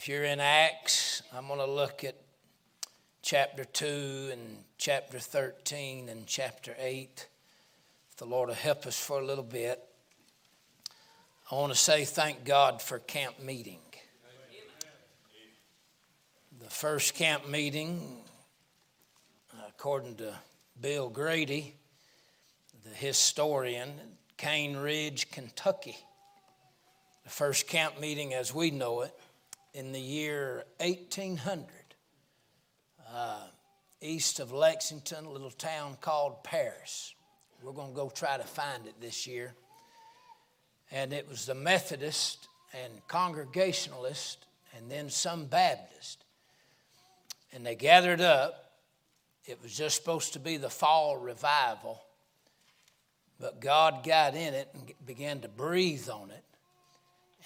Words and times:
If 0.00 0.06
you're 0.06 0.22
in 0.22 0.38
Acts, 0.38 1.24
I'm 1.36 1.48
going 1.48 1.58
to 1.58 1.66
look 1.66 2.04
at 2.04 2.14
chapter 3.20 3.64
2 3.64 4.28
and 4.30 4.58
chapter 4.78 5.18
13 5.18 6.08
and 6.08 6.24
chapter 6.24 6.72
8. 6.78 7.26
If 8.12 8.16
the 8.16 8.24
Lord 8.24 8.48
will 8.48 8.54
help 8.54 8.86
us 8.86 8.96
for 8.96 9.18
a 9.18 9.26
little 9.26 9.42
bit. 9.42 9.82
I 11.50 11.56
want 11.56 11.72
to 11.72 11.78
say 11.78 12.04
thank 12.04 12.44
God 12.44 12.80
for 12.80 13.00
camp 13.00 13.42
meeting. 13.42 13.80
The 16.60 16.70
first 16.70 17.16
camp 17.16 17.48
meeting, 17.48 18.18
according 19.68 20.14
to 20.18 20.32
Bill 20.80 21.08
Grady, 21.08 21.74
the 22.84 22.94
historian, 22.94 23.94
Cane 24.36 24.76
Ridge, 24.76 25.28
Kentucky. 25.32 25.96
The 27.24 27.30
first 27.30 27.66
camp 27.66 28.00
meeting 28.00 28.32
as 28.32 28.54
we 28.54 28.70
know 28.70 29.00
it 29.00 29.12
in 29.74 29.92
the 29.92 30.00
year 30.00 30.64
1800, 30.78 31.66
uh, 33.12 33.46
east 34.00 34.40
of 34.40 34.52
Lexington, 34.52 35.24
a 35.24 35.30
little 35.30 35.50
town 35.50 35.96
called 36.00 36.42
Paris. 36.44 37.14
We're 37.62 37.72
going 37.72 37.90
to 37.90 37.96
go 37.96 38.10
try 38.10 38.36
to 38.36 38.44
find 38.44 38.86
it 38.86 39.00
this 39.00 39.26
year. 39.26 39.54
And 40.90 41.12
it 41.12 41.28
was 41.28 41.46
the 41.46 41.54
Methodist 41.54 42.48
and 42.72 42.92
Congregationalist 43.08 44.46
and 44.76 44.90
then 44.90 45.10
some 45.10 45.46
Baptist. 45.46 46.24
And 47.52 47.64
they 47.66 47.74
gathered 47.74 48.20
up. 48.20 48.72
It 49.46 49.62
was 49.62 49.76
just 49.76 49.96
supposed 49.96 50.34
to 50.34 50.38
be 50.38 50.56
the 50.56 50.70
fall 50.70 51.16
revival. 51.16 52.00
But 53.40 53.60
God 53.60 54.04
got 54.04 54.34
in 54.34 54.54
it 54.54 54.68
and 54.74 54.92
began 55.06 55.40
to 55.40 55.48
breathe 55.48 56.08
on 56.08 56.30
it. 56.30 56.44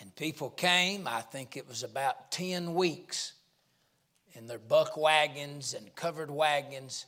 And 0.02 0.14
people 0.16 0.50
came, 0.50 1.06
I 1.06 1.20
think 1.20 1.56
it 1.56 1.68
was 1.68 1.84
about 1.84 2.32
10 2.32 2.74
weeks, 2.74 3.34
in 4.34 4.48
their 4.48 4.58
buck 4.58 4.96
wagons 4.96 5.74
and 5.74 5.94
covered 5.94 6.28
wagons 6.28 7.06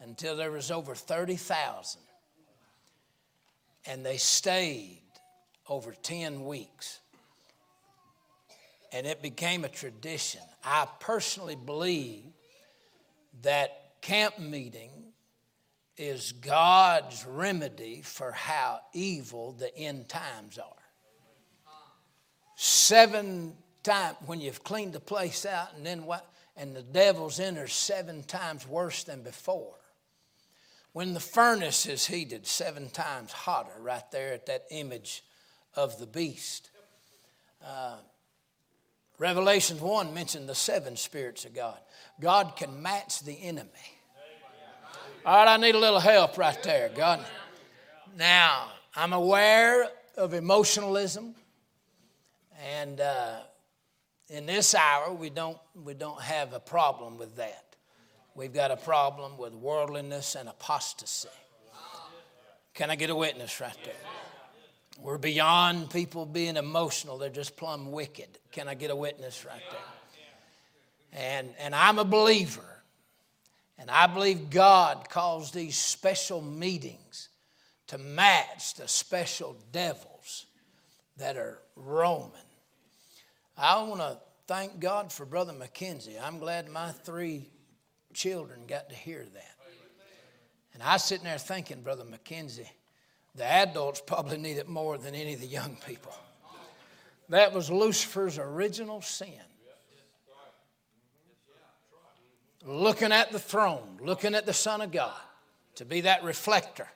until 0.00 0.36
there 0.36 0.50
was 0.50 0.70
over 0.70 0.94
30,000. 0.94 2.00
And 3.84 4.06
they 4.06 4.16
stayed 4.16 5.02
over 5.68 5.92
10 5.92 6.46
weeks. 6.46 7.00
And 8.90 9.06
it 9.06 9.20
became 9.20 9.64
a 9.64 9.68
tradition. 9.68 10.40
I 10.64 10.88
personally 10.98 11.56
believe 11.56 12.24
that 13.42 14.00
camp 14.00 14.38
meeting 14.38 14.90
is 15.98 16.32
God's 16.32 17.26
remedy 17.26 18.00
for 18.02 18.32
how 18.32 18.80
evil 18.94 19.52
the 19.52 19.76
end 19.76 20.08
times 20.08 20.56
are. 20.56 20.79
Seven 22.62 23.54
times, 23.82 24.18
when 24.26 24.38
you've 24.38 24.62
cleaned 24.62 24.92
the 24.92 25.00
place 25.00 25.46
out, 25.46 25.68
and 25.74 25.86
then 25.86 26.04
what? 26.04 26.30
And 26.58 26.76
the 26.76 26.82
devil's 26.82 27.38
in 27.38 27.54
there 27.54 27.66
seven 27.66 28.22
times 28.22 28.68
worse 28.68 29.02
than 29.02 29.22
before. 29.22 29.76
When 30.92 31.14
the 31.14 31.20
furnace 31.20 31.86
is 31.86 32.04
heated, 32.04 32.46
seven 32.46 32.90
times 32.90 33.32
hotter, 33.32 33.80
right 33.80 34.02
there 34.10 34.34
at 34.34 34.44
that 34.44 34.66
image 34.70 35.24
of 35.74 35.98
the 35.98 36.06
beast. 36.06 36.68
Uh, 37.66 37.96
Revelations 39.16 39.80
1 39.80 40.12
mentioned 40.12 40.46
the 40.46 40.54
seven 40.54 40.98
spirits 40.98 41.46
of 41.46 41.54
God. 41.54 41.78
God 42.20 42.56
can 42.56 42.82
match 42.82 43.20
the 43.20 43.40
enemy. 43.40 43.70
All 45.24 45.46
right, 45.46 45.54
I 45.54 45.56
need 45.56 45.76
a 45.76 45.78
little 45.78 45.98
help 45.98 46.36
right 46.36 46.62
there, 46.62 46.90
God. 46.94 47.24
Now, 48.18 48.68
I'm 48.94 49.14
aware 49.14 49.88
of 50.18 50.34
emotionalism, 50.34 51.36
and 52.60 53.00
uh, 53.00 53.36
in 54.28 54.46
this 54.46 54.74
hour, 54.74 55.12
we 55.12 55.30
don't, 55.30 55.58
we 55.74 55.94
don't 55.94 56.20
have 56.20 56.52
a 56.52 56.60
problem 56.60 57.18
with 57.18 57.36
that. 57.36 57.64
We've 58.34 58.52
got 58.52 58.70
a 58.70 58.76
problem 58.76 59.38
with 59.38 59.54
worldliness 59.54 60.34
and 60.34 60.48
apostasy. 60.48 61.28
Can 62.74 62.90
I 62.90 62.96
get 62.96 63.10
a 63.10 63.16
witness 63.16 63.60
right 63.60 63.76
there? 63.84 63.94
We're 65.00 65.18
beyond 65.18 65.90
people 65.90 66.26
being 66.26 66.56
emotional, 66.56 67.18
they're 67.18 67.30
just 67.30 67.56
plumb 67.56 67.90
wicked. 67.90 68.28
Can 68.52 68.68
I 68.68 68.74
get 68.74 68.90
a 68.90 68.96
witness 68.96 69.44
right 69.44 69.62
there? 69.70 69.80
And, 71.12 71.48
and 71.58 71.74
I'm 71.74 71.98
a 71.98 72.04
believer. 72.04 72.64
And 73.78 73.90
I 73.90 74.06
believe 74.06 74.50
God 74.50 75.08
calls 75.08 75.52
these 75.52 75.76
special 75.76 76.42
meetings 76.42 77.30
to 77.86 77.98
match 77.98 78.74
the 78.74 78.86
special 78.86 79.56
devils 79.72 80.46
that 81.16 81.36
are 81.36 81.58
roaming. 81.76 82.30
I 83.60 83.82
want 83.82 84.00
to 84.00 84.16
thank 84.46 84.80
God 84.80 85.12
for 85.12 85.26
Brother 85.26 85.52
McKenzie. 85.52 86.14
I'm 86.22 86.38
glad 86.38 86.70
my 86.70 86.92
three 86.92 87.50
children 88.14 88.60
got 88.66 88.88
to 88.88 88.94
hear 88.94 89.22
that. 89.22 89.54
And 90.72 90.82
I 90.82 90.96
sitting 90.96 91.24
there 91.24 91.36
thinking, 91.36 91.82
Brother 91.82 92.04
McKenzie, 92.04 92.68
the 93.34 93.44
adults 93.44 94.00
probably 94.04 94.38
need 94.38 94.56
it 94.56 94.66
more 94.66 94.96
than 94.96 95.14
any 95.14 95.34
of 95.34 95.40
the 95.40 95.46
young 95.46 95.76
people. 95.86 96.14
That 97.28 97.52
was 97.52 97.70
Lucifer's 97.70 98.38
original 98.38 99.02
sin. 99.02 99.28
Looking 102.64 103.12
at 103.12 103.30
the 103.30 103.38
throne, 103.38 103.98
looking 104.00 104.34
at 104.34 104.46
the 104.46 104.54
Son 104.54 104.80
of 104.80 104.90
God, 104.90 105.20
to 105.74 105.84
be 105.84 106.02
that 106.02 106.24
reflector, 106.24 106.88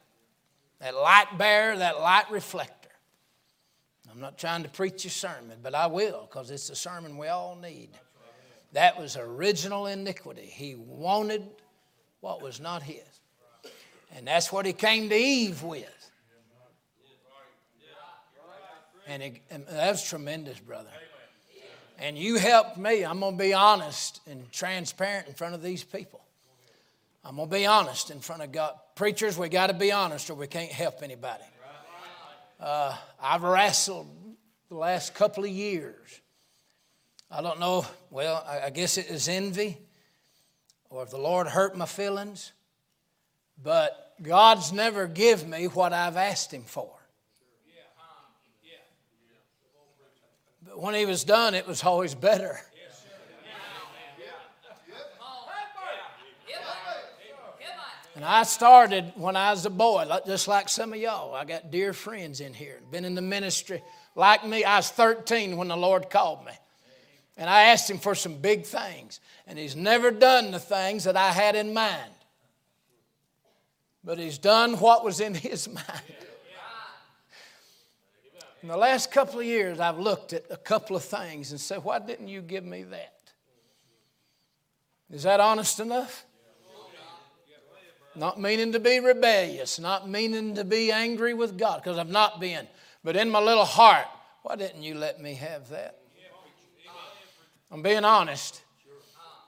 that 0.80 0.94
light 0.94 1.36
bearer, 1.36 1.76
that 1.76 2.00
light 2.00 2.30
reflector. 2.30 2.83
I'm 4.14 4.20
not 4.20 4.38
trying 4.38 4.62
to 4.62 4.68
preach 4.68 5.04
a 5.04 5.10
sermon, 5.10 5.58
but 5.60 5.74
I 5.74 5.88
will 5.88 6.28
because 6.30 6.50
it's 6.50 6.70
a 6.70 6.76
sermon 6.76 7.18
we 7.18 7.26
all 7.26 7.56
need. 7.56 7.90
That 8.72 8.98
was 8.98 9.16
original 9.16 9.86
iniquity. 9.86 10.46
He 10.46 10.76
wanted 10.76 11.42
what 12.20 12.40
was 12.40 12.60
not 12.60 12.82
his. 12.82 13.02
And 14.14 14.26
that's 14.26 14.52
what 14.52 14.66
he 14.66 14.72
came 14.72 15.08
to 15.08 15.16
Eve 15.16 15.62
with. 15.62 16.10
And, 19.06 19.22
it, 19.22 19.42
and 19.50 19.66
that's 19.68 20.08
tremendous, 20.08 20.58
brother. 20.60 20.88
And 21.98 22.16
you 22.16 22.36
helped 22.36 22.76
me. 22.76 23.04
I'm 23.04 23.20
going 23.20 23.36
to 23.36 23.42
be 23.42 23.52
honest 23.52 24.20
and 24.26 24.50
transparent 24.52 25.28
in 25.28 25.34
front 25.34 25.54
of 25.54 25.62
these 25.62 25.84
people. 25.84 26.20
I'm 27.24 27.36
going 27.36 27.48
to 27.48 27.54
be 27.54 27.66
honest 27.66 28.10
in 28.10 28.20
front 28.20 28.42
of 28.42 28.52
God. 28.52 28.74
Preachers, 28.94 29.36
we 29.36 29.48
got 29.48 29.68
to 29.68 29.74
be 29.74 29.90
honest 29.92 30.30
or 30.30 30.34
we 30.34 30.46
can't 30.46 30.70
help 30.70 31.02
anybody. 31.02 31.44
Uh, 32.64 32.96
I've 33.20 33.42
wrestled 33.42 34.08
the 34.70 34.76
last 34.76 35.14
couple 35.14 35.44
of 35.44 35.50
years. 35.50 36.22
I 37.30 37.42
don't 37.42 37.60
know, 37.60 37.84
well, 38.10 38.42
I 38.48 38.70
guess 38.70 38.96
it 38.96 39.08
is 39.08 39.28
envy 39.28 39.76
or 40.88 41.02
if 41.02 41.10
the 41.10 41.18
Lord 41.18 41.46
hurt 41.46 41.76
my 41.76 41.84
feelings, 41.84 42.52
but 43.62 44.14
God's 44.22 44.72
never 44.72 45.06
give 45.06 45.46
me 45.46 45.66
what 45.66 45.92
I've 45.92 46.16
asked 46.16 46.54
Him 46.54 46.62
for. 46.62 46.90
But 50.64 50.80
when 50.80 50.94
he 50.94 51.04
was 51.04 51.22
done, 51.22 51.54
it 51.54 51.66
was 51.66 51.84
always 51.84 52.14
better. 52.14 52.58
And 58.14 58.24
I 58.24 58.44
started 58.44 59.12
when 59.16 59.34
I 59.34 59.50
was 59.50 59.66
a 59.66 59.70
boy, 59.70 60.06
just 60.24 60.46
like 60.46 60.68
some 60.68 60.92
of 60.92 61.00
y'all. 61.00 61.34
I 61.34 61.44
got 61.44 61.72
dear 61.72 61.92
friends 61.92 62.40
in 62.40 62.54
here, 62.54 62.78
been 62.90 63.04
in 63.04 63.16
the 63.16 63.22
ministry 63.22 63.82
like 64.14 64.46
me. 64.46 64.62
I 64.62 64.76
was 64.76 64.90
13 64.90 65.56
when 65.56 65.68
the 65.68 65.76
Lord 65.76 66.10
called 66.10 66.44
me. 66.44 66.52
And 67.36 67.50
I 67.50 67.64
asked 67.64 67.90
him 67.90 67.98
for 67.98 68.14
some 68.14 68.36
big 68.36 68.64
things. 68.64 69.18
And 69.48 69.58
he's 69.58 69.74
never 69.74 70.12
done 70.12 70.52
the 70.52 70.60
things 70.60 71.04
that 71.04 71.16
I 71.16 71.32
had 71.32 71.56
in 71.56 71.74
mind. 71.74 72.12
But 74.04 74.18
he's 74.18 74.38
done 74.38 74.74
what 74.74 75.04
was 75.04 75.18
in 75.20 75.34
his 75.34 75.68
mind. 75.68 76.02
In 78.62 78.68
the 78.68 78.76
last 78.76 79.10
couple 79.10 79.40
of 79.40 79.44
years, 79.44 79.78
I've 79.80 79.98
looked 79.98 80.32
at 80.32 80.44
a 80.50 80.56
couple 80.56 80.96
of 80.96 81.04
things 81.04 81.50
and 81.50 81.60
said, 81.60 81.84
Why 81.84 81.98
didn't 81.98 82.28
you 82.28 82.40
give 82.40 82.64
me 82.64 82.84
that? 82.84 83.12
Is 85.10 85.24
that 85.24 85.38
honest 85.40 85.80
enough? 85.80 86.24
Not 88.16 88.40
meaning 88.40 88.72
to 88.72 88.80
be 88.80 89.00
rebellious, 89.00 89.80
not 89.80 90.08
meaning 90.08 90.54
to 90.54 90.64
be 90.64 90.92
angry 90.92 91.34
with 91.34 91.58
God, 91.58 91.82
because 91.82 91.98
I've 91.98 92.08
not 92.08 92.40
been. 92.40 92.66
But 93.02 93.16
in 93.16 93.28
my 93.30 93.40
little 93.40 93.64
heart, 93.64 94.06
why 94.42 94.56
didn't 94.56 94.82
you 94.82 94.94
let 94.94 95.20
me 95.20 95.34
have 95.34 95.68
that? 95.70 95.98
I'm 97.70 97.82
being 97.82 98.04
honest, 98.04 98.62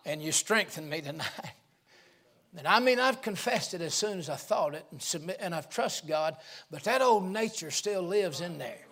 and 0.05 0.21
you 0.21 0.33
strengthened 0.33 0.89
me 0.91 1.01
tonight. 1.01 1.31
And 2.59 2.67
I 2.67 2.81
mean, 2.81 2.99
I've 2.99 3.21
confessed 3.21 3.75
it 3.75 3.83
as 3.83 3.93
soon 3.93 4.19
as 4.19 4.31
I 4.31 4.37
thought 4.37 4.75
it 4.75 4.87
and 4.91 5.03
submit, 5.03 5.37
and 5.41 5.55
I've 5.55 5.69
trusted 5.69 6.09
God, 6.09 6.39
but 6.71 6.85
that 6.85 7.03
old 7.03 7.25
nature 7.25 7.71
still 7.71 8.01
lives 8.01 8.41
in 8.41 8.57
there. 8.57 8.87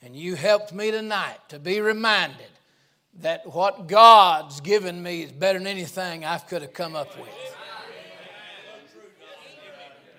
And 0.00 0.14
you 0.14 0.36
helped 0.36 0.72
me 0.72 0.92
tonight 0.92 1.38
to 1.48 1.58
be 1.58 1.80
reminded 1.80 2.53
that 3.20 3.46
what 3.46 3.86
God's 3.86 4.60
given 4.60 5.02
me 5.02 5.22
is 5.22 5.32
better 5.32 5.58
than 5.58 5.68
anything 5.68 6.24
I 6.24 6.38
could 6.38 6.62
have 6.62 6.72
come 6.72 6.96
up 6.96 7.16
with. 7.18 7.28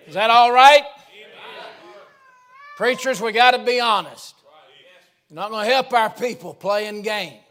Is 0.06 0.14
that 0.14 0.30
all 0.30 0.52
right? 0.52 0.84
Preachers, 2.76 3.20
we 3.20 3.32
got 3.32 3.52
to 3.52 3.64
be 3.64 3.80
honest. 3.80 4.34
You're 5.28 5.36
not 5.36 5.50
going 5.50 5.66
to 5.66 5.72
help 5.72 5.92
our 5.92 6.10
people 6.10 6.54
playing 6.54 7.02
games. 7.02 7.42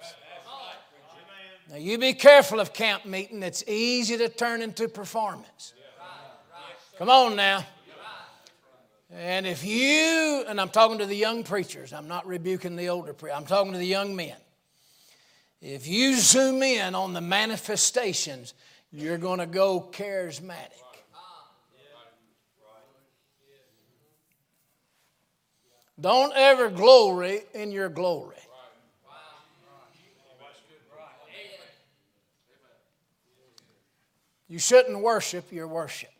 Now, 1.69 1.77
you 1.77 1.97
be 1.97 2.13
careful 2.13 2.59
of 2.59 2.73
camp 2.73 3.05
meeting. 3.05 3.41
It's 3.43 3.63
easy 3.67 4.17
to 4.17 4.29
turn 4.29 4.61
into 4.61 4.87
performance. 4.87 5.73
Come 6.97 7.09
on 7.09 7.35
now. 7.35 7.65
And 9.11 9.45
if 9.47 9.65
you, 9.65 10.45
and 10.47 10.59
I'm 10.59 10.69
talking 10.69 10.97
to 10.99 11.05
the 11.05 11.15
young 11.15 11.43
preachers, 11.43 11.91
I'm 11.91 12.07
not 12.07 12.25
rebuking 12.27 12.75
the 12.75 12.89
older 12.89 13.13
preachers, 13.13 13.37
I'm 13.37 13.45
talking 13.45 13.71
to 13.71 13.77
the 13.77 13.85
young 13.85 14.15
men. 14.15 14.35
If 15.61 15.87
you 15.87 16.15
zoom 16.15 16.61
in 16.61 16.95
on 16.95 17.13
the 17.13 17.21
manifestations, 17.21 18.53
you're 18.91 19.17
going 19.17 19.39
to 19.39 19.45
go 19.45 19.89
charismatic. 19.91 20.81
Don't 25.99 26.33
ever 26.35 26.69
glory 26.69 27.41
in 27.53 27.71
your 27.71 27.89
glory. 27.89 28.35
You 34.47 34.59
shouldn't 34.59 34.99
worship 34.99 35.51
your 35.51 35.67
worship. 35.67 36.11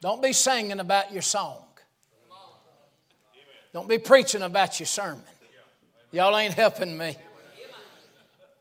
Don't 0.00 0.22
be 0.22 0.32
singing 0.32 0.80
about 0.80 1.12
your 1.12 1.22
song. 1.22 1.62
Don't 3.72 3.88
be 3.88 3.98
preaching 3.98 4.42
about 4.42 4.80
your 4.80 4.86
sermon. 4.86 5.22
Y'all 6.12 6.36
ain't 6.36 6.54
helping 6.54 6.96
me. 6.96 7.16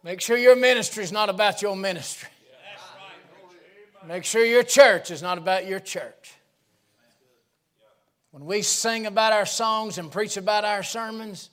Make 0.04 0.22
sure 0.22 0.38
your 0.38 0.56
ministry 0.56 1.04
is 1.04 1.12
not 1.12 1.30
about 1.30 1.62
your 1.62 1.76
ministry. 1.76 2.30
Make 4.08 4.24
sure 4.24 4.46
your 4.46 4.64
church 4.64 5.12
is 5.12 5.22
not 5.22 5.38
about 5.38 5.68
your 5.68 5.80
church. 5.80 6.34
When 8.32 8.46
we 8.46 8.62
sing 8.62 9.08
about 9.08 9.34
our 9.34 9.46
songs 9.46 9.98
and 9.98 10.12
preach 10.12 10.38
about 10.38 10.64
our 10.64 10.84
sermons, 10.84 11.50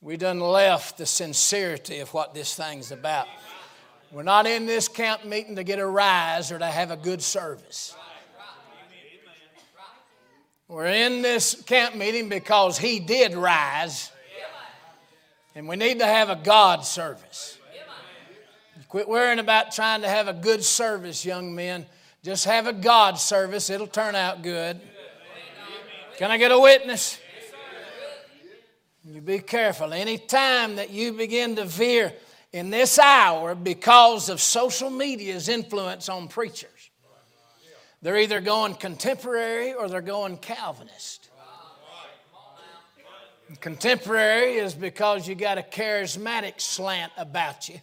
we 0.00 0.16
done 0.16 0.40
left 0.40 0.98
the 0.98 1.06
sincerity 1.06 1.98
of 2.00 2.12
what 2.14 2.32
this 2.32 2.54
thing's 2.54 2.90
about. 2.90 3.28
We're 4.10 4.22
not 4.22 4.46
in 4.46 4.66
this 4.66 4.88
camp 4.88 5.24
meeting 5.24 5.56
to 5.56 5.64
get 5.64 5.78
a 5.78 5.86
rise 5.86 6.50
or 6.50 6.58
to 6.58 6.66
have 6.66 6.90
a 6.90 6.96
good 6.96 7.22
service. 7.22 7.94
We're 10.68 10.86
in 10.86 11.22
this 11.22 11.62
camp 11.62 11.94
meeting 11.94 12.28
because 12.28 12.78
he 12.78 12.98
did 12.98 13.34
rise. 13.34 14.10
And 15.56 15.66
we 15.66 15.76
need 15.76 16.00
to 16.00 16.06
have 16.06 16.28
a 16.28 16.36
God 16.36 16.84
service. 16.84 17.58
Quit 18.88 19.08
worrying 19.08 19.38
about 19.38 19.72
trying 19.72 20.02
to 20.02 20.08
have 20.08 20.28
a 20.28 20.34
good 20.34 20.62
service, 20.62 21.24
young 21.24 21.54
men. 21.54 21.86
Just 22.22 22.44
have 22.44 22.66
a 22.66 22.74
God 22.74 23.18
service, 23.18 23.70
it'll 23.70 23.86
turn 23.86 24.14
out 24.14 24.42
good. 24.42 24.78
Can 26.18 26.30
I 26.30 26.36
get 26.36 26.52
a 26.52 26.60
witness? 26.60 27.18
You 29.02 29.22
be 29.22 29.38
careful. 29.38 29.94
Any 29.94 30.18
time 30.18 30.76
that 30.76 30.90
you 30.90 31.14
begin 31.14 31.56
to 31.56 31.64
veer 31.64 32.12
in 32.52 32.68
this 32.68 32.98
hour 32.98 33.54
because 33.54 34.28
of 34.28 34.42
social 34.42 34.90
media's 34.90 35.48
influence 35.48 36.10
on 36.10 36.28
preachers, 36.28 36.90
they're 38.02 38.18
either 38.18 38.42
going 38.42 38.74
contemporary 38.74 39.72
or 39.72 39.88
they're 39.88 40.02
going 40.02 40.36
Calvinist. 40.36 41.30
Contemporary 43.60 44.54
is 44.54 44.74
because 44.74 45.28
you 45.28 45.34
got 45.34 45.58
a 45.58 45.62
charismatic 45.62 46.60
slant 46.60 47.12
about 47.16 47.68
you. 47.68 47.80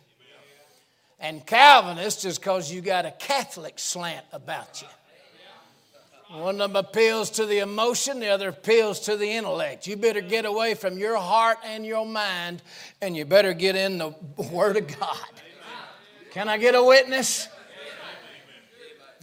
And 1.19 1.45
Calvinist 1.45 2.25
is 2.25 2.38
because 2.38 2.69
you 2.71 2.81
got 2.81 3.06
a 3.06 3.12
Catholic 3.12 3.80
slant 3.80 4.25
about 4.33 4.81
you. 4.81 4.88
One 6.38 6.60
of 6.60 6.74
them 6.74 6.75
appeals 6.75 7.30
to 7.31 7.45
the 7.45 7.60
emotion, 7.60 8.19
the 8.19 8.30
other 8.30 8.50
appeals 8.50 9.01
to 9.01 9.15
the 9.15 9.30
intellect. 9.30 9.86
You 9.86 9.95
better 9.95 10.19
get 10.19 10.45
away 10.45 10.74
from 10.74 10.98
your 10.98 11.15
heart 11.15 11.60
and 11.63 11.86
your 11.86 12.06
mind, 12.06 12.63
and 13.01 13.16
you 13.16 13.24
better 13.24 13.54
get 13.54 13.75
in 13.75 14.00
the 14.00 14.16
Word 14.51 14.77
of 14.77 14.88
God. 15.00 15.30
Can 16.31 16.50
I 16.50 16.57
get 16.57 16.74
a 16.74 16.83
witness? 16.83 17.48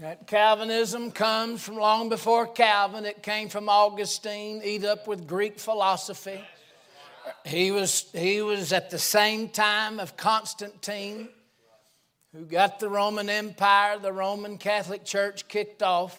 That 0.00 0.26
Calvinism 0.26 1.10
comes 1.10 1.62
from 1.62 1.76
long 1.76 2.08
before 2.08 2.46
Calvin. 2.46 3.04
It 3.04 3.22
came 3.22 3.50
from 3.50 3.68
Augustine, 3.68 4.62
eat 4.64 4.82
up 4.82 5.06
with 5.06 5.26
Greek 5.26 5.60
philosophy. 5.60 6.40
He 7.44 7.70
was, 7.70 8.06
he 8.14 8.40
was 8.40 8.72
at 8.72 8.88
the 8.88 8.98
same 8.98 9.50
time 9.50 10.00
of 10.00 10.16
Constantine, 10.16 11.28
who 12.32 12.46
got 12.46 12.80
the 12.80 12.88
Roman 12.88 13.28
Empire, 13.28 13.98
the 13.98 14.10
Roman 14.10 14.56
Catholic 14.56 15.04
Church 15.04 15.46
kicked 15.48 15.82
off. 15.82 16.18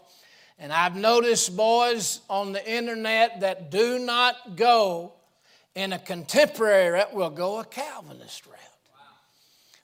And 0.59 0.71
I've 0.71 0.95
noticed 0.95 1.57
boys 1.57 2.19
on 2.29 2.51
the 2.51 2.71
internet 2.71 3.39
that 3.39 3.71
do 3.71 3.97
not 3.97 4.57
go 4.57 5.13
in 5.73 5.91
a 5.91 5.97
contemporary 5.97 6.91
route, 6.91 7.15
will 7.15 7.31
go 7.31 7.59
a 7.59 7.65
Calvinist 7.65 8.45
route. 8.45 8.59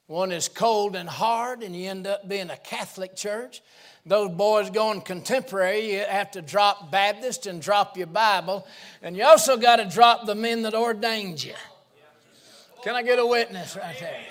One 0.08 0.32
is 0.32 0.48
cold 0.48 0.96
and 0.96 1.08
hard, 1.08 1.64
and 1.64 1.76
you 1.76 1.90
end 1.90 2.08
up 2.08 2.30
being 2.30 2.50
a 2.50 2.56
Catholic 2.56 3.14
church. 3.14 3.62
Those 4.08 4.32
boys 4.32 4.70
going 4.70 5.02
contemporary, 5.02 5.92
you 5.92 6.00
have 6.00 6.32
to 6.32 6.42
drop 6.42 6.90
Baptist 6.92 7.46
and 7.46 7.62
drop 7.62 7.98
your 7.98 8.08
Bible, 8.08 8.66
and 9.02 9.18
you 9.18 9.24
also 9.24 9.58
got 9.58 9.76
to 9.78 9.86
drop 9.86 10.26
the 10.26 10.34
men 10.34 10.62
that 10.62 10.74
ordained 10.74 11.44
you. 11.44 11.56
Can 12.84 12.96
I 12.96 13.04
get 13.04 13.20
a 13.20 13.26
witness 13.26 13.76
right 13.76 14.00
there? 14.00 14.24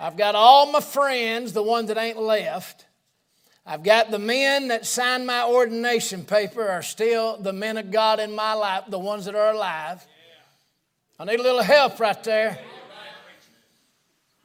I've 0.00 0.16
got 0.16 0.34
all 0.34 0.72
my 0.72 0.80
friends, 0.80 1.52
the 1.52 1.62
ones 1.62 1.88
that 1.88 1.98
ain't 1.98 2.18
left. 2.18 2.86
I've 3.66 3.82
got 3.82 4.10
the 4.10 4.18
men 4.18 4.68
that 4.68 4.86
signed 4.86 5.26
my 5.26 5.44
ordination 5.44 6.24
paper 6.24 6.66
are 6.66 6.80
still 6.80 7.36
the 7.36 7.52
men 7.52 7.76
of 7.76 7.90
God 7.90 8.18
in 8.18 8.34
my 8.34 8.54
life, 8.54 8.84
the 8.88 8.98
ones 8.98 9.26
that 9.26 9.34
are 9.34 9.50
alive. 9.50 10.06
I 11.18 11.24
need 11.26 11.38
a 11.38 11.42
little 11.42 11.62
help 11.62 12.00
right 12.00 12.24
there. 12.24 12.58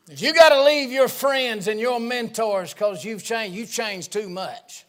If 0.09 0.21
you 0.21 0.33
got 0.33 0.49
to 0.49 0.63
leave 0.63 0.91
your 0.91 1.07
friends 1.07 1.67
and 1.67 1.79
your 1.79 1.99
mentors 1.99 2.73
because 2.73 3.05
you've 3.05 3.23
changed, 3.23 3.55
you've 3.55 3.71
changed 3.71 4.11
too 4.11 4.29
much. 4.29 4.85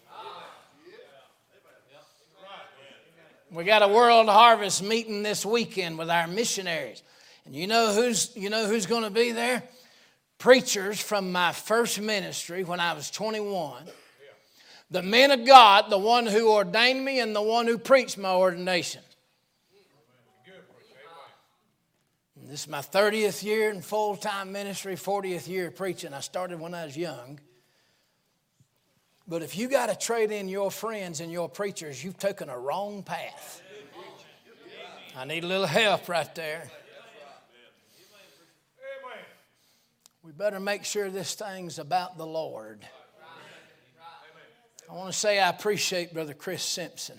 We 3.53 3.63
got 3.63 3.83
a 3.83 3.89
World 3.89 4.29
Harvest 4.29 4.83
meeting 4.83 5.23
this 5.23 5.47
weekend 5.47 5.97
with 5.97 6.11
our 6.11 6.27
missionaries. 6.27 7.05
And 7.47 7.55
you 7.55 7.69
know 7.69 7.93
who's 7.93 8.33
you 8.35 8.51
know 8.51 8.67
who's 8.67 8.87
going 8.87 9.05
to 9.05 9.11
be 9.11 9.31
there? 9.31 9.63
Preachers 10.39 11.01
from 11.01 11.31
my 11.31 11.53
first 11.53 12.01
ministry 12.01 12.65
when 12.65 12.81
I 12.81 12.95
was 12.95 13.13
21. 13.13 13.85
The 14.91 15.03
men 15.03 15.31
of 15.31 15.47
God, 15.47 15.91
the 15.91 15.99
one 15.99 16.27
who 16.27 16.53
ordained 16.53 17.05
me 17.05 17.21
and 17.21 17.35
the 17.35 17.43
one 17.43 17.69
who 17.69 17.79
preached 17.79 18.19
my 18.19 18.33
ordination. 18.33 19.03
This 22.47 22.65
is 22.65 22.69
my 22.69 22.81
30th 22.81 23.43
year 23.43 23.71
in 23.71 23.81
full 23.81 24.17
time 24.17 24.53
ministry, 24.53 24.97
40th 24.97 25.49
year 25.49 25.71
preaching. 25.71 26.13
I 26.13 26.21
started 26.21 26.61
when 26.61 26.75
I 26.75 26.85
was 26.85 26.97
young. 26.97 27.41
But 29.27 29.43
if 29.43 29.57
you 29.57 29.69
got 29.69 29.89
to 29.89 29.97
trade 29.97 30.31
in 30.31 30.49
your 30.49 30.71
friends 30.71 31.21
and 31.21 31.33
your 31.33 31.49
preachers, 31.49 32.05
you've 32.05 32.19
taken 32.19 32.51
a 32.51 32.59
wrong 32.59 33.03
path. 33.03 33.63
I 35.17 35.25
need 35.25 35.45
a 35.45 35.47
little 35.47 35.67
help 35.67 36.07
right 36.09 36.35
there. 36.35 36.71
We 40.23 40.33
better 40.33 40.61
make 40.61 40.85
sure 40.85 41.09
this 41.09 41.35
thing's 41.35 41.79
about 41.79 42.19
the 42.19 42.27
Lord. 42.27 42.87
I 44.91 44.95
want 44.95 45.13
to 45.13 45.19
say 45.19 45.41
I 45.41 45.49
appreciate 45.49 46.13
Brother 46.13 46.35
Chris 46.35 46.63
Simpson. 46.63 47.19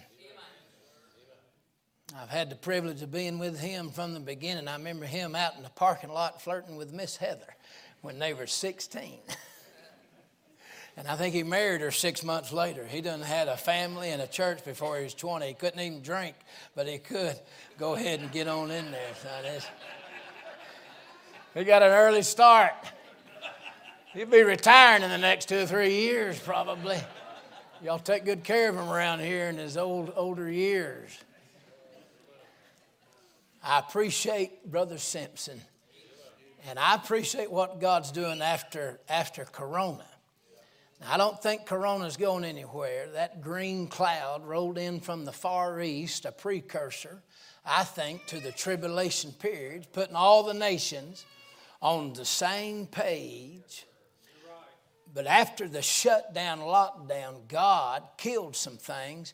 I've 2.18 2.30
had 2.30 2.50
the 2.50 2.56
privilege 2.56 3.02
of 3.02 3.12
being 3.12 3.40
with 3.40 3.60
him 3.60 3.90
from 3.90 4.14
the 4.14 4.22
beginning. 4.22 4.70
I 4.70 4.78
remember 4.78 5.06
him 5.06 5.36
out 5.36 5.58
in 5.58 5.64
the 5.64 5.70
parking 5.70 6.10
lot 6.10 6.42
flirting 6.42 6.78
with 6.78 6.94
Miss 6.94 7.18
Heather 7.18 7.56
when 8.02 8.20
they 8.20 8.34
were 8.34 8.48
16. 8.48 9.20
and 10.98 11.08
I 11.10 11.18
think 11.18 11.36
he 11.36 11.44
married 11.44 11.82
her 11.82 11.92
six 11.92 12.24
months 12.24 12.54
later. 12.54 12.86
He 12.86 13.02
done 13.02 13.20
had 13.20 13.50
a 13.50 13.58
family 13.58 14.12
and 14.12 14.22
a 14.22 14.28
church 14.28 14.64
before 14.64 14.98
he 14.98 15.04
was 15.04 15.14
20. 15.14 15.46
He 15.46 15.54
couldn't 15.56 15.80
even 15.80 16.02
drink, 16.02 16.36
but 16.74 16.88
he 16.88 17.00
could 17.00 17.38
go 17.78 17.96
ahead 17.96 18.22
and 18.22 18.32
get 18.32 18.48
on 18.48 18.72
in 18.72 18.92
there. 18.92 19.14
So 21.54 21.60
he 21.60 21.66
got 21.66 21.84
an 21.84 21.92
early 21.92 22.22
start. 22.22 22.76
He'll 24.14 24.26
be 24.26 24.44
retiring 24.44 25.04
in 25.04 25.10
the 25.10 25.18
next 25.18 25.50
two 25.50 25.60
or 25.60 25.66
three 25.66 25.96
years, 25.96 26.40
probably. 26.40 26.98
Y'all 27.84 28.00
take 28.00 28.24
good 28.24 28.46
care 28.46 28.70
of 28.70 28.76
him 28.76 28.88
around 28.88 29.20
here 29.20 29.50
in 29.50 29.58
his 29.58 29.76
old 29.76 30.14
older 30.16 30.50
years. 30.50 31.20
I 33.68 33.80
appreciate 33.80 34.70
Brother 34.70 35.00
Simpson. 35.00 35.60
And 36.68 36.78
I 36.78 36.94
appreciate 36.94 37.52
what 37.52 37.80
God's 37.80 38.12
doing 38.12 38.40
after, 38.42 39.00
after 39.10 39.44
Corona. 39.44 40.06
Now, 41.02 41.14
I 41.14 41.18
don't 41.18 41.42
think 41.42 41.66
Corona's 41.66 42.16
going 42.16 42.44
anywhere. 42.44 43.10
That 43.14 43.42
green 43.42 43.88
cloud 43.88 44.46
rolled 44.46 44.78
in 44.78 45.00
from 45.00 45.26
the 45.26 45.32
Far 45.32 45.82
East, 45.82 46.26
a 46.26 46.32
precursor, 46.32 47.24
I 47.66 47.84
think, 47.84 48.28
to 48.28 48.40
the 48.40 48.52
tribulation 48.52 49.32
period, 49.32 49.88
putting 49.94 50.16
all 50.16 50.44
the 50.44 50.54
nations 50.54 51.26
on 51.82 52.14
the 52.14 52.26
same 52.26 52.86
page. 52.86 53.88
But 55.12 55.26
after 55.26 55.68
the 55.68 55.82
shutdown, 55.82 56.60
lockdown, 56.60 57.48
God 57.48 58.04
killed 58.18 58.56
some 58.56 58.78
things 58.78 59.34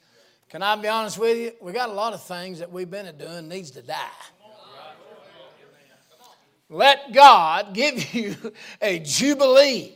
Can 0.51 0.61
I 0.61 0.75
be 0.75 0.89
honest 0.89 1.17
with 1.17 1.37
you? 1.37 1.53
We 1.61 1.71
got 1.71 1.87
a 1.87 1.93
lot 1.93 2.11
of 2.11 2.21
things 2.21 2.59
that 2.59 2.69
we've 2.69 2.91
been 2.91 3.09
doing 3.17 3.47
needs 3.47 3.71
to 3.71 3.81
die. 3.81 3.95
Let 6.69 7.13
God 7.13 7.73
give 7.73 8.13
you 8.13 8.35
a 8.81 8.99
jubilee. 8.99 9.93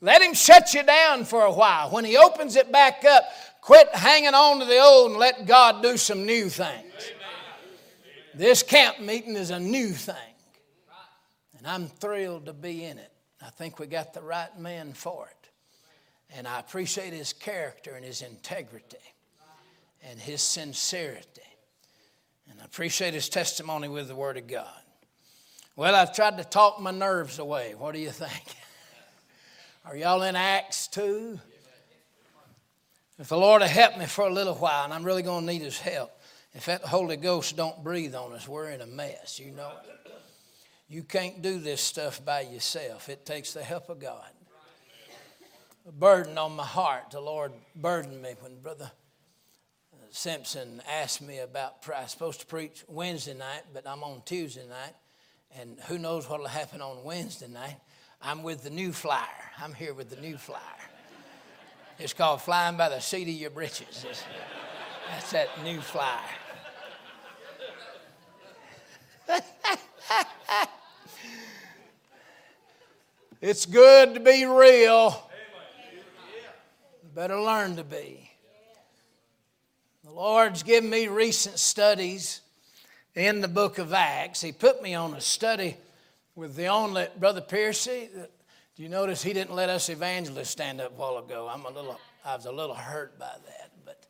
Let 0.00 0.22
Him 0.22 0.32
shut 0.32 0.72
you 0.72 0.82
down 0.82 1.26
for 1.26 1.42
a 1.44 1.52
while. 1.52 1.90
When 1.90 2.06
He 2.06 2.16
opens 2.16 2.56
it 2.56 2.72
back 2.72 3.04
up, 3.04 3.24
quit 3.60 3.94
hanging 3.94 4.32
on 4.32 4.60
to 4.60 4.64
the 4.64 4.78
old 4.78 5.10
and 5.10 5.20
let 5.20 5.46
God 5.46 5.82
do 5.82 5.98
some 5.98 6.24
new 6.24 6.48
things. 6.48 7.12
This 8.34 8.62
camp 8.62 9.00
meeting 9.00 9.36
is 9.36 9.50
a 9.50 9.60
new 9.60 9.90
thing. 9.90 10.16
And 11.58 11.66
I'm 11.66 11.88
thrilled 11.88 12.46
to 12.46 12.54
be 12.54 12.84
in 12.84 12.96
it. 12.96 13.12
I 13.42 13.50
think 13.50 13.78
we 13.78 13.86
got 13.86 14.14
the 14.14 14.22
right 14.22 14.58
man 14.58 14.94
for 14.94 15.28
it. 15.28 15.33
And 16.30 16.48
I 16.48 16.58
appreciate 16.58 17.12
his 17.12 17.32
character 17.32 17.94
and 17.94 18.04
his 18.04 18.22
integrity 18.22 18.96
and 20.08 20.18
his 20.18 20.42
sincerity. 20.42 21.40
And 22.50 22.60
I 22.60 22.64
appreciate 22.64 23.14
his 23.14 23.28
testimony 23.28 23.88
with 23.88 24.08
the 24.08 24.14
Word 24.14 24.36
of 24.36 24.46
God. 24.46 24.68
Well, 25.76 25.94
I've 25.94 26.14
tried 26.14 26.38
to 26.38 26.44
talk 26.44 26.80
my 26.80 26.90
nerves 26.90 27.38
away. 27.38 27.74
What 27.76 27.94
do 27.94 28.00
you 28.00 28.10
think? 28.10 28.44
Are 29.84 29.96
y'all 29.96 30.22
in 30.22 30.36
Acts 30.36 30.86
2? 30.88 31.38
If 33.18 33.28
the 33.28 33.36
Lord 33.36 33.62
will 33.62 33.68
help 33.68 33.96
me 33.96 34.06
for 34.06 34.26
a 34.26 34.32
little 34.32 34.54
while, 34.54 34.84
and 34.84 34.92
I'm 34.92 35.04
really 35.04 35.22
going 35.22 35.46
to 35.46 35.52
need 35.52 35.62
his 35.62 35.78
help, 35.78 36.10
if 36.52 36.66
that 36.66 36.82
Holy 36.82 37.16
Ghost 37.16 37.56
don't 37.56 37.82
breathe 37.82 38.14
on 38.14 38.32
us, 38.32 38.48
we're 38.48 38.70
in 38.70 38.80
a 38.80 38.86
mess, 38.86 39.40
you 39.40 39.52
know. 39.52 39.72
You 40.88 41.02
can't 41.02 41.42
do 41.42 41.58
this 41.58 41.80
stuff 41.80 42.24
by 42.24 42.42
yourself. 42.42 43.08
It 43.08 43.24
takes 43.26 43.52
the 43.52 43.62
help 43.62 43.88
of 43.88 43.98
God. 43.98 44.28
Burden 45.92 46.38
on 46.38 46.56
my 46.56 46.64
heart. 46.64 47.10
The 47.10 47.20
Lord 47.20 47.52
burdened 47.76 48.22
me 48.22 48.34
when 48.40 48.58
Brother 48.60 48.90
Simpson 50.10 50.80
asked 50.90 51.20
me 51.20 51.40
about, 51.40 51.84
I 51.94 52.02
was 52.02 52.10
supposed 52.10 52.40
to 52.40 52.46
preach 52.46 52.84
Wednesday 52.88 53.34
night, 53.34 53.64
but 53.74 53.86
I'm 53.86 54.02
on 54.02 54.22
Tuesday 54.24 54.66
night. 54.66 54.94
And 55.58 55.78
who 55.86 55.98
knows 55.98 56.26
what 56.28 56.40
will 56.40 56.46
happen 56.46 56.80
on 56.80 57.04
Wednesday 57.04 57.48
night. 57.48 57.76
I'm 58.22 58.42
with 58.42 58.62
the 58.62 58.70
new 58.70 58.92
flyer. 58.92 59.26
I'm 59.60 59.74
here 59.74 59.92
with 59.92 60.08
the 60.08 60.20
new 60.20 60.38
flyer. 60.38 60.60
It's 61.98 62.14
called 62.14 62.40
Flying 62.40 62.76
by 62.78 62.88
the 62.88 63.00
Seat 63.00 63.28
of 63.28 63.34
Your 63.34 63.50
Britches. 63.50 64.06
That's 65.10 65.32
that 65.32 65.48
new 65.62 65.80
flyer. 65.80 66.18
it's 73.42 73.66
good 73.66 74.14
to 74.14 74.20
be 74.20 74.46
real. 74.46 75.30
Better 77.14 77.40
learn 77.40 77.76
to 77.76 77.84
be. 77.84 78.28
The 80.02 80.10
Lord's 80.10 80.64
given 80.64 80.90
me 80.90 81.06
recent 81.06 81.60
studies 81.60 82.40
in 83.14 83.40
the 83.40 83.46
book 83.46 83.78
of 83.78 83.92
Acts. 83.92 84.40
He 84.40 84.50
put 84.50 84.82
me 84.82 84.94
on 84.94 85.14
a 85.14 85.20
study 85.20 85.76
with 86.34 86.56
the 86.56 86.66
only 86.66 87.06
Brother 87.16 87.40
Piercy. 87.40 88.08
Do 88.12 88.82
you 88.82 88.88
notice 88.88 89.22
he 89.22 89.32
didn't 89.32 89.54
let 89.54 89.68
us 89.68 89.90
evangelists 89.90 90.50
stand 90.50 90.80
up 90.80 90.90
a 90.90 90.94
while 90.94 91.18
ago? 91.18 91.48
I'm 91.48 91.64
a 91.64 91.70
little, 91.70 92.00
I 92.24 92.34
was 92.34 92.46
a 92.46 92.52
little 92.52 92.74
hurt 92.74 93.16
by 93.16 93.30
that, 93.46 93.70
but 93.84 94.06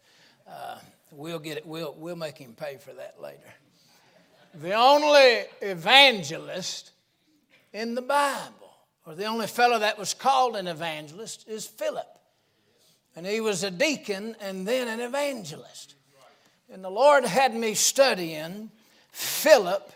uh, 0.50 0.78
we'll 1.12 1.38
get 1.38 1.58
it. 1.58 1.66
We'll, 1.66 1.94
we'll 1.98 2.16
make 2.16 2.38
him 2.38 2.54
pay 2.54 2.78
for 2.78 2.94
that 2.94 3.20
later. 3.20 3.52
The 4.54 4.72
only 4.72 5.42
evangelist 5.60 6.92
in 7.74 7.94
the 7.94 8.02
Bible, 8.02 8.72
or 9.04 9.14
the 9.14 9.26
only 9.26 9.46
fellow 9.46 9.78
that 9.80 9.98
was 9.98 10.14
called 10.14 10.56
an 10.56 10.66
evangelist, 10.66 11.46
is 11.46 11.66
Philip. 11.66 12.06
And 13.16 13.26
he 13.26 13.40
was 13.40 13.62
a 13.62 13.70
deacon 13.70 14.36
and 14.40 14.66
then 14.66 14.88
an 14.88 15.00
evangelist. 15.00 15.94
And 16.72 16.82
the 16.82 16.90
Lord 16.90 17.24
had 17.24 17.54
me 17.54 17.74
studying 17.74 18.70
Philip 19.12 19.92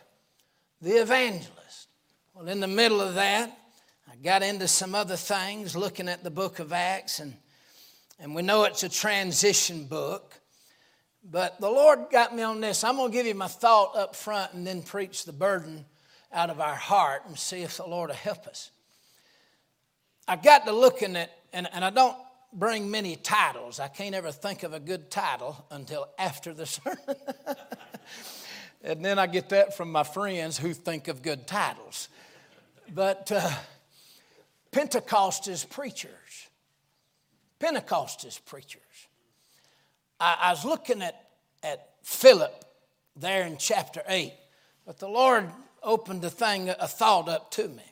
the 0.80 0.92
evangelist. 0.92 1.88
Well, 2.34 2.48
in 2.48 2.60
the 2.60 2.68
middle 2.68 3.00
of 3.00 3.14
that, 3.14 3.56
I 4.10 4.14
got 4.22 4.42
into 4.42 4.68
some 4.68 4.94
other 4.94 5.16
things 5.16 5.76
looking 5.76 6.08
at 6.08 6.22
the 6.22 6.30
book 6.30 6.60
of 6.60 6.72
Acts, 6.72 7.18
and, 7.18 7.34
and 8.20 8.34
we 8.34 8.42
know 8.42 8.64
it's 8.64 8.84
a 8.84 8.88
transition 8.88 9.87
book. 9.87 10.34
But 11.25 11.60
the 11.60 11.68
Lord 11.68 12.06
got 12.10 12.34
me 12.34 12.42
on 12.42 12.60
this. 12.60 12.84
I'm 12.84 12.96
going 12.96 13.10
to 13.10 13.16
give 13.16 13.26
you 13.26 13.34
my 13.34 13.48
thought 13.48 13.96
up 13.96 14.14
front 14.14 14.54
and 14.54 14.66
then 14.66 14.82
preach 14.82 15.25
the 15.25 15.32
burden 15.32 15.84
out 16.32 16.48
of 16.48 16.60
our 16.60 16.75
heart 16.75 17.22
and 17.26 17.37
see 17.38 17.62
if 17.62 17.76
the 17.78 17.87
Lord 17.87 18.10
will 18.10 18.16
help 18.16 18.46
us. 18.46 18.70
I 20.26 20.37
got 20.37 20.64
to 20.66 20.72
looking 20.72 21.16
at, 21.16 21.30
and, 21.52 21.68
and 21.72 21.84
I 21.84 21.90
don't 21.90 22.16
bring 22.52 22.90
many 22.90 23.16
titles. 23.16 23.80
I 23.80 23.88
can't 23.88 24.14
ever 24.14 24.32
think 24.32 24.62
of 24.62 24.72
a 24.72 24.80
good 24.80 25.10
title 25.10 25.64
until 25.70 26.08
after 26.18 26.52
the 26.52 26.66
sermon. 26.66 27.16
And 28.82 29.04
then 29.04 29.18
I 29.18 29.26
get 29.26 29.48
that 29.50 29.76
from 29.76 29.90
my 29.90 30.04
friends 30.04 30.58
who 30.58 30.72
think 30.72 31.08
of 31.08 31.22
good 31.22 31.46
titles. 31.46 32.08
But 32.94 33.30
uh, 33.32 33.50
Pentecostist 34.70 35.68
preachers. 35.70 36.12
Pentecost 37.58 38.24
is 38.24 38.38
preachers. 38.38 38.82
I, 40.20 40.36
I 40.42 40.50
was 40.50 40.64
looking 40.64 41.02
at, 41.02 41.28
at 41.62 41.90
Philip 42.02 42.64
there 43.16 43.44
in 43.44 43.56
chapter 43.58 44.02
8, 44.06 44.32
but 44.86 44.98
the 44.98 45.08
Lord 45.08 45.50
opened 45.82 46.24
a 46.24 46.30
thing, 46.30 46.68
a 46.68 46.86
thought 46.86 47.28
up 47.28 47.50
to 47.52 47.66
me. 47.68 47.82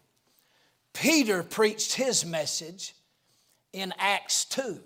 Peter 0.92 1.42
preached 1.42 1.94
his 1.94 2.24
message 2.24 2.94
in 3.76 3.92
Acts 3.98 4.46
2. 4.46 4.80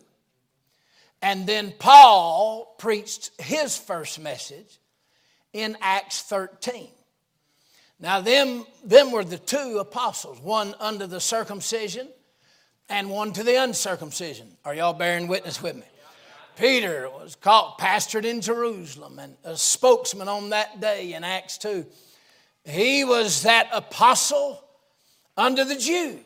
And 1.22 1.46
then 1.46 1.72
Paul 1.78 2.74
preached 2.78 3.30
his 3.40 3.76
first 3.76 4.18
message 4.18 4.78
in 5.52 5.76
Acts 5.80 6.22
13. 6.22 6.88
Now, 8.00 8.20
them, 8.20 8.64
them 8.84 9.12
were 9.12 9.24
the 9.24 9.38
two 9.38 9.78
apostles, 9.78 10.40
one 10.40 10.74
under 10.80 11.06
the 11.06 11.20
circumcision 11.20 12.08
and 12.88 13.10
one 13.10 13.32
to 13.34 13.44
the 13.44 13.62
uncircumcision. 13.62 14.56
Are 14.64 14.74
y'all 14.74 14.94
bearing 14.94 15.28
witness 15.28 15.62
with 15.62 15.76
me? 15.76 15.84
Peter 16.56 17.08
was 17.08 17.36
called, 17.36 17.78
pastored 17.78 18.24
in 18.24 18.40
Jerusalem, 18.40 19.18
and 19.18 19.36
a 19.44 19.56
spokesman 19.56 20.28
on 20.28 20.50
that 20.50 20.80
day 20.80 21.12
in 21.12 21.22
Acts 21.22 21.58
2. 21.58 21.86
He 22.64 23.04
was 23.04 23.42
that 23.44 23.68
apostle 23.72 24.62
under 25.36 25.64
the 25.64 25.76
Jews. 25.76 26.18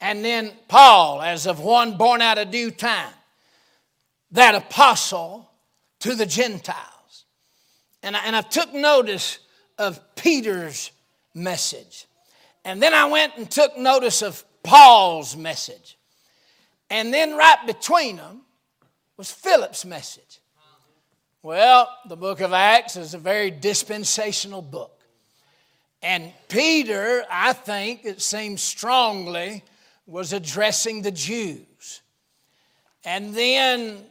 And 0.00 0.24
then 0.24 0.52
Paul, 0.68 1.22
as 1.22 1.46
of 1.46 1.60
one 1.60 1.96
born 1.96 2.20
out 2.20 2.38
of 2.38 2.50
due 2.50 2.70
time, 2.70 3.12
that 4.32 4.54
apostle 4.54 5.50
to 6.00 6.14
the 6.14 6.26
Gentiles. 6.26 7.24
And 8.02 8.16
I, 8.16 8.20
and 8.26 8.36
I 8.36 8.42
took 8.42 8.74
notice 8.74 9.38
of 9.78 10.00
Peter's 10.14 10.90
message. 11.34 12.06
And 12.64 12.82
then 12.82 12.94
I 12.94 13.06
went 13.06 13.36
and 13.36 13.50
took 13.50 13.78
notice 13.78 14.22
of 14.22 14.44
Paul's 14.62 15.36
message. 15.36 15.96
And 16.90 17.12
then 17.12 17.36
right 17.36 17.66
between 17.66 18.16
them 18.16 18.42
was 19.16 19.30
Philip's 19.30 19.84
message. 19.84 20.40
Well, 21.42 21.88
the 22.08 22.16
book 22.16 22.40
of 22.40 22.52
Acts 22.52 22.96
is 22.96 23.14
a 23.14 23.18
very 23.18 23.50
dispensational 23.50 24.62
book. 24.62 25.00
And 26.02 26.32
Peter, 26.48 27.24
I 27.30 27.52
think, 27.52 28.04
it 28.04 28.20
seems 28.20 28.62
strongly, 28.62 29.62
was 30.06 30.32
addressing 30.32 31.02
the 31.02 31.10
Jews. 31.10 32.02
And 33.04 33.34
then 33.34 34.04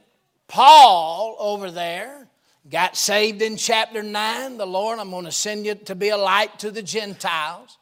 Paul 0.47 1.35
over 1.39 1.71
there 1.71 2.27
got 2.69 2.97
saved 2.97 3.41
in 3.41 3.57
chapter 3.57 4.03
9. 4.03 4.57
The 4.57 4.65
Lord, 4.65 4.99
I'm 4.99 5.09
going 5.09 5.25
to 5.25 5.31
send 5.31 5.65
you 5.65 5.75
to 5.75 5.95
be 5.95 6.09
a 6.09 6.17
light 6.17 6.59
to 6.59 6.71
the 6.71 6.83
Gentiles. 6.83 7.77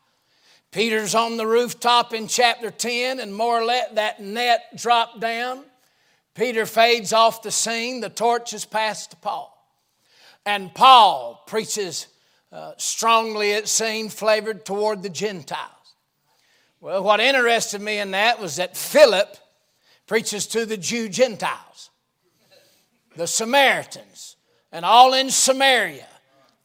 Peter's 0.72 1.14
on 1.14 1.38
the 1.38 1.46
rooftop 1.46 2.14
in 2.14 2.28
chapter 2.28 2.72
10, 2.72 3.20
and 3.20 3.34
more 3.34 3.60
or 3.60 3.64
less 3.64 3.92
that 3.94 4.20
net 4.20 4.76
dropped 4.76 5.20
down. 5.20 5.64
Peter 6.34 6.66
fades 6.66 7.14
off 7.14 7.44
the 7.44 7.52
scene. 7.52 8.02
The 8.02 8.10
torch 8.10 8.54
is 8.54 8.66
passed 8.66 9.12
to 9.12 9.18
Paul. 9.18 9.52
And 10.46 10.74
Paul 10.74 11.44
preaches 11.46 12.08
uh, 12.52 12.74
strongly, 12.78 13.52
it 13.52 13.68
seemed, 13.68 14.12
flavored 14.12 14.66
toward 14.66 15.04
the 15.04 15.10
Gentiles. 15.10 15.73
Well, 16.84 17.02
what 17.02 17.22
interested 17.22 17.82
me 17.82 18.00
in 18.00 18.12
that 18.12 18.42
was 18.42 18.58
that 18.58 18.76
Philip 18.76 19.38
preaches 20.06 20.48
to 20.48 20.66
the 20.66 20.76
Jew 20.76 21.08
Gentiles, 21.08 21.90
the 23.16 23.26
Samaritans 23.26 24.36
and 24.70 24.84
all 24.84 25.14
in 25.14 25.30
Samaria. 25.30 26.06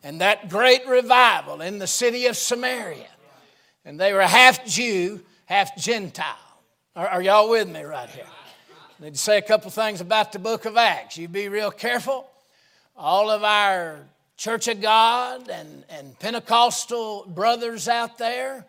And 0.02 0.20
that 0.20 0.48
great 0.48 0.84
revival 0.88 1.60
in 1.60 1.78
the 1.78 1.87
city 1.87 2.26
of 2.26 2.37
Samaria. 2.37 3.06
And 3.84 4.00
they 4.00 4.12
were 4.12 4.22
half 4.22 4.66
Jew, 4.66 5.20
half 5.46 5.76
Gentile. 5.76 6.34
Are, 6.96 7.06
are 7.06 7.22
y'all 7.22 7.48
with 7.48 7.68
me 7.68 7.82
right 7.82 8.10
here? 8.10 8.26
I 8.98 9.04
need 9.04 9.14
to 9.14 9.20
say 9.20 9.38
a 9.38 9.42
couple 9.42 9.70
things 9.70 10.00
about 10.00 10.32
the 10.32 10.40
book 10.40 10.64
of 10.64 10.76
Acts. 10.76 11.16
You 11.16 11.28
be 11.28 11.48
real 11.48 11.70
careful. 11.70 12.28
All 12.96 13.30
of 13.30 13.44
our 13.44 14.00
Church 14.37 14.66
of 14.66 14.80
God 14.80 15.48
and, 15.48 15.84
and 15.88 16.18
Pentecostal 16.18 17.25
brothers 17.28 17.87
out 17.87 18.18
there 18.18 18.66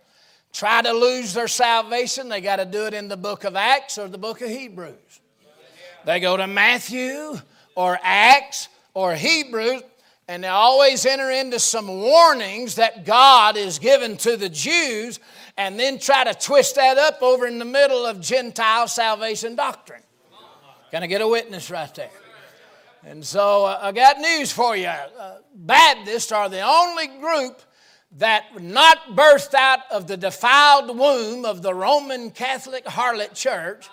try 0.54 0.82
to 0.82 0.92
lose 0.92 1.34
their 1.34 1.48
salvation, 1.48 2.30
they 2.30 2.42
got 2.42 2.58
to 2.58 2.66
do 2.66 2.86
it 2.86 2.94
in 2.94 3.08
the 3.08 3.18
book 3.18 3.44
of 3.44 3.56
Acts 3.56 3.98
or 3.98 4.08
the 4.08 4.18
book 4.18 4.42
of 4.42 4.50
Hebrews. 4.50 5.22
They 6.06 6.20
go 6.20 6.38
to 6.38 6.48
Matthew 6.48 7.40
or 7.76 8.00
Acts 8.02 8.70
or 8.94 9.16
Hebrews, 9.16 9.84
and 10.28 10.44
they 10.44 10.48
always 10.48 11.06
enter 11.06 11.30
into 11.30 11.60
some 11.60 11.88
warnings 11.88 12.76
that 12.76 13.06
God 13.06 13.58
is 13.58 13.80
given 13.80 14.18
to 14.18 14.38
the 14.38 14.50
Jews 14.50 15.20
and 15.58 15.80
then 15.80 16.00
try 16.00 16.24
to 16.24 16.34
twist 16.34 16.76
that 16.76 16.98
up 16.98 17.22
over 17.22 17.46
in 17.46 17.60
the 17.60 17.66
middle 17.66 18.06
of 18.06 18.22
Gentile 18.22 18.88
salvation 18.88 19.56
doctrine. 19.56 20.04
Can 20.92 21.04
I 21.04 21.08
get 21.08 21.22
a 21.22 21.28
witness 21.28 21.70
right 21.70 21.94
there? 21.94 22.10
And 23.04 23.24
so 23.24 23.66
uh, 23.66 23.80
I 23.82 23.92
got 23.92 24.20
news 24.20 24.52
for 24.52 24.76
you. 24.76 24.88
Uh, 24.88 25.38
Baptists 25.56 26.32
are 26.32 26.50
the 26.50 26.62
only 26.62 27.08
group 27.20 27.62
that 28.18 28.62
not 28.62 29.16
burst 29.16 29.54
out 29.54 29.80
of 29.92 30.08
the 30.08 30.18
defiled 30.18 30.98
womb 30.98 31.46
of 31.46 31.62
the 31.62 31.74
Roman 31.74 32.32
Catholic 32.32 32.86
harlot 32.86 33.36
church. 33.36 33.88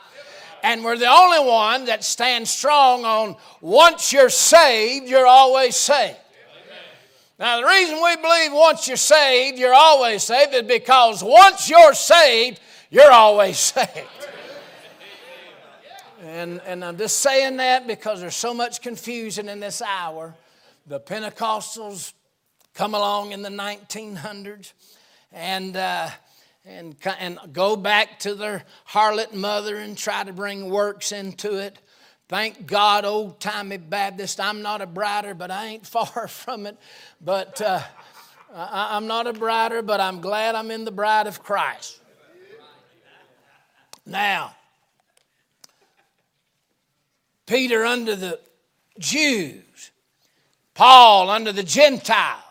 And 0.63 0.83
we're 0.83 0.97
the 0.97 1.11
only 1.11 1.47
one 1.47 1.85
that 1.85 2.03
stands 2.03 2.51
strong 2.51 3.05
on 3.05 3.37
once 3.61 4.13
you're 4.13 4.31
saved, 4.31 5.09
you're 5.09 5.27
always 5.27 5.77
saved. 5.77 6.19
Now, 7.39 7.61
the 7.61 7.67
reason 7.67 8.03
we 8.03 8.17
believe 8.17 8.53
once 8.53 8.89
you're 8.89 8.97
saved, 8.97 9.59
you're 9.59 9.75
always 9.75 10.23
saved 10.23 10.55
is 10.55 10.63
because 10.63 11.23
once 11.23 11.69
you're 11.69 11.93
saved, 11.93 12.61
you're 12.91 13.13
always 13.13 13.59
saved. 13.75 14.09
And, 16.23 16.63
and 16.67 16.85
I'm 16.85 16.97
just 16.97 17.19
saying 17.19 17.59
that 17.59 17.87
because 17.87 18.21
there's 18.21 18.35
so 18.35 18.55
much 18.55 18.81
confusion 18.81 19.51
in 19.51 19.61
this 19.61 19.83
hour. 19.83 20.35
The 20.87 20.99
Pentecostals 20.99 22.15
come 22.77 22.95
along 22.95 23.33
in 23.33 23.41
the 23.41 23.49
1900s 23.49 24.73
and, 25.33 25.77
uh, 25.77 26.11
and, 26.67 26.95
and 27.19 27.39
go 27.53 27.75
back 27.75 28.19
to 28.21 28.35
their 28.35 28.65
harlot 28.91 29.33
mother 29.33 29.77
and 29.77 29.97
try 29.97 30.23
to 30.23 30.33
bring 30.33 30.69
works 30.69 31.11
into 31.11 31.57
it. 31.57 31.79
Thank 32.29 32.67
God, 32.67 33.07
old 33.07 33.41
timey 33.41 33.79
Baptist. 33.79 34.41
I'm 34.41 34.61
not 34.61 34.83
a 34.83 34.87
brighter, 34.87 35.33
but 35.33 35.51
I 35.51 35.67
ain't 35.67 35.87
far 35.87 36.29
from 36.29 36.67
it. 36.67 36.77
But 37.21 37.63
uh, 37.63 37.81
I, 38.55 38.97
I'm 38.97 39.07
not 39.07 39.27
a 39.27 39.33
brighter, 39.33 39.81
but 39.81 39.99
I'm 39.99 40.21
glad 40.21 40.55
I'm 40.55 40.71
in 40.71 40.85
the 40.85 40.93
bride 40.93 41.27
of 41.27 41.43
Christ. 41.43 42.01
Now, 44.05 44.55
Peter 47.47 47.85
under 47.85 48.15
the 48.15 48.39
Jews, 48.99 49.91
Paul 50.75 51.31
under 51.31 51.53
the 51.53 51.63
Gentiles, 51.63 52.43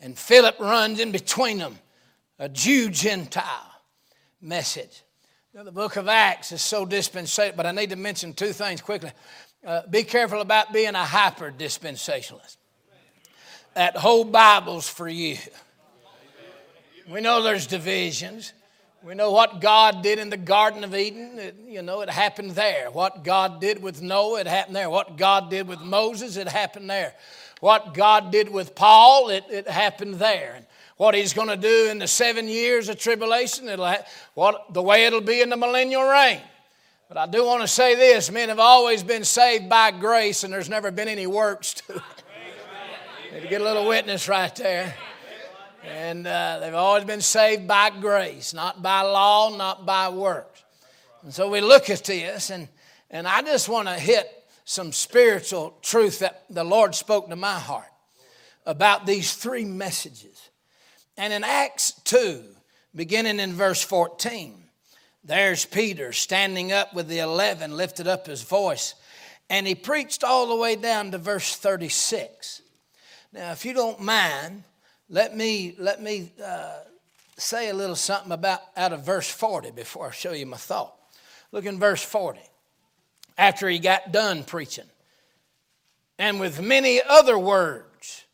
and 0.00 0.18
Philip 0.18 0.58
runs 0.58 1.00
in 1.00 1.12
between 1.12 1.58
them, 1.58 1.78
a 2.38 2.48
Jew 2.48 2.88
Gentile 2.90 3.70
message. 4.40 5.02
Now, 5.52 5.64
the 5.64 5.72
book 5.72 5.96
of 5.96 6.08
Acts 6.08 6.52
is 6.52 6.62
so 6.62 6.86
dispensational, 6.86 7.56
but 7.56 7.66
I 7.66 7.72
need 7.72 7.90
to 7.90 7.96
mention 7.96 8.32
two 8.32 8.52
things 8.52 8.80
quickly. 8.80 9.12
Uh, 9.66 9.82
be 9.88 10.04
careful 10.04 10.40
about 10.40 10.72
being 10.72 10.94
a 10.94 11.04
hyper 11.04 11.52
dispensationalist. 11.52 12.56
That 13.74 13.96
whole 13.96 14.24
Bible's 14.24 14.88
for 14.88 15.08
you. 15.08 15.36
We 17.08 17.20
know 17.20 17.42
there's 17.42 17.66
divisions. 17.66 18.52
We 19.02 19.14
know 19.14 19.30
what 19.30 19.60
God 19.60 20.02
did 20.02 20.18
in 20.18 20.30
the 20.30 20.36
Garden 20.36 20.84
of 20.84 20.94
Eden. 20.94 21.38
It, 21.38 21.56
you 21.66 21.82
know, 21.82 22.02
it 22.02 22.10
happened 22.10 22.50
there. 22.52 22.90
What 22.90 23.24
God 23.24 23.60
did 23.60 23.82
with 23.82 24.02
Noah, 24.02 24.40
it 24.40 24.46
happened 24.46 24.76
there. 24.76 24.90
What 24.90 25.16
God 25.16 25.50
did 25.50 25.66
with 25.66 25.80
Moses, 25.80 26.36
it 26.36 26.48
happened 26.48 26.88
there. 26.90 27.14
What 27.60 27.94
God 27.94 28.32
did 28.32 28.50
with 28.50 28.74
Paul, 28.74 29.28
it, 29.28 29.44
it 29.50 29.68
happened 29.68 30.14
there. 30.14 30.54
And 30.56 30.66
what 30.96 31.14
He's 31.14 31.32
going 31.32 31.48
to 31.48 31.56
do 31.56 31.88
in 31.90 31.98
the 31.98 32.08
seven 32.08 32.48
years 32.48 32.88
of 32.88 32.98
tribulation, 32.98 33.68
it'll 33.68 33.86
ha- 33.86 34.04
what, 34.34 34.72
the 34.72 34.82
way 34.82 35.04
it'll 35.04 35.20
be 35.20 35.40
in 35.40 35.50
the 35.50 35.56
millennial 35.56 36.02
reign. 36.02 36.40
But 37.08 37.18
I 37.18 37.26
do 37.26 37.44
want 37.44 37.60
to 37.62 37.68
say 37.68 37.96
this 37.96 38.30
men 38.30 38.48
have 38.48 38.60
always 38.60 39.02
been 39.02 39.24
saved 39.24 39.68
by 39.68 39.90
grace, 39.90 40.44
and 40.44 40.52
there's 40.52 40.68
never 40.68 40.90
been 40.90 41.08
any 41.08 41.26
works 41.26 41.74
to 41.74 41.96
it. 41.96 42.02
Need 43.32 43.42
to 43.42 43.48
get 43.48 43.60
a 43.60 43.64
little 43.64 43.86
witness 43.86 44.28
right 44.28 44.54
there. 44.56 44.94
And 45.84 46.26
uh, 46.26 46.58
they've 46.60 46.74
always 46.74 47.04
been 47.04 47.20
saved 47.20 47.66
by 47.66 47.90
grace, 47.90 48.54
not 48.54 48.82
by 48.82 49.02
law, 49.02 49.56
not 49.56 49.86
by 49.86 50.08
works. 50.08 50.62
And 51.22 51.34
so 51.34 51.48
we 51.50 51.60
look 51.60 51.90
at 51.90 52.04
this, 52.04 52.50
and, 52.50 52.68
and 53.10 53.26
I 53.26 53.42
just 53.42 53.68
want 53.68 53.88
to 53.88 53.94
hit 53.94 54.39
some 54.70 54.92
spiritual 54.92 55.76
truth 55.82 56.20
that 56.20 56.44
the 56.48 56.62
Lord 56.62 56.94
spoke 56.94 57.28
to 57.28 57.34
my 57.34 57.58
heart 57.58 57.90
about 58.64 59.04
these 59.04 59.34
three 59.34 59.64
messages. 59.64 60.48
And 61.16 61.32
in 61.32 61.42
Acts 61.42 61.90
2, 62.04 62.44
beginning 62.94 63.40
in 63.40 63.52
verse 63.52 63.82
14, 63.82 64.62
there's 65.24 65.64
Peter 65.64 66.12
standing 66.12 66.70
up 66.70 66.94
with 66.94 67.08
the 67.08 67.18
eleven, 67.18 67.76
lifted 67.76 68.06
up 68.06 68.28
his 68.28 68.42
voice, 68.42 68.94
and 69.48 69.66
he 69.66 69.74
preached 69.74 70.22
all 70.22 70.46
the 70.46 70.54
way 70.54 70.76
down 70.76 71.10
to 71.10 71.18
verse 71.18 71.56
36. 71.56 72.62
Now, 73.32 73.50
if 73.50 73.64
you 73.64 73.72
don't 73.72 74.00
mind, 74.00 74.62
let 75.08 75.36
me, 75.36 75.74
let 75.80 76.00
me 76.00 76.30
uh, 76.40 76.78
say 77.36 77.70
a 77.70 77.74
little 77.74 77.96
something 77.96 78.30
about 78.30 78.60
out 78.76 78.92
of 78.92 79.04
verse 79.04 79.28
40 79.28 79.72
before 79.72 80.10
I 80.10 80.12
show 80.12 80.30
you 80.30 80.46
my 80.46 80.58
thought. 80.58 80.94
Look 81.50 81.64
in 81.64 81.80
verse 81.80 82.04
40. 82.04 82.38
After 83.40 83.68
he 83.68 83.78
got 83.78 84.12
done 84.12 84.44
preaching, 84.44 84.84
and 86.18 86.38
with 86.38 86.60
many 86.60 87.00
other 87.02 87.38
words 87.38 88.24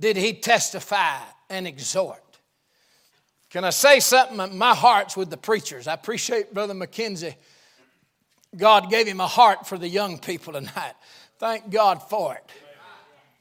did 0.00 0.16
he 0.16 0.32
testify 0.32 1.18
and 1.50 1.66
exhort. 1.66 2.18
Can 3.50 3.64
I 3.64 3.70
say 3.70 4.00
something? 4.00 4.56
My 4.56 4.74
heart's 4.74 5.16
with 5.16 5.30
the 5.30 5.36
preachers. 5.36 5.86
I 5.86 5.94
appreciate 5.94 6.54
Brother 6.54 6.74
McKenzie. 6.74 7.34
God 8.56 8.90
gave 8.90 9.06
him 9.06 9.20
a 9.20 9.26
heart 9.26 9.66
for 9.66 9.78
the 9.78 9.88
young 9.88 10.18
people 10.18 10.54
tonight. 10.54 10.94
Thank 11.38 11.70
God 11.70 12.02
for 12.02 12.34
it 12.34 12.50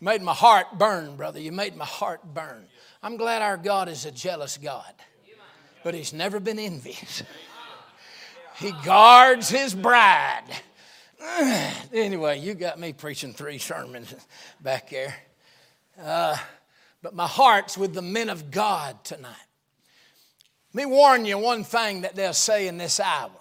made 0.01 0.21
my 0.21 0.33
heart 0.33 0.67
burn, 0.77 1.15
brother. 1.15 1.39
You 1.39 1.51
made 1.51 1.77
my 1.77 1.85
heart 1.85 2.21
burn. 2.33 2.65
I'm 3.03 3.15
glad 3.15 3.41
our 3.41 3.57
God 3.57 3.87
is 3.87 4.05
a 4.05 4.11
jealous 4.11 4.57
God, 4.57 4.93
but 5.83 5.93
He's 5.93 6.11
never 6.11 6.39
been 6.39 6.59
envious. 6.59 7.23
He 8.57 8.73
guards 8.85 9.49
His 9.49 9.73
bride. 9.73 10.43
Anyway, 11.93 12.39
you 12.39 12.53
got 12.53 12.79
me 12.79 12.93
preaching 12.93 13.33
three 13.33 13.57
sermons 13.57 14.13
back 14.61 14.89
there. 14.89 15.15
Uh, 16.01 16.37
but 17.01 17.13
my 17.13 17.27
heart's 17.27 17.77
with 17.77 17.93
the 17.93 18.01
men 18.01 18.29
of 18.29 18.49
God 18.49 19.03
tonight. 19.03 19.35
Let 20.73 20.85
me 20.87 20.91
warn 20.91 21.25
you 21.25 21.37
one 21.37 21.63
thing 21.63 22.01
that 22.01 22.15
they'll 22.15 22.33
say 22.33 22.67
in 22.67 22.77
this 22.77 22.99
hour. 22.99 23.31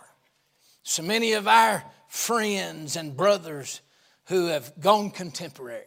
So 0.83 1.03
many 1.03 1.35
of 1.35 1.47
our 1.47 1.85
friends 2.09 2.97
and 2.97 3.17
brothers 3.17 3.83
who 4.25 4.47
have 4.47 4.73
gone 4.81 5.11
contemporary 5.11 5.85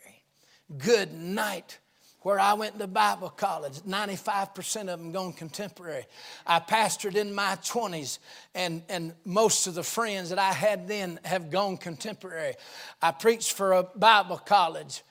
good 0.78 1.14
night 1.14 1.80
where 2.24 2.40
I 2.40 2.54
went 2.54 2.80
to 2.80 2.88
Bible 2.88 3.30
college. 3.30 3.80
95% 3.82 4.82
of 4.82 5.00
them 5.00 5.12
gone 5.12 5.34
contemporary. 5.34 6.06
I 6.48 6.60
pastored 6.60 7.16
in 7.16 7.36
my 7.36 7.58
20s, 7.58 8.20
and, 8.56 8.82
and 8.90 9.14
most 9.26 9.68
of 9.68 9.76
the 9.76 9.84
friends 9.84 10.30
that 10.30 10.40
I 10.40 10.54
had 10.54 10.88
then 10.88 11.20
have 11.24 11.52
gone 11.52 11.78
contemporary. 11.78 12.56
I 13.02 13.12
preached 13.12 13.54
for 13.54 13.74
a 13.74 13.84
Bible 13.84 14.38
college 14.38 15.04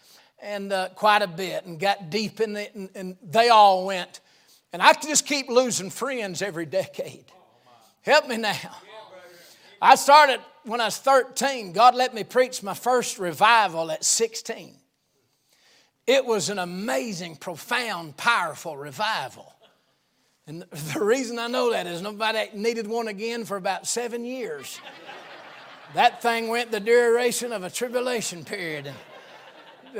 and 0.42 0.72
uh, 0.72 0.88
quite 0.96 1.22
a 1.22 1.28
bit 1.28 1.64
and 1.66 1.78
got 1.78 2.10
deep 2.10 2.40
in 2.40 2.56
it, 2.56 2.74
and, 2.74 2.90
and 2.94 3.16
they 3.22 3.50
all 3.50 3.86
went. 3.86 4.20
And 4.72 4.82
I 4.82 4.94
just 4.94 5.26
keep 5.26 5.48
losing 5.48 5.90
friends 5.90 6.42
every 6.42 6.66
decade. 6.66 7.26
Help 8.00 8.26
me 8.26 8.38
now. 8.38 8.76
I 9.80 9.96
started 9.96 10.40
when 10.64 10.80
I 10.80 10.86
was 10.86 10.98
13. 10.98 11.72
God 11.72 11.94
let 11.94 12.14
me 12.14 12.24
preach 12.24 12.62
my 12.62 12.74
first 12.74 13.18
revival 13.18 13.90
at 13.90 14.04
16. 14.04 14.76
It 16.06 16.24
was 16.24 16.48
an 16.48 16.58
amazing, 16.58 17.36
profound, 17.36 18.16
powerful 18.16 18.76
revival. 18.76 19.54
And 20.46 20.62
the 20.94 21.00
reason 21.00 21.38
I 21.38 21.46
know 21.46 21.70
that 21.72 21.86
is 21.86 22.02
nobody 22.02 22.48
needed 22.54 22.86
one 22.86 23.08
again 23.08 23.44
for 23.44 23.56
about 23.56 23.86
seven 23.86 24.24
years. 24.24 24.80
that 25.94 26.22
thing 26.22 26.48
went 26.48 26.70
the 26.70 26.80
duration 26.80 27.52
of 27.52 27.62
a 27.62 27.70
tribulation 27.70 28.44
period. 28.44 28.92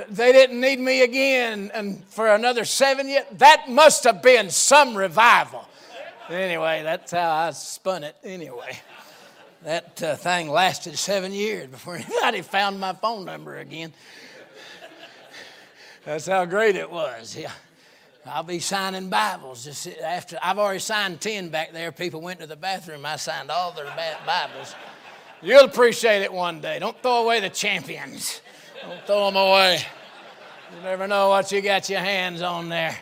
They 0.09 0.33
didn't 0.33 0.59
need 0.59 0.81
me 0.81 1.03
again 1.03 1.71
and 1.75 2.03
for 2.07 2.29
another 2.35 2.65
seven 2.65 3.09
years. 3.09 3.25
That 3.33 3.69
must 3.69 4.05
have 4.05 4.23
been 4.23 4.49
some 4.49 4.97
revival. 4.97 5.69
Anyway, 6.31 6.83
that's 6.83 7.13
how 7.13 7.31
I 7.31 7.51
spun 7.51 8.05
it 8.05 8.17
anyway. 8.25 8.81
That 9.65 10.03
uh, 10.03 10.17
thing 10.17 10.49
lasted 10.49 10.99
seven 10.99 11.33
years 11.33 11.69
before 11.69 11.97
anybody 12.23 12.41
found 12.41 12.81
my 12.81 12.95
phone 12.95 13.25
number 13.25 13.59
again. 13.59 13.93
That's 16.05 16.27
how 16.27 16.45
great 16.45 16.75
it 16.75 16.91
was. 16.91 17.37
Yeah. 17.37 17.53
I'll 18.27 18.43
be 18.43 18.59
signing 18.61 19.09
Bibles 19.09 19.65
just 19.65 19.89
after 20.01 20.39
I've 20.43 20.59
already 20.59 20.79
signed 20.79 21.21
10 21.21 21.49
back 21.49 21.73
there. 21.73 21.91
People 21.91 22.21
went 22.21 22.41
to 22.41 22.47
the 22.47 22.57
bathroom. 22.57 23.05
I 23.05 23.17
signed 23.17 23.51
all 23.51 23.73
their 23.73 23.93
Bibles. 24.27 24.75
You'll 25.43 25.65
appreciate 25.65 26.23
it 26.23 26.33
one 26.33 26.61
day. 26.61 26.79
Don't 26.79 27.01
throw 27.03 27.25
away 27.25 27.41
the 27.41 27.51
champions. 27.51 28.41
Don't 28.81 29.05
throw 29.07 29.27
them 29.27 29.37
away. 29.37 29.81
You 30.75 30.83
never 30.83 31.07
know 31.09 31.29
what 31.29 31.51
you 31.53 31.61
got 31.61 31.89
your 31.89 32.01
hands 32.01 32.43
on 32.43 32.69
there. 32.69 32.97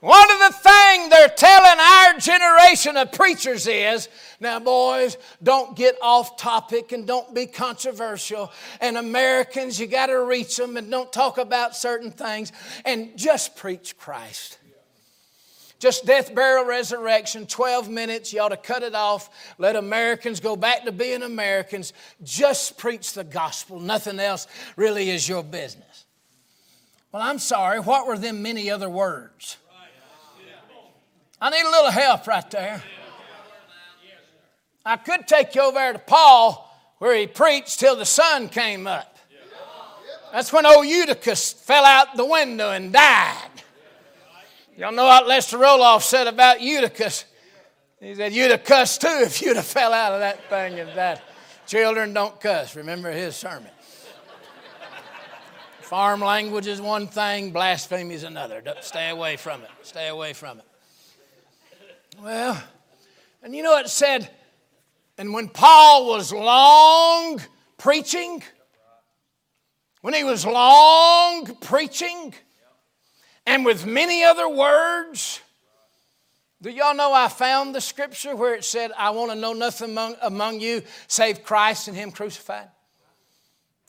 One 0.00 0.30
of 0.30 0.38
the 0.38 0.58
things 0.58 1.10
they're 1.10 1.28
telling 1.28 1.78
our 1.78 2.18
generation 2.18 2.96
of 2.96 3.12
preachers 3.12 3.66
is 3.66 4.08
now, 4.40 4.58
boys, 4.58 5.18
don't 5.42 5.76
get 5.76 5.96
off 6.00 6.38
topic 6.38 6.92
and 6.92 7.06
don't 7.06 7.34
be 7.34 7.44
controversial. 7.44 8.50
And 8.80 8.96
Americans, 8.96 9.78
you 9.78 9.86
got 9.86 10.06
to 10.06 10.24
reach 10.24 10.56
them 10.56 10.78
and 10.78 10.90
don't 10.90 11.12
talk 11.12 11.36
about 11.36 11.76
certain 11.76 12.10
things 12.10 12.50
and 12.86 13.16
just 13.18 13.56
preach 13.56 13.98
Christ. 13.98 14.58
Just 15.78 16.06
death, 16.06 16.34
burial, 16.34 16.64
resurrection, 16.64 17.46
12 17.46 17.90
minutes. 17.90 18.32
You 18.32 18.40
ought 18.40 18.50
to 18.50 18.56
cut 18.56 18.82
it 18.82 18.94
off. 18.94 19.54
Let 19.58 19.76
Americans 19.76 20.40
go 20.40 20.56
back 20.56 20.84
to 20.84 20.92
being 20.92 21.22
Americans. 21.22 21.92
Just 22.22 22.78
preach 22.78 23.12
the 23.12 23.24
gospel. 23.24 23.80
Nothing 23.80 24.18
else 24.18 24.46
really 24.76 25.10
is 25.10 25.28
your 25.28 25.42
business. 25.42 26.06
Well, 27.12 27.22
I'm 27.22 27.38
sorry. 27.38 27.80
What 27.80 28.06
were 28.06 28.18
them 28.18 28.42
many 28.42 28.70
other 28.70 28.88
words? 28.88 29.58
I 31.40 31.50
need 31.50 31.62
a 31.62 31.70
little 31.70 31.90
help 31.90 32.26
right 32.26 32.50
there. 32.50 32.82
I 34.84 34.96
could 34.96 35.26
take 35.26 35.54
you 35.54 35.62
over 35.62 35.74
there 35.74 35.92
to 35.94 35.98
Paul 35.98 36.66
where 36.98 37.16
he 37.16 37.26
preached 37.26 37.80
till 37.80 37.96
the 37.96 38.04
sun 38.04 38.48
came 38.48 38.86
up. 38.86 39.16
That's 40.32 40.52
when 40.52 40.66
old 40.66 40.86
Eutychus 40.86 41.52
fell 41.52 41.84
out 41.84 42.16
the 42.16 42.24
window 42.24 42.70
and 42.70 42.92
died. 42.92 43.48
Y'all 44.76 44.92
know 44.92 45.04
what 45.04 45.26
Lester 45.26 45.58
Roloff 45.58 46.02
said 46.02 46.26
about 46.26 46.60
Eutychus? 46.60 47.24
He 48.00 48.14
said, 48.14 48.32
You'd 48.32 48.50
have 48.50 48.64
cussed 48.64 49.00
too 49.00 49.20
if 49.22 49.42
you'd 49.42 49.56
have 49.56 49.66
fell 49.66 49.92
out 49.92 50.12
of 50.12 50.20
that 50.20 50.48
thing 50.48 50.78
and 50.78 50.94
died. 50.94 51.20
Children 51.66 52.14
don't 52.14 52.40
cuss. 52.40 52.76
Remember 52.76 53.10
his 53.10 53.36
sermon. 53.36 53.70
Farm 55.80 56.20
language 56.20 56.66
is 56.66 56.80
one 56.80 57.08
thing, 57.08 57.50
blasphemy 57.50 58.14
is 58.14 58.22
another. 58.22 58.62
Stay 58.80 59.10
away 59.10 59.36
from 59.36 59.62
it. 59.62 59.70
Stay 59.82 60.08
away 60.08 60.32
from 60.32 60.60
it. 60.60 60.64
Well, 62.22 62.62
and 63.42 63.56
you 63.56 63.62
know 63.62 63.78
it 63.78 63.88
said, 63.88 64.28
and 65.16 65.32
when 65.32 65.48
Paul 65.48 66.08
was 66.08 66.34
long 66.34 67.40
preaching, 67.78 68.42
when 70.02 70.12
he 70.12 70.22
was 70.22 70.44
long 70.44 71.46
preaching, 71.62 72.34
and 73.46 73.64
with 73.64 73.86
many 73.86 74.22
other 74.22 74.46
words, 74.50 75.40
do 76.60 76.68
y'all 76.68 76.94
know 76.94 77.10
I 77.10 77.28
found 77.28 77.74
the 77.74 77.80
scripture 77.80 78.36
where 78.36 78.54
it 78.54 78.64
said, 78.64 78.90
I 78.98 79.10
want 79.10 79.30
to 79.30 79.36
know 79.36 79.54
nothing 79.54 79.88
among, 79.90 80.16
among 80.20 80.60
you 80.60 80.82
save 81.06 81.42
Christ 81.42 81.88
and 81.88 81.96
Him 81.96 82.10
crucified? 82.10 82.68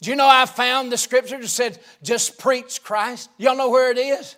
Do 0.02 0.10
you 0.10 0.16
know 0.16 0.28
I 0.30 0.46
found 0.46 0.90
the 0.90 0.98
scripture 0.98 1.38
that 1.38 1.48
said, 1.50 1.80
just 2.02 2.40
preach 2.40 2.82
Christ? 2.82 3.30
Y'all 3.38 3.58
know 3.58 3.70
where 3.70 3.92
it 3.92 3.98
is? 3.98 4.38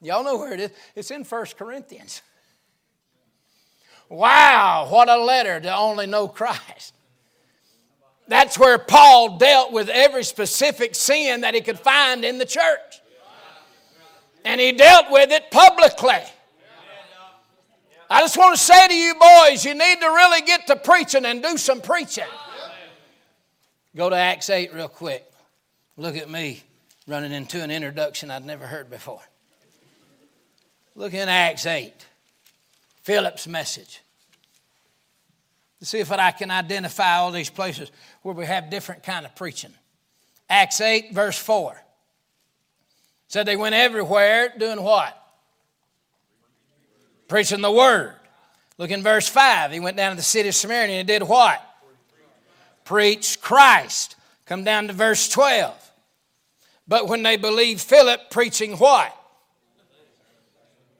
Y'all 0.00 0.22
know 0.22 0.36
where 0.36 0.52
it 0.52 0.60
is? 0.60 0.70
It's 0.94 1.10
in 1.10 1.24
First 1.24 1.56
Corinthians. 1.56 2.22
Wow, 4.12 4.88
what 4.90 5.08
a 5.08 5.16
letter 5.16 5.58
to 5.58 5.74
only 5.74 6.06
know 6.06 6.28
Christ. 6.28 6.94
That's 8.28 8.58
where 8.58 8.76
Paul 8.76 9.38
dealt 9.38 9.72
with 9.72 9.88
every 9.88 10.22
specific 10.22 10.94
sin 10.94 11.40
that 11.40 11.54
he 11.54 11.62
could 11.62 11.78
find 11.78 12.22
in 12.22 12.36
the 12.36 12.44
church. 12.44 13.00
And 14.44 14.60
he 14.60 14.72
dealt 14.72 15.06
with 15.10 15.30
it 15.30 15.50
publicly. 15.50 16.20
I 18.10 18.20
just 18.20 18.36
want 18.36 18.54
to 18.54 18.62
say 18.62 18.86
to 18.86 18.94
you 18.94 19.14
boys, 19.14 19.64
you 19.64 19.72
need 19.72 20.00
to 20.00 20.06
really 20.06 20.42
get 20.42 20.66
to 20.66 20.76
preaching 20.76 21.24
and 21.24 21.42
do 21.42 21.56
some 21.56 21.80
preaching. 21.80 22.28
Go 23.96 24.10
to 24.10 24.16
Acts 24.16 24.50
8 24.50 24.74
real 24.74 24.88
quick. 24.88 25.24
Look 25.96 26.18
at 26.18 26.28
me 26.28 26.62
running 27.06 27.32
into 27.32 27.62
an 27.62 27.70
introduction 27.70 28.30
I'd 28.30 28.44
never 28.44 28.66
heard 28.66 28.90
before. 28.90 29.22
Look 30.94 31.14
in 31.14 31.30
Acts 31.30 31.64
8. 31.64 31.94
Philip's 33.02 33.46
message. 33.46 34.00
To 35.80 35.86
see 35.86 35.98
if 35.98 36.12
I 36.12 36.30
can 36.30 36.50
identify 36.50 37.16
all 37.16 37.32
these 37.32 37.50
places 37.50 37.90
where 38.22 38.34
we 38.34 38.46
have 38.46 38.70
different 38.70 39.02
kind 39.02 39.26
of 39.26 39.34
preaching. 39.34 39.72
Acts 40.48 40.80
8, 40.80 41.12
verse 41.12 41.38
4. 41.38 41.82
Said 43.26 43.46
they 43.46 43.56
went 43.56 43.74
everywhere 43.74 44.52
doing 44.56 44.82
what? 44.82 45.18
Preaching 47.26 47.62
the 47.62 47.72
word. 47.72 48.14
Look 48.78 48.90
in 48.90 49.02
verse 49.02 49.28
5. 49.28 49.72
He 49.72 49.80
went 49.80 49.96
down 49.96 50.12
to 50.12 50.16
the 50.16 50.22
city 50.22 50.50
of 50.50 50.54
Samaria 50.54 50.98
and 50.98 51.08
did 51.08 51.22
what? 51.22 51.60
Preach 52.84 53.40
Christ. 53.40 54.16
Come 54.46 54.64
down 54.64 54.86
to 54.88 54.92
verse 54.92 55.28
12. 55.28 55.74
But 56.86 57.08
when 57.08 57.22
they 57.22 57.36
believed 57.36 57.80
Philip 57.80 58.30
preaching 58.30 58.76
what? 58.76 59.16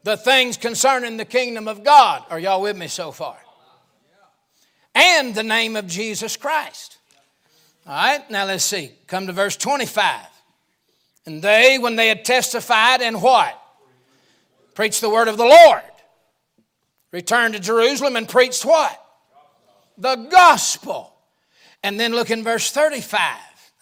The 0.05 0.17
things 0.17 0.57
concerning 0.57 1.17
the 1.17 1.25
kingdom 1.25 1.69
of 1.69 1.85
God. 1.85 2.25
Are 2.31 2.38
y'all 2.38 2.62
with 2.62 2.77
me 2.77 2.88
so 2.88 3.12
far? 3.12 3.37
And 4.95 5.35
the 5.35 5.43
name 5.43 5.77
of 5.77 5.87
Jesus 5.87 6.37
Christ. 6.37 6.99
All 7.87 7.95
right, 7.95 8.31
now 8.31 8.45
let's 8.45 8.65
see. 8.65 8.93
Come 9.07 9.27
to 9.27 9.33
verse 9.33 9.57
25. 9.57 10.27
And 11.27 11.43
they, 11.43 11.79
when 11.79 11.97
they 11.97 12.09
had 12.09 12.25
testified 12.25 13.01
and 13.01 13.23
what? 13.23 13.59
Preached 14.75 15.01
the 15.01 15.11
word 15.11 15.29
of 15.29 15.37
the 15.37 15.45
Lord. 15.45 15.83
Returned 17.11 17.55
to 17.55 17.61
Jerusalem 17.61 18.17
and 18.17 18.29
preached 18.29 18.65
what? 18.65 18.99
The 19.99 20.17
gospel. 20.17 21.15
And 21.83 21.99
then 21.99 22.12
look 22.12 22.31
in 22.31 22.43
verse 22.43 22.71
35. 22.71 23.21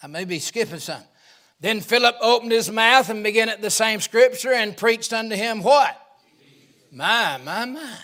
I 0.03 0.07
may 0.07 0.25
be 0.25 0.39
skipping 0.39 0.79
some. 0.79 1.03
Then 1.59 1.79
Philip 1.79 2.15
opened 2.21 2.51
his 2.51 2.71
mouth 2.71 3.09
and 3.09 3.23
began 3.23 3.47
at 3.47 3.61
the 3.61 3.69
same 3.69 3.99
scripture 3.99 4.51
and 4.51 4.75
preached 4.75 5.13
unto 5.13 5.35
him 5.35 5.61
what? 5.61 6.00
My, 6.91 7.39
my, 7.43 7.65
my. 7.65 7.97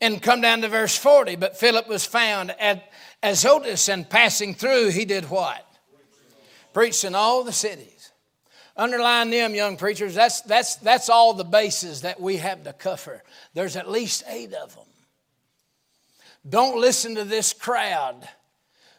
And 0.00 0.20
come 0.20 0.40
down 0.40 0.62
to 0.62 0.68
verse 0.68 0.96
40. 0.96 1.36
But 1.36 1.56
Philip 1.56 1.88
was 1.88 2.04
found 2.04 2.52
at 2.58 2.90
Azotus, 3.22 3.88
and 3.88 4.08
passing 4.08 4.54
through, 4.54 4.88
he 4.88 5.04
did 5.04 5.30
what? 5.30 5.64
Preached 6.72 7.04
in 7.04 7.14
all 7.14 7.44
the 7.44 7.52
cities. 7.52 8.10
Underline 8.76 9.30
them, 9.30 9.54
young 9.54 9.76
preachers. 9.76 10.14
That's, 10.14 10.40
that's, 10.40 10.76
that's 10.76 11.08
all 11.08 11.34
the 11.34 11.44
bases 11.44 12.00
that 12.00 12.20
we 12.20 12.38
have 12.38 12.64
to 12.64 12.72
cover. 12.72 13.22
There's 13.54 13.76
at 13.76 13.90
least 13.90 14.24
eight 14.26 14.54
of 14.54 14.74
them. 14.74 14.86
Don't 16.48 16.80
listen 16.80 17.14
to 17.14 17.24
this 17.24 17.52
crowd 17.52 18.28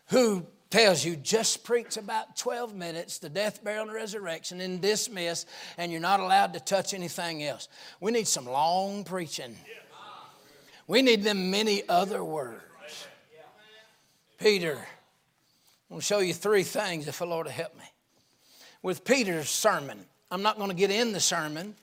who 0.08 0.46
tells 0.74 1.06
you 1.06 1.16
just 1.16 1.64
preach 1.64 1.98
about 1.98 2.36
12 2.36 2.74
minutes, 2.74 3.20
the 3.20 3.30
death, 3.30 3.64
burial, 3.64 3.84
and 3.84 3.94
resurrection, 3.94 4.60
and 4.60 4.82
dismiss, 4.82 5.46
and 5.78 5.92
you're 5.92 6.02
not 6.02 6.20
allowed 6.20 6.52
to 6.54 6.60
touch 6.60 6.96
anything 6.96 7.44
else. 7.44 7.68
We 8.00 8.12
need 8.12 8.28
some 8.28 8.48
long 8.48 9.04
preaching. 9.04 9.56
We 10.88 11.04
need 11.04 11.22
them 11.22 11.52
many 11.52 11.88
other 11.88 12.24
words. 12.24 12.60
Peter, 14.40 14.74
I'm 14.74 15.90
going 15.90 16.02
to 16.02 16.06
show 16.06 16.18
you 16.18 16.34
three 16.34 16.64
things 16.64 17.08
if 17.08 17.20
the 17.20 17.28
Lord 17.28 17.46
will 17.46 17.54
help 17.54 17.78
me. 17.78 17.86
With 18.82 19.06
Peter's 19.06 19.52
sermon, 19.52 20.04
I'm 20.32 20.42
not 20.42 20.58
going 20.58 20.72
to 20.72 20.76
get 20.76 20.90
in 20.90 21.12
the 21.12 21.20
sermon, 21.20 21.76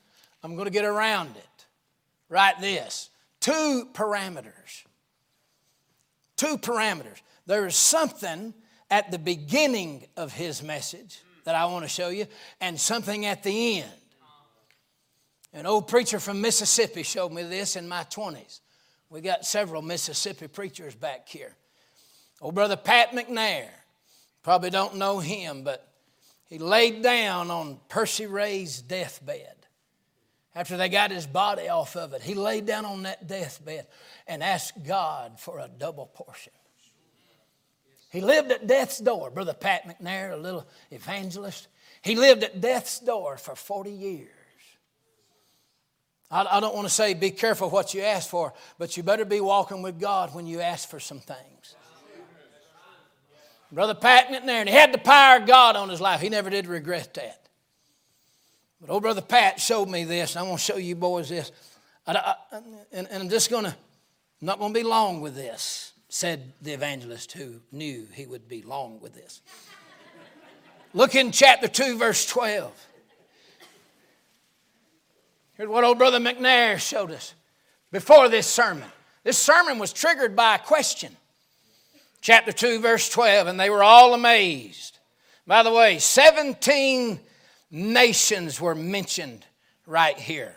I'm 0.43 0.57
going 0.57 0.67
to 0.67 0.73
get 0.73 0.85
around 0.85 1.37
it. 1.37 1.67
Write 2.29 2.61
this 2.61 3.09
two 3.39 3.89
parameters. 3.93 4.83
Two 6.37 6.59
parameters. 6.59 7.21
There 7.47 7.69
is 7.69 7.77
something 7.77 8.53
at 8.91 9.11
the 9.11 9.19
beginning 9.19 10.07
of 10.17 10.33
his 10.33 10.63
message 10.63 11.23
that 11.45 11.55
I 11.55 11.65
want 11.67 11.85
to 11.85 11.89
show 11.89 12.09
you, 12.09 12.27
and 12.61 12.79
something 12.79 13.25
at 13.27 13.43
the 13.43 13.81
end. 13.81 13.91
An 15.53 15.67
old 15.67 15.89
preacher 15.89 16.21
from 16.21 16.41
Mississippi 16.41 17.03
showed 17.03 17.33
me 17.33 17.43
this 17.43 17.77
in 17.77 17.89
my 17.89 18.05
20s. 18.05 18.61
We 19.09 19.21
got 19.21 19.45
several 19.45 19.83
Mississippi 19.83 20.47
preachers 20.47 20.95
back 20.95 21.29
here. 21.29 21.57
Old 22.41 22.55
brother 22.55 22.77
Pat 22.77 23.11
McNair, 23.11 23.67
probably 24.43 24.71
don't 24.71 24.97
know 24.97 25.19
him, 25.19 25.63
but 25.65 25.87
he 26.47 26.59
laid 26.59 27.03
down 27.03 27.51
on 27.51 27.79
Percy 27.89 28.27
Ray's 28.27 28.81
deathbed. 28.81 29.55
After 30.55 30.77
they 30.77 30.89
got 30.89 31.11
his 31.11 31.27
body 31.27 31.69
off 31.69 31.97
of 31.97 32.13
it, 32.13 32.23
he 32.23 32.35
laid 32.35 32.67
down 32.67 32.85
on 32.85 33.03
that 33.05 33.27
deathbed 33.27 33.87
and 34.27 34.43
asked 34.43 34.85
God 34.85 35.39
for 35.39 35.61
a 35.61 35.69
double 35.69 36.07
portion. 36.07 36.53
He 38.11 38.21
lived 38.21 38.51
at 38.51 38.67
death's 38.67 38.99
door. 38.99 39.31
Brother 39.31 39.55
Pat 39.55 39.87
McNair, 39.87 40.33
a 40.33 40.37
little 40.37 40.67
evangelist, 40.91 41.69
he 42.03 42.17
lived 42.17 42.43
at 42.43 42.61
death's 42.61 42.99
door 42.99 43.37
for 43.37 43.55
40 43.55 43.91
years. 43.91 44.29
I, 46.31 46.45
I 46.51 46.61
don't 46.61 46.75
want 46.75 46.89
to 46.89 46.93
say 46.93 47.15
be 47.15 47.31
careful 47.31 47.71
what 47.71 47.95
you 47.95 48.03
ask 48.03 48.29
for, 48.29 48.53
but 48.79 48.97
you 48.97 49.05
better 49.05 49.25
be 49.25 49.41
walking 49.41 49.81
with 49.81 50.01
God 50.01 50.35
when 50.35 50.47
you 50.47 50.61
ask 50.61 50.89
for 50.89 50.99
some 50.99 51.21
things. 51.21 51.77
Brother 53.73 53.95
Pat 53.95 54.29
McNair, 54.29 54.61
and 54.61 54.69
he 54.69 54.75
had 54.75 54.93
the 54.93 54.99
power 54.99 55.37
of 55.37 55.47
God 55.47 55.77
on 55.77 55.89
his 55.89 56.01
life. 56.01 56.21
He 56.21 56.29
never 56.29 56.51
did 56.51 56.67
regret 56.67 57.15
that. 57.15 57.47
But 58.81 58.91
old 58.91 59.03
Brother 59.03 59.21
Pat 59.21 59.61
showed 59.61 59.89
me 59.89 60.03
this, 60.03 60.35
and 60.35 60.45
I 60.45 60.49
want 60.49 60.59
to 60.59 60.65
show 60.65 60.77
you 60.77 60.97
boys 60.97 61.29
this. 61.29 61.53
I, 62.05 62.15
I, 62.15 62.35
and, 62.91 63.07
and 63.09 63.23
I'm 63.23 63.29
just 63.29 63.49
going 63.49 63.67
to, 63.67 63.77
not 64.41 64.59
going 64.59 64.75
to 64.75 64.81
be 64.81 64.85
long 64.85 65.21
with 65.21 65.37
this 65.37 65.90
said 66.11 66.53
the 66.61 66.73
evangelist 66.73 67.33
who 67.33 67.61
knew 67.71 68.07
he 68.13 68.27
would 68.27 68.49
be 68.49 68.63
long 68.63 69.01
with 69.01 69.15
this. 69.15 69.41
Look 70.93 71.15
in 71.15 71.31
chapter 71.31 71.69
2, 71.69 71.97
verse 71.97 72.27
12. 72.27 72.87
Here's 75.55 75.69
what 75.69 75.85
old 75.85 75.99
brother 75.99 76.19
McNair 76.19 76.79
showed 76.79 77.13
us 77.13 77.35
before 77.93 78.29
this 78.29 78.49
sermon. 78.49 78.89
This 79.23 79.39
sermon 79.39 79.79
was 79.79 79.93
triggered 79.93 80.35
by 80.35 80.57
a 80.57 80.59
question. 80.59 81.17
Chapter 82.21 82.51
2, 82.51 82.81
verse 82.81 83.09
12, 83.09 83.47
and 83.47 83.59
they 83.59 83.71
were 83.71 83.85
all 83.85 84.13
amazed. 84.13 84.99
By 85.47 85.63
the 85.63 85.73
way, 85.73 85.99
17 85.99 87.21
nations 87.71 88.61
were 88.61 88.75
mentioned 88.75 89.47
right 89.87 90.19
here. 90.19 90.57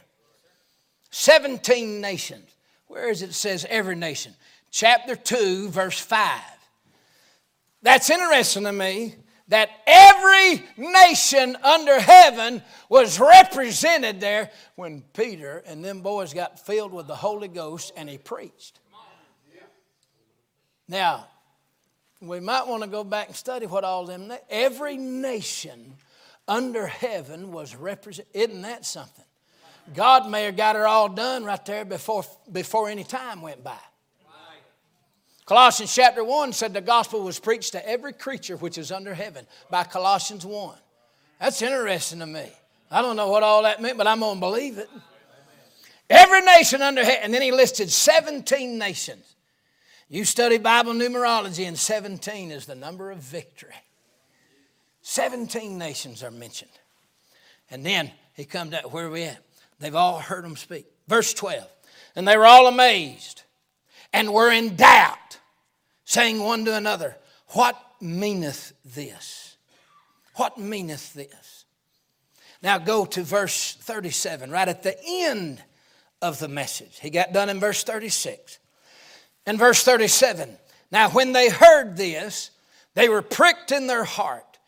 17 1.11 2.01
nations. 2.01 2.49
Where 2.87 3.09
is 3.09 3.21
it? 3.21 3.29
It 3.29 3.33
says 3.33 3.67
every 3.69 3.95
nation. 3.95 4.35
Chapter 4.73 5.15
2, 5.15 5.69
verse 5.69 5.99
5. 5.99 6.41
That's 7.83 8.09
interesting 8.09 8.63
to 8.63 8.71
me 8.71 9.13
that 9.49 9.69
every 9.85 10.63
nation 10.77 11.55
under 11.63 11.99
heaven 11.99 12.63
was 12.89 13.19
represented 13.19 14.19
there 14.19 14.49
when 14.75 15.03
Peter 15.13 15.61
and 15.67 15.85
them 15.85 16.01
boys 16.01 16.33
got 16.33 16.65
filled 16.65 16.91
with 16.91 17.05
the 17.05 17.15
Holy 17.15 17.49
Ghost 17.49 17.93
and 17.95 18.09
he 18.09 18.17
preached. 18.17 18.79
Now, 20.87 21.27
we 22.19 22.39
might 22.39 22.65
want 22.65 22.81
to 22.81 22.89
go 22.89 23.03
back 23.03 23.27
and 23.27 23.35
study 23.35 23.67
what 23.67 23.83
all 23.83 24.07
them 24.07 24.33
every 24.49 24.97
nation 24.97 25.93
under 26.47 26.87
heaven 26.87 27.51
was 27.51 27.75
represented. 27.75 28.31
Isn't 28.33 28.63
that 28.63 28.87
something? 28.87 29.25
God 29.93 30.31
may 30.31 30.45
have 30.45 30.57
got 30.57 30.75
it 30.75 30.81
all 30.81 31.09
done 31.09 31.43
right 31.43 31.63
there 31.63 31.85
before, 31.85 32.25
before 32.51 32.89
any 32.89 33.03
time 33.03 33.43
went 33.43 33.63
by. 33.63 33.77
Colossians 35.45 35.93
chapter 35.93 36.23
1 36.23 36.53
said 36.53 36.73
the 36.73 36.81
gospel 36.81 37.21
was 37.21 37.39
preached 37.39 37.73
to 37.73 37.87
every 37.87 38.13
creature 38.13 38.55
which 38.55 38.77
is 38.77 38.91
under 38.91 39.13
heaven 39.13 39.45
by 39.69 39.83
Colossians 39.83 40.45
1. 40.45 40.77
That's 41.39 41.61
interesting 41.61 42.19
to 42.19 42.25
me. 42.25 42.49
I 42.89 43.01
don't 43.01 43.15
know 43.15 43.29
what 43.29 43.43
all 43.43 43.63
that 43.63 43.81
meant, 43.81 43.97
but 43.97 44.07
I'm 44.07 44.19
going 44.21 44.35
to 44.35 44.39
believe 44.39 44.77
it. 44.77 44.89
Every 46.09 46.41
nation 46.41 46.81
under 46.81 47.03
heaven. 47.03 47.19
And 47.23 47.33
then 47.33 47.41
he 47.41 47.51
listed 47.51 47.89
17 47.89 48.77
nations. 48.77 49.35
You 50.07 50.25
study 50.25 50.59
Bible 50.59 50.93
numerology, 50.93 51.67
and 51.67 51.77
17 51.77 52.51
is 52.51 52.65
the 52.65 52.75
number 52.75 53.11
of 53.11 53.17
victory. 53.17 53.73
17 55.01 55.77
nations 55.77 56.23
are 56.23 56.31
mentioned. 56.31 56.71
And 57.71 57.85
then 57.85 58.11
he 58.35 58.45
comes 58.45 58.73
out, 58.73 58.93
where 58.93 59.07
are 59.07 59.09
we 59.09 59.23
at? 59.23 59.39
They've 59.79 59.95
all 59.95 60.19
heard 60.19 60.45
him 60.45 60.55
speak. 60.55 60.85
Verse 61.07 61.33
12. 61.33 61.67
And 62.15 62.27
they 62.27 62.37
were 62.37 62.45
all 62.45 62.67
amazed 62.67 63.41
and 64.13 64.31
were 64.31 64.51
in 64.51 64.75
doubt, 64.75 65.39
saying 66.05 66.39
one 66.39 66.63
to 66.65 66.75
another, 66.75 67.17
What 67.49 67.75
meaneth 67.99 68.73
this? 68.85 69.57
What 70.35 70.57
meaneth 70.57 71.13
this? 71.13 71.65
Now 72.61 72.77
go 72.77 73.05
to 73.05 73.23
verse 73.23 73.73
37, 73.73 74.51
right 74.51 74.67
at 74.67 74.83
the 74.83 74.95
end 75.05 75.61
of 76.21 76.39
the 76.39 76.47
message. 76.47 76.99
He 76.99 77.09
got 77.09 77.33
done 77.33 77.49
in 77.49 77.59
verse 77.59 77.83
36. 77.83 78.59
In 79.45 79.57
verse 79.57 79.83
37, 79.83 80.57
now 80.91 81.09
when 81.09 81.33
they 81.33 81.49
heard 81.49 81.97
this, 81.97 82.51
they 82.93 83.09
were 83.09 83.21
pricked 83.21 83.71
in 83.71 83.87
their 83.87 84.05
heart 84.05 84.59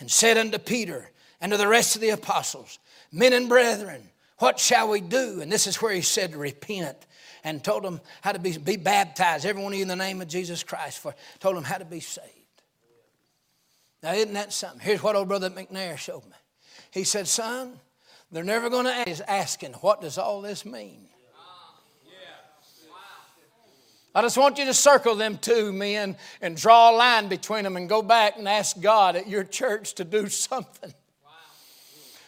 and 0.00 0.10
said 0.10 0.36
unto 0.36 0.58
Peter 0.58 1.10
and 1.40 1.52
to 1.52 1.58
the 1.58 1.68
rest 1.68 1.94
of 1.94 2.00
the 2.00 2.10
apostles, 2.10 2.78
Men 3.12 3.32
and 3.32 3.48
brethren, 3.48 4.08
what 4.38 4.58
shall 4.58 4.88
we 4.88 5.00
do? 5.00 5.40
And 5.40 5.52
this 5.52 5.68
is 5.68 5.80
where 5.80 5.92
he 5.92 6.00
said, 6.00 6.34
Repent 6.34 6.96
and 7.44 7.62
told 7.62 7.84
them 7.84 8.00
how 8.22 8.32
to 8.32 8.38
be, 8.38 8.56
be 8.56 8.76
baptized, 8.76 9.44
every 9.46 9.62
one 9.62 9.72
of 9.72 9.76
you 9.76 9.82
in 9.82 9.88
the 9.88 9.94
name 9.94 10.20
of 10.22 10.28
Jesus 10.28 10.64
Christ, 10.64 10.98
for 10.98 11.14
told 11.38 11.56
them 11.56 11.64
how 11.64 11.76
to 11.76 11.84
be 11.84 12.00
saved. 12.00 12.28
Now, 14.02 14.14
isn't 14.14 14.32
that 14.34 14.52
something? 14.52 14.80
Here's 14.80 15.02
what 15.02 15.14
old 15.14 15.28
brother 15.28 15.50
McNair 15.50 15.96
showed 15.96 16.24
me. 16.24 16.36
He 16.90 17.04
said, 17.04 17.28
Son, 17.28 17.78
they're 18.32 18.44
never 18.44 18.68
going 18.70 18.86
to 18.86 19.08
ask, 19.08 19.22
asking, 19.28 19.74
What 19.74 20.00
does 20.00 20.18
all 20.18 20.40
this 20.40 20.64
mean? 20.64 21.08
I 24.16 24.22
just 24.22 24.38
want 24.38 24.58
you 24.58 24.64
to 24.66 24.74
circle 24.74 25.16
them 25.16 25.38
two 25.38 25.72
men 25.72 26.16
and 26.40 26.56
draw 26.56 26.92
a 26.92 26.94
line 26.94 27.28
between 27.28 27.64
them 27.64 27.76
and 27.76 27.88
go 27.88 28.00
back 28.00 28.38
and 28.38 28.48
ask 28.48 28.80
God 28.80 29.16
at 29.16 29.28
your 29.28 29.42
church 29.42 29.94
to 29.94 30.04
do 30.04 30.28
something. 30.28 30.94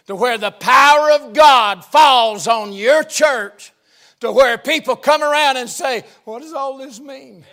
To 0.09 0.17
where 0.17 0.37
the 0.37 0.51
power 0.51 1.13
of 1.13 1.33
God 1.33 1.85
falls 1.85 2.49
on 2.49 2.73
your 2.73 3.05
church 3.05 3.73
to 4.21 4.33
where 4.33 4.57
people 4.59 4.97
come 4.97 5.23
around 5.23 5.57
and 5.57 5.69
say, 5.69 6.05
What 6.25 6.43
does 6.43 6.53
all 6.53 6.79
this 6.79 7.01
mean? 7.01 7.45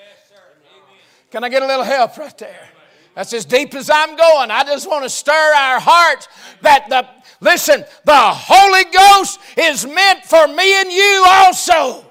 Can 1.32 1.43
I 1.43 1.49
get 1.49 1.63
a 1.63 1.67
little 1.67 1.84
help 1.84 2.17
right 2.17 2.38
there? 2.38 2.69
That's 3.15 3.34
as 3.34 3.45
deep 3.45 3.73
as 3.76 3.89
I'm 3.89 4.15
going. 4.15 4.52
I 4.52 4.63
just 4.63 4.88
want 4.89 5.04
to 5.04 5.10
stir 5.10 5.32
our 5.32 5.80
hearts 5.80 6.28
that 6.62 6.89
the, 6.89 7.08
listen, 7.41 7.84
the 8.06 8.13
Holy 8.15 8.84
Ghost 8.86 9.39
is 9.58 9.86
meant 9.86 10.26
for 10.26 10.47
me 10.47 10.82
and 10.82 10.91
you 10.91 11.23
also. 11.28 12.06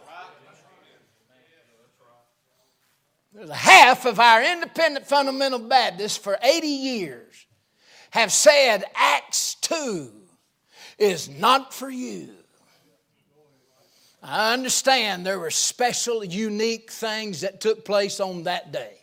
There's 3.32 3.50
a 3.50 3.54
half 3.54 4.06
of 4.06 4.20
our 4.20 4.42
independent 4.44 5.06
fundamental 5.06 5.58
Baptists 5.58 6.16
for 6.16 6.38
80 6.42 6.66
years 6.66 7.46
have 8.10 8.30
said 8.30 8.84
Acts 8.94 9.56
2 9.56 10.12
is 10.98 11.28
not 11.28 11.74
for 11.74 11.90
you. 11.90 12.28
I 14.22 14.52
understand 14.52 15.26
there 15.26 15.40
were 15.40 15.50
special, 15.50 16.24
unique 16.24 16.90
things 16.92 17.40
that 17.40 17.60
took 17.60 17.84
place 17.84 18.20
on 18.20 18.44
that 18.44 18.72
day. 18.72 18.98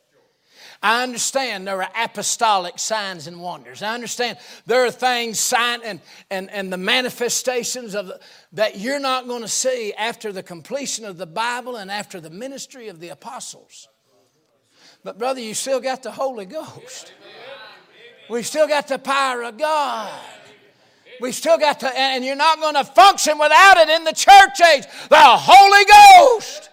I 0.82 1.03
understand 1.03 1.67
there 1.67 1.84
are 1.84 1.91
apostolic 1.93 2.79
signs 2.79 3.27
and 3.27 3.41
wonders. 3.41 3.84
I 3.84 3.93
understand 3.93 4.38
there 4.65 4.86
are 4.86 4.91
things, 4.91 5.38
sign 5.38 5.82
and, 5.84 5.99
and, 6.32 6.49
and 6.51 6.71
the 6.71 6.77
manifestations 6.77 7.95
of 7.95 8.13
that 8.53 8.77
you're 8.77 8.99
not 8.99 9.27
going 9.27 9.41
to 9.41 9.49
see 9.49 9.93
after 9.93 10.32
the 10.32 10.41
completion 10.41 11.03
of 11.03 11.17
the 11.17 11.25
Bible 11.25 11.75
and 11.75 11.91
after 11.91 12.21
the 12.21 12.29
ministry 12.29 12.88
of 12.88 13.01
the 13.01 13.10
apostles. 13.10 13.89
But, 15.03 15.17
brother, 15.17 15.41
you 15.41 15.53
still 15.53 15.82
got 15.82 16.01
the 16.01 16.12
Holy 16.12 16.45
Ghost. 16.45 17.13
We've 18.29 18.47
still 18.47 18.67
got 18.67 18.88
the 18.88 18.99
power 18.99 19.43
of 19.43 19.58
God. 19.58 20.17
We 21.19 21.32
still 21.32 21.58
got 21.58 21.82
to, 21.82 21.99
and 21.99 22.23
you're 22.23 22.36
not 22.36 22.60
going 22.60 22.75
to 22.75 22.84
function 22.84 23.38
without 23.38 23.77
it 23.77 23.89
in 23.89 24.03
the 24.03 24.13
church 24.13 24.62
age. 24.73 24.84
The 25.10 25.17
Holy 25.17 25.86
Ghost. 25.86 26.69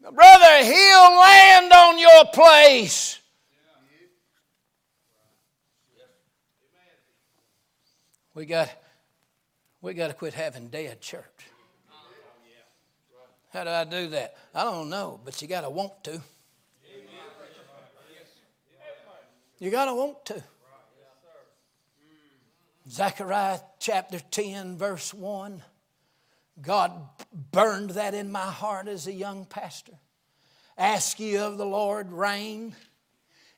Brother, 0.00 0.64
He'll 0.64 1.20
land 1.20 1.72
on 1.72 1.98
your 1.98 2.24
place. 2.32 3.18
We 8.34 8.46
got, 8.46 8.70
we 9.82 9.92
got 9.92 10.08
to 10.08 10.14
quit 10.14 10.32
having 10.32 10.68
dead 10.68 11.00
church. 11.00 11.24
How 13.52 13.64
do 13.64 13.70
I 13.70 13.84
do 13.84 14.08
that? 14.08 14.34
I 14.54 14.64
don't 14.64 14.88
know, 14.88 15.20
but 15.22 15.42
you 15.42 15.48
got 15.48 15.60
to 15.60 15.70
want 15.70 16.02
to. 16.04 16.22
You 19.58 19.70
got 19.70 19.84
to 19.84 19.94
want 19.94 20.24
to. 20.26 20.42
Zechariah 22.88 23.60
chapter 23.78 24.18
10, 24.18 24.76
verse 24.76 25.14
1. 25.14 25.62
God 26.60 26.92
burned 27.50 27.90
that 27.90 28.14
in 28.14 28.30
my 28.30 28.40
heart 28.40 28.88
as 28.88 29.06
a 29.06 29.12
young 29.12 29.44
pastor. 29.44 29.92
Ask 30.76 31.18
ye 31.20 31.36
of 31.36 31.58
the 31.58 31.66
Lord 31.66 32.12
rain 32.12 32.74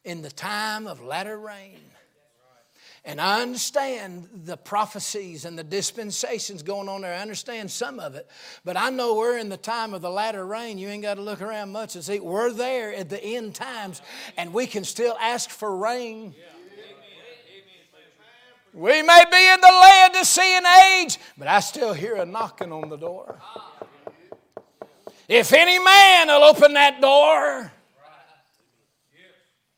in 0.04 0.22
the 0.22 0.30
time 0.30 0.86
of 0.86 1.02
latter 1.02 1.38
rain. 1.38 1.80
And 3.06 3.20
I 3.20 3.42
understand 3.42 4.28
the 4.32 4.56
prophecies 4.56 5.44
and 5.44 5.58
the 5.58 5.64
dispensations 5.64 6.62
going 6.62 6.88
on 6.88 7.02
there. 7.02 7.12
I 7.12 7.20
understand 7.20 7.70
some 7.70 8.00
of 8.00 8.14
it. 8.14 8.26
But 8.64 8.78
I 8.78 8.88
know 8.88 9.16
we're 9.16 9.36
in 9.36 9.50
the 9.50 9.58
time 9.58 9.92
of 9.92 10.00
the 10.00 10.10
latter 10.10 10.46
rain. 10.46 10.78
You 10.78 10.88
ain't 10.88 11.02
got 11.02 11.14
to 11.14 11.22
look 11.22 11.42
around 11.42 11.70
much 11.70 11.96
and 11.96 12.04
see. 12.04 12.18
We're 12.18 12.50
there 12.50 12.94
at 12.94 13.10
the 13.10 13.22
end 13.22 13.54
times, 13.54 14.00
and 14.38 14.54
we 14.54 14.66
can 14.66 14.84
still 14.84 15.16
ask 15.20 15.50
for 15.50 15.76
rain. 15.76 16.34
Yeah. 16.36 16.53
We 18.74 19.02
may 19.02 19.24
be 19.30 19.52
in 19.52 19.60
the 19.60 19.68
Laodicean 19.68 20.66
age, 20.66 21.18
but 21.38 21.46
I 21.46 21.60
still 21.60 21.92
hear 21.92 22.16
a 22.16 22.26
knocking 22.26 22.72
on 22.72 22.88
the 22.88 22.96
door. 22.96 23.38
If 25.28 25.52
any 25.52 25.78
man 25.78 26.26
will 26.26 26.42
open 26.42 26.74
that 26.74 27.00
door, 27.00 27.70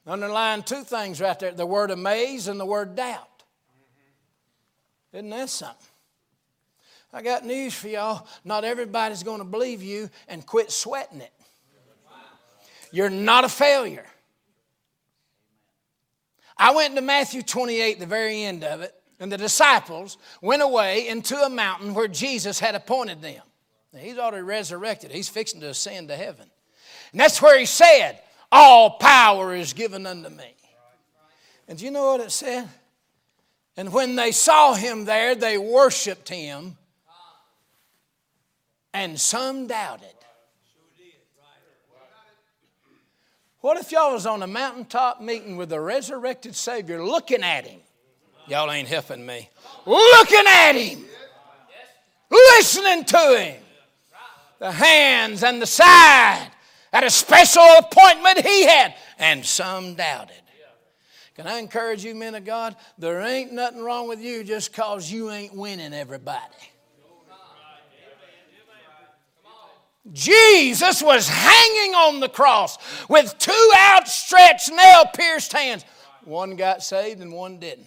underline 0.07 0.63
two 0.63 0.83
things 0.83 1.21
right 1.21 1.39
there 1.39 1.53
the 1.53 1.67
word 1.67 1.91
amaze 1.91 2.49
and 2.49 2.59
the 2.59 2.65
word 2.65 2.97
doubt. 2.97 3.43
Isn't 5.13 5.29
that 5.29 5.51
something? 5.51 5.77
I 7.13 7.21
got 7.21 7.45
news 7.45 7.75
for 7.75 7.89
y'all. 7.89 8.27
Not 8.45 8.65
everybody's 8.65 9.23
going 9.23 9.39
to 9.39 9.45
believe 9.45 9.83
you 9.83 10.09
and 10.27 10.45
quit 10.45 10.73
sweating 10.73 11.21
it. 11.21 11.33
You're 12.93 13.11
not 13.11 13.45
a 13.45 13.49
failure. 13.51 14.07
I 16.57 16.75
went 16.75 16.95
to 16.97 17.03
Matthew 17.03 17.43
28, 17.43 18.01
the 18.01 18.07
very 18.07 18.43
end 18.43 18.65
of 18.65 18.81
it, 18.81 18.95
and 19.21 19.31
the 19.31 19.37
disciples 19.37 20.19
went 20.41 20.63
away 20.63 21.09
into 21.09 21.37
a 21.37 21.51
mountain 21.51 21.95
where 21.95 22.09
Jesus 22.09 22.59
had 22.59 22.75
appointed 22.75 23.21
them. 23.21 23.43
Now, 23.93 24.01
he's 24.01 24.19
already 24.19 24.43
resurrected, 24.43 25.11
he's 25.11 25.29
fixing 25.29 25.61
to 25.61 25.69
ascend 25.69 26.09
to 26.09 26.17
heaven. 26.17 26.49
And 27.13 27.21
that's 27.21 27.41
where 27.41 27.59
he 27.59 27.67
said, 27.67 28.21
All 28.51 28.99
power 28.99 29.55
is 29.55 29.73
given 29.73 30.07
unto 30.07 30.29
me. 30.29 30.55
And 31.69 31.79
do 31.79 31.85
you 31.85 31.91
know 31.91 32.13
what 32.13 32.21
it 32.21 32.33
said? 32.33 32.69
And 33.77 33.93
when 33.93 34.17
they 34.17 34.33
saw 34.33 34.75
him 34.75 35.05
there, 35.05 35.35
they 35.35 35.59
worshiped 35.59 36.29
him, 36.29 36.77
and 38.95 39.21
some 39.21 39.67
doubted. 39.67 40.16
What 43.67 43.79
if 43.79 43.91
y'all 43.91 44.13
was 44.13 44.27
on 44.27 44.45
a 44.45 44.47
mountaintop 44.47 45.21
meeting 45.21 45.57
with 45.57 45.71
the 45.71 45.81
resurrected 45.81 46.55
Savior 46.55 47.05
looking 47.05 47.43
at 47.43 47.67
him? 47.67 47.81
Y'all 48.47 48.71
ain't 48.71 48.87
helping 48.87 49.27
me. 49.27 49.51
Looking 49.85 50.45
at 50.47 50.75
him, 50.75 51.05
listening 52.31 53.05
to 53.07 53.37
him, 53.41 53.63
the 54.61 54.71
hands 54.71 55.43
and 55.43 55.61
the 55.61 55.67
side 55.67 56.49
at 56.93 57.03
a 57.03 57.11
special 57.11 57.67
appointment 57.81 58.47
he 58.47 58.67
had, 58.67 58.95
and 59.19 59.45
some 59.45 59.97
doubted. 59.97 60.43
Can 61.35 61.49
I 61.49 61.59
encourage 61.59 62.05
you, 62.05 62.15
men 62.15 62.37
of 62.37 62.45
God? 62.45 62.77
There 62.99 63.21
ain't 63.21 63.53
nothing 63.53 63.83
wrong 63.83 64.07
with 64.07 64.21
you 64.21 64.45
just 64.45 64.71
because 64.71 65.11
you 65.11 65.33
ain't 65.33 65.57
winning 65.57 65.93
everybody. 65.93 66.71
Jesus 70.13 71.03
was 71.03 71.29
hanging 71.29 71.95
on 71.95 72.21
the 72.21 72.29
cross 72.29 72.79
with 73.09 73.37
two 73.39 73.71
outstretched, 73.77 74.71
nail 74.71 75.05
pierced 75.15 75.53
hands. 75.53 75.85
One 76.25 76.57
got 76.57 76.83
saved 76.83 77.21
and 77.21 77.33
one 77.33 77.59
didn't. 77.59 77.87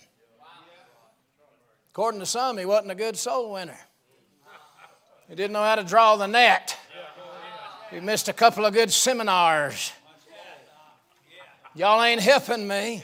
According 1.91 2.19
to 2.19 2.25
some, 2.25 2.57
he 2.57 2.65
wasn't 2.65 2.91
a 2.91 2.95
good 2.95 3.17
soul 3.17 3.53
winner. 3.53 3.77
He 5.27 5.35
didn't 5.35 5.53
know 5.53 5.63
how 5.63 5.75
to 5.75 5.83
draw 5.83 6.15
the 6.15 6.27
net. 6.27 6.77
He 7.91 7.99
missed 7.99 8.29
a 8.29 8.33
couple 8.33 8.65
of 8.65 8.73
good 8.73 8.91
seminars. 8.91 9.91
Y'all 11.75 12.01
ain't 12.03 12.21
helping 12.21 12.67
me. 12.67 13.03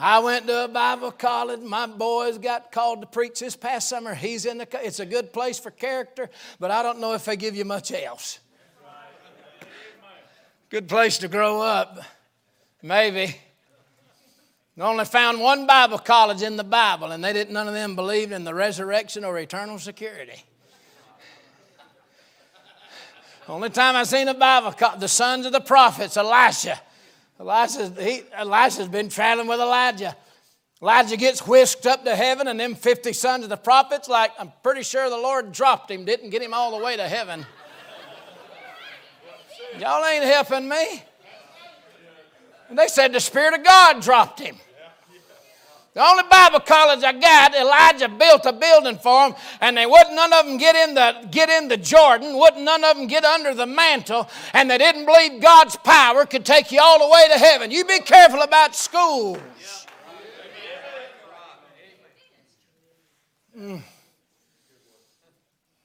I 0.00 0.20
went 0.20 0.46
to 0.46 0.64
a 0.64 0.68
Bible 0.68 1.10
college. 1.10 1.60
My 1.60 1.86
boys 1.86 2.38
got 2.38 2.70
called 2.70 3.00
to 3.00 3.06
preach 3.08 3.40
this 3.40 3.56
past 3.56 3.88
summer. 3.88 4.14
He's 4.14 4.46
in 4.46 4.58
the. 4.58 4.68
It's 4.84 5.00
a 5.00 5.06
good 5.06 5.32
place 5.32 5.58
for 5.58 5.72
character, 5.72 6.30
but 6.60 6.70
I 6.70 6.84
don't 6.84 7.00
know 7.00 7.14
if 7.14 7.24
they 7.24 7.36
give 7.36 7.56
you 7.56 7.64
much 7.64 7.90
else. 7.90 8.38
Good 10.70 10.88
place 10.88 11.18
to 11.18 11.28
grow 11.28 11.60
up, 11.60 11.98
maybe. 12.80 13.34
I 14.78 14.82
only 14.82 15.04
found 15.04 15.40
one 15.40 15.66
Bible 15.66 15.98
college 15.98 16.42
in 16.42 16.56
the 16.56 16.62
Bible, 16.62 17.10
and 17.10 17.24
they 17.24 17.32
didn't. 17.32 17.52
None 17.52 17.66
of 17.66 17.74
them 17.74 17.96
believed 17.96 18.30
in 18.30 18.44
the 18.44 18.54
resurrection 18.54 19.24
or 19.24 19.36
eternal 19.36 19.80
security. 19.80 20.44
Only 23.48 23.70
time 23.70 23.96
I 23.96 24.04
seen 24.04 24.28
a 24.28 24.34
Bible, 24.34 24.72
college, 24.72 25.00
the 25.00 25.08
sons 25.08 25.44
of 25.44 25.52
the 25.52 25.60
prophets, 25.60 26.16
Elisha 26.16 26.80
Elijah, 27.40 27.92
he, 28.00 28.22
Elisha's 28.32 28.88
been 28.88 29.08
traveling 29.08 29.46
with 29.46 29.60
Elijah. 29.60 30.16
Elijah 30.82 31.16
gets 31.16 31.46
whisked 31.46 31.86
up 31.86 32.04
to 32.04 32.14
heaven, 32.14 32.48
and 32.48 32.58
them 32.58 32.74
50 32.74 33.12
sons 33.12 33.44
of 33.44 33.50
the 33.50 33.56
prophets, 33.56 34.08
like, 34.08 34.32
I'm 34.38 34.52
pretty 34.62 34.82
sure 34.82 35.08
the 35.10 35.16
Lord 35.16 35.52
dropped 35.52 35.90
him, 35.90 36.04
didn't 36.04 36.30
get 36.30 36.42
him 36.42 36.54
all 36.54 36.76
the 36.76 36.84
way 36.84 36.96
to 36.96 37.08
heaven. 37.08 37.46
Y'all 39.78 40.04
ain't 40.04 40.24
helping 40.24 40.68
me. 40.68 41.02
And 42.68 42.78
they 42.78 42.88
said 42.88 43.12
the 43.12 43.20
Spirit 43.20 43.54
of 43.54 43.64
God 43.64 44.02
dropped 44.02 44.40
him. 44.40 44.56
The 45.98 46.06
only 46.06 46.22
Bible 46.30 46.60
college 46.60 47.02
I 47.02 47.10
got, 47.10 47.56
Elijah 47.56 48.08
built 48.08 48.46
a 48.46 48.52
building 48.52 48.98
for 48.98 49.30
them, 49.30 49.38
and 49.60 49.76
they 49.76 49.84
wouldn't 49.84 50.14
none 50.14 50.32
of 50.32 50.46
them 50.46 50.56
get 50.56 50.76
in 50.76 50.94
the 50.94 51.26
get 51.28 51.48
in 51.48 51.66
the 51.66 51.76
Jordan, 51.76 52.38
wouldn't 52.38 52.62
none 52.62 52.84
of 52.84 52.96
them 52.96 53.08
get 53.08 53.24
under 53.24 53.52
the 53.52 53.66
mantle, 53.66 54.28
and 54.52 54.70
they 54.70 54.78
didn't 54.78 55.06
believe 55.06 55.42
God's 55.42 55.74
power 55.74 56.24
could 56.24 56.44
take 56.44 56.70
you 56.70 56.78
all 56.80 57.00
the 57.00 57.12
way 57.12 57.26
to 57.32 57.36
heaven. 57.36 57.72
You 57.72 57.84
be 57.84 57.98
careful 57.98 58.42
about 58.42 58.76
schools. 58.76 59.40
Mm. 63.58 63.82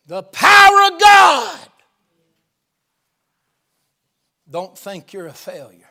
The 0.05 0.21
power 0.21 0.93
of 0.93 1.01
God. 1.01 1.59
Don't 4.47 4.77
think 4.77 5.11
you're 5.11 5.25
a 5.25 5.33
failure 5.33 5.82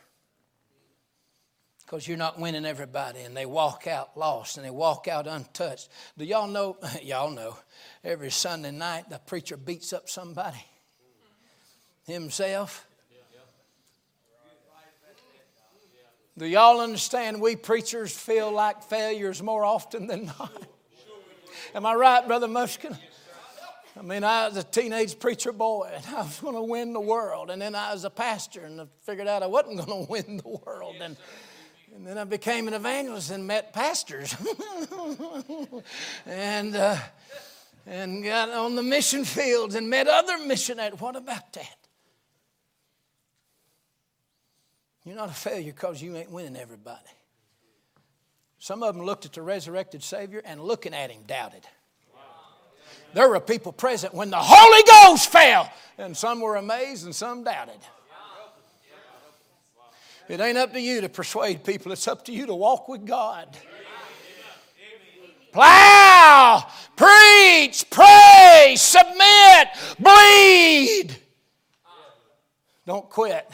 because 1.93 2.07
you're 2.07 2.17
not 2.17 2.39
winning 2.39 2.65
everybody 2.65 3.19
and 3.19 3.37
they 3.37 3.45
walk 3.45 3.85
out 3.85 4.17
lost 4.17 4.57
and 4.57 4.65
they 4.65 4.71
walk 4.71 5.07
out 5.07 5.27
untouched. 5.27 5.89
Do 6.17 6.25
y'all 6.25 6.47
know? 6.47 6.75
Y'all 7.03 7.29
know. 7.29 7.55
Every 8.03 8.31
Sunday 8.31 8.71
night, 8.71 9.11
the 9.11 9.19
preacher 9.19 9.57
beats 9.57 9.93
up 9.93 10.09
somebody 10.09 10.57
himself. 12.07 12.87
Do 16.35 16.47
y'all 16.47 16.81
understand 16.81 17.39
we 17.39 17.55
preachers 17.55 18.11
feel 18.11 18.51
like 18.51 18.81
failures 18.81 19.43
more 19.43 19.63
often 19.63 20.07
than 20.07 20.25
not? 20.25 20.63
Am 21.75 21.85
I 21.85 21.93
right, 21.93 22.25
Brother 22.25 22.47
Mushkin? 22.47 22.97
I 23.95 24.01
mean, 24.01 24.23
I 24.23 24.47
was 24.47 24.57
a 24.57 24.63
teenage 24.63 25.19
preacher 25.19 25.51
boy 25.51 25.91
and 25.93 26.03
I 26.15 26.23
was 26.23 26.39
going 26.39 26.55
to 26.55 26.63
win 26.63 26.93
the 26.93 27.01
world. 27.01 27.51
And 27.51 27.61
then 27.61 27.75
I 27.75 27.93
was 27.93 28.03
a 28.03 28.09
pastor 28.09 28.61
and 28.61 28.81
I 28.81 28.85
figured 29.03 29.27
out 29.27 29.43
I 29.43 29.45
wasn't 29.45 29.85
going 29.85 30.07
to 30.07 30.11
win 30.11 30.37
the 30.37 30.59
world. 30.65 30.95
And 30.99 31.17
and 31.95 32.07
then 32.07 32.17
I 32.17 32.23
became 32.23 32.67
an 32.67 32.73
evangelist 32.73 33.29
and 33.31 33.45
met 33.45 33.73
pastors. 33.73 34.35
and, 36.25 36.75
uh, 36.75 36.97
and 37.85 38.23
got 38.23 38.49
on 38.49 38.75
the 38.75 38.83
mission 38.83 39.23
fields 39.25 39.75
and 39.75 39.89
met 39.89 40.07
other 40.07 40.39
missionaries. 40.39 40.99
What 40.99 41.15
about 41.15 41.53
that? 41.53 41.77
You're 45.05 45.15
not 45.15 45.29
a 45.29 45.33
failure 45.33 45.73
because 45.73 46.01
you 46.01 46.15
ain't 46.15 46.31
winning 46.31 46.55
everybody. 46.55 46.99
Some 48.57 48.81
of 48.81 48.95
them 48.95 49.05
looked 49.05 49.25
at 49.25 49.33
the 49.33 49.41
resurrected 49.41 50.01
Savior 50.03 50.41
and 50.45 50.61
looking 50.61 50.93
at 50.93 51.11
him 51.11 51.23
doubted. 51.27 51.67
There 53.13 53.29
were 53.29 53.39
people 53.39 53.73
present 53.73 54.13
when 54.13 54.31
the 54.31 54.39
Holy 54.39 54.83
Ghost 54.89 55.29
fell, 55.29 55.71
and 55.97 56.17
some 56.17 56.41
were 56.41 56.55
amazed 56.55 57.05
and 57.05 57.13
some 57.13 57.43
doubted. 57.43 57.77
It 60.29 60.39
ain't 60.39 60.57
up 60.57 60.73
to 60.73 60.79
you 60.79 61.01
to 61.01 61.09
persuade 61.09 61.63
people, 61.63 61.91
it's 61.91 62.07
up 62.07 62.25
to 62.25 62.31
you 62.31 62.45
to 62.45 62.55
walk 62.55 62.87
with 62.87 63.05
God. 63.05 63.57
Plow, 65.51 66.65
preach, 66.95 67.85
pray, 67.91 68.73
submit, 68.75 69.67
bleed. 69.99 71.15
Don't 72.85 73.09
quit. 73.09 73.47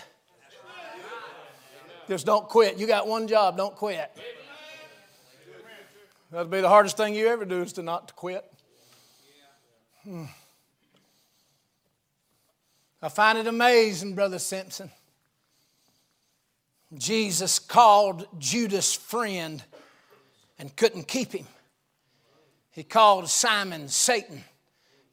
Just 2.08 2.25
don't 2.25 2.47
quit. 2.47 2.77
You 2.77 2.88
got 2.88 3.08
one 3.08 3.27
job, 3.27 3.58
don't 3.58 3.75
quit. 3.75 4.10
That'll 6.32 6.47
be 6.47 6.62
the 6.62 6.69
hardest 6.69 6.95
thing 6.95 7.15
you 7.15 7.27
ever 7.27 7.43
do 7.43 7.62
is 7.62 7.73
to 7.73 7.84
not 7.84 8.08
to 8.08 8.13
quit. 8.13 8.45
Hmm. 10.03 10.25
I 13.01 13.10
find 13.10 13.38
it 13.38 13.47
amazing, 13.47 14.15
Brother 14.15 14.39
Simpson. 14.39 14.91
Jesus 16.97 17.60
called 17.60 18.28
Judas 18.39 18.95
friend 18.95 19.63
and 20.58 20.75
couldn't 20.75 21.08
keep 21.08 21.32
him. 21.32 21.45
He 22.71 22.84
called 22.84 23.30
Simon 23.30 23.88
Satan, 23.88 24.43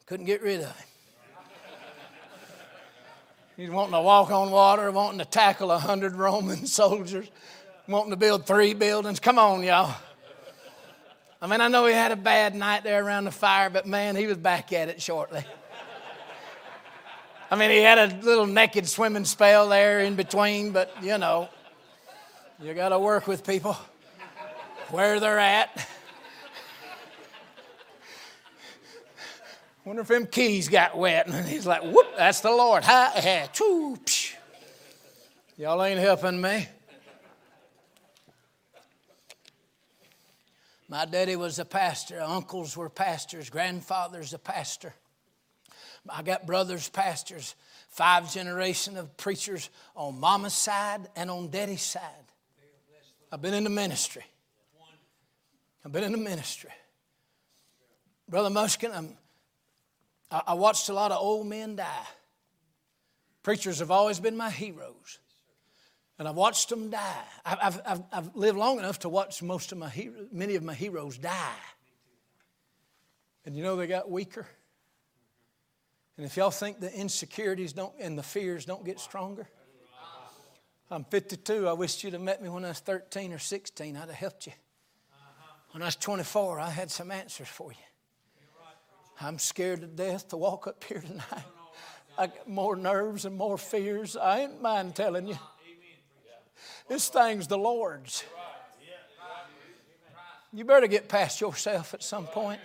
couldn't 0.06 0.26
get 0.26 0.42
rid 0.42 0.60
of 0.60 0.66
him. 0.66 0.86
He's 3.56 3.70
wanting 3.70 3.94
to 3.94 4.02
walk 4.02 4.30
on 4.30 4.50
water, 4.50 4.90
wanting 4.90 5.18
to 5.18 5.24
tackle 5.24 5.70
a 5.70 5.78
hundred 5.78 6.14
Roman 6.14 6.66
soldiers, 6.66 7.26
wanting 7.88 8.10
to 8.10 8.16
build 8.16 8.46
three 8.46 8.74
buildings. 8.74 9.18
Come 9.18 9.38
on, 9.38 9.62
y'all. 9.62 9.94
I 11.40 11.46
mean, 11.46 11.60
I 11.60 11.68
know 11.68 11.86
he 11.86 11.92
had 11.92 12.12
a 12.12 12.16
bad 12.16 12.54
night 12.54 12.84
there 12.84 13.04
around 13.04 13.24
the 13.24 13.30
fire, 13.30 13.70
but 13.70 13.86
man, 13.86 14.16
he 14.16 14.26
was 14.26 14.36
back 14.36 14.72
at 14.72 14.88
it 14.88 15.00
shortly. 15.00 15.44
I 17.50 17.56
mean, 17.56 17.70
he 17.70 17.78
had 17.78 17.98
a 17.98 18.16
little 18.22 18.46
naked 18.46 18.88
swimming 18.88 19.24
spell 19.24 19.68
there 19.68 20.00
in 20.00 20.16
between, 20.16 20.72
but 20.72 20.90
you 21.02 21.18
know. 21.18 21.48
You 22.58 22.72
got 22.72 22.88
to 22.88 22.98
work 22.98 23.26
with 23.26 23.46
people 23.46 23.76
where 24.90 25.20
they're 25.20 25.38
at. 25.38 25.88
Wonder 29.84 30.00
if 30.00 30.08
them 30.08 30.26
keys 30.26 30.68
got 30.68 30.96
wet. 30.96 31.28
And 31.28 31.46
he's 31.46 31.66
like, 31.66 31.82
whoop, 31.82 32.06
that's 32.16 32.40
the 32.40 32.50
Lord. 32.50 32.82
Hi, 32.82 33.10
hi, 33.14 33.48
choo. 33.52 33.98
Y'all 35.58 35.82
ain't 35.84 36.00
helping 36.00 36.40
me. 36.40 36.66
My 40.88 41.04
daddy 41.04 41.36
was 41.36 41.58
a 41.58 41.64
pastor, 41.64 42.20
uncles 42.20 42.76
were 42.76 42.88
pastors, 42.88 43.50
grandfather's 43.50 44.32
a 44.32 44.38
pastor. 44.38 44.94
I 46.08 46.22
got 46.22 46.46
brothers, 46.46 46.88
pastors, 46.88 47.56
five 47.88 48.32
generation 48.32 48.96
of 48.96 49.16
preachers 49.16 49.68
on 49.96 50.20
mama's 50.20 50.54
side 50.54 51.08
and 51.16 51.28
on 51.28 51.50
daddy's 51.50 51.82
side. 51.82 52.25
I've 53.32 53.42
been 53.42 53.54
in 53.54 53.64
the 53.64 53.70
ministry. 53.70 54.24
I've 55.84 55.92
been 55.92 56.04
in 56.04 56.12
the 56.12 56.18
ministry. 56.18 56.70
Brother 58.28 58.50
Mushkin, 58.50 58.94
I'm, 58.94 59.16
I 60.30 60.54
watched 60.54 60.88
a 60.88 60.92
lot 60.92 61.12
of 61.12 61.18
old 61.20 61.46
men 61.46 61.76
die. 61.76 62.06
Preachers 63.42 63.78
have 63.78 63.92
always 63.92 64.18
been 64.18 64.36
my 64.36 64.50
heroes. 64.50 65.20
And 66.18 66.26
I've 66.26 66.34
watched 66.34 66.70
them 66.70 66.90
die. 66.90 67.24
I've, 67.44 67.80
I've, 67.86 68.02
I've 68.10 68.34
lived 68.34 68.58
long 68.58 68.78
enough 68.78 69.00
to 69.00 69.08
watch 69.08 69.42
most 69.42 69.70
of 69.70 69.78
my 69.78 69.88
heroes, 69.88 70.28
many 70.32 70.56
of 70.56 70.62
my 70.62 70.74
heroes 70.74 71.18
die. 71.18 71.60
And 73.44 73.56
you 73.56 73.62
know 73.62 73.76
they 73.76 73.86
got 73.86 74.10
weaker. 74.10 74.46
And 76.16 76.24
if 76.24 76.36
y'all 76.36 76.50
think 76.50 76.80
the 76.80 76.92
insecurities 76.92 77.74
don't 77.74 77.92
and 78.00 78.18
the 78.18 78.22
fears 78.22 78.64
don't 78.64 78.84
get 78.84 78.98
stronger, 78.98 79.46
I'm 80.90 81.04
52. 81.04 81.66
I 81.66 81.72
wish 81.72 82.04
you'd 82.04 82.12
have 82.12 82.22
met 82.22 82.40
me 82.40 82.48
when 82.48 82.64
I 82.64 82.68
was 82.68 82.78
13 82.78 83.32
or 83.32 83.38
16. 83.38 83.96
I'd 83.96 84.00
have 84.00 84.10
helped 84.10 84.46
you. 84.46 84.52
When 85.72 85.82
I 85.82 85.86
was 85.86 85.96
24, 85.96 86.60
I 86.60 86.70
had 86.70 86.90
some 86.90 87.10
answers 87.10 87.48
for 87.48 87.72
you. 87.72 87.78
I'm 89.20 89.38
scared 89.38 89.80
to 89.80 89.86
death 89.86 90.28
to 90.28 90.36
walk 90.36 90.66
up 90.66 90.84
here 90.84 91.00
tonight. 91.00 91.44
I 92.16 92.26
got 92.28 92.48
more 92.48 92.76
nerves 92.76 93.24
and 93.24 93.36
more 93.36 93.58
fears. 93.58 94.16
I 94.16 94.40
ain't 94.40 94.62
mind 94.62 94.94
telling 94.94 95.26
you. 95.26 95.38
This 96.88 97.08
thing's 97.08 97.46
the 97.48 97.58
Lord's. 97.58 98.24
You 100.52 100.64
better 100.64 100.86
get 100.86 101.08
past 101.08 101.40
yourself 101.40 101.94
at 101.94 102.02
some 102.02 102.26
point. 102.26 102.60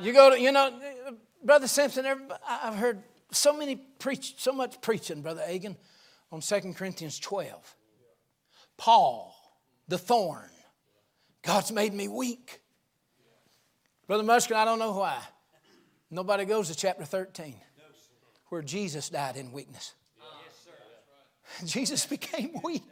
You 0.00 0.12
go 0.12 0.30
to, 0.30 0.40
you 0.40 0.50
know, 0.50 0.72
Brother 1.44 1.68
Simpson, 1.68 2.06
I've 2.46 2.74
heard 2.74 3.02
so 3.30 3.56
many 3.56 3.76
preach, 3.76 4.34
so 4.38 4.52
much 4.52 4.80
preaching, 4.80 5.22
Brother 5.22 5.42
Agin, 5.46 5.76
on 6.32 6.40
2 6.40 6.72
Corinthians 6.72 7.20
12. 7.20 7.76
Paul, 8.76 9.36
the 9.86 9.98
thorn. 9.98 10.48
God's 11.42 11.70
made 11.70 11.92
me 11.92 12.08
weak. 12.08 12.60
Brother 14.06 14.24
Muskin, 14.24 14.56
I 14.56 14.64
don't 14.64 14.78
know 14.78 14.92
why. 14.92 15.18
Nobody 16.10 16.44
goes 16.44 16.68
to 16.68 16.74
chapter 16.74 17.04
13 17.04 17.54
where 18.48 18.62
Jesus 18.62 19.08
died 19.08 19.36
in 19.36 19.52
weakness. 19.52 19.94
Jesus 21.64 22.06
became 22.06 22.60
weak. 22.64 22.82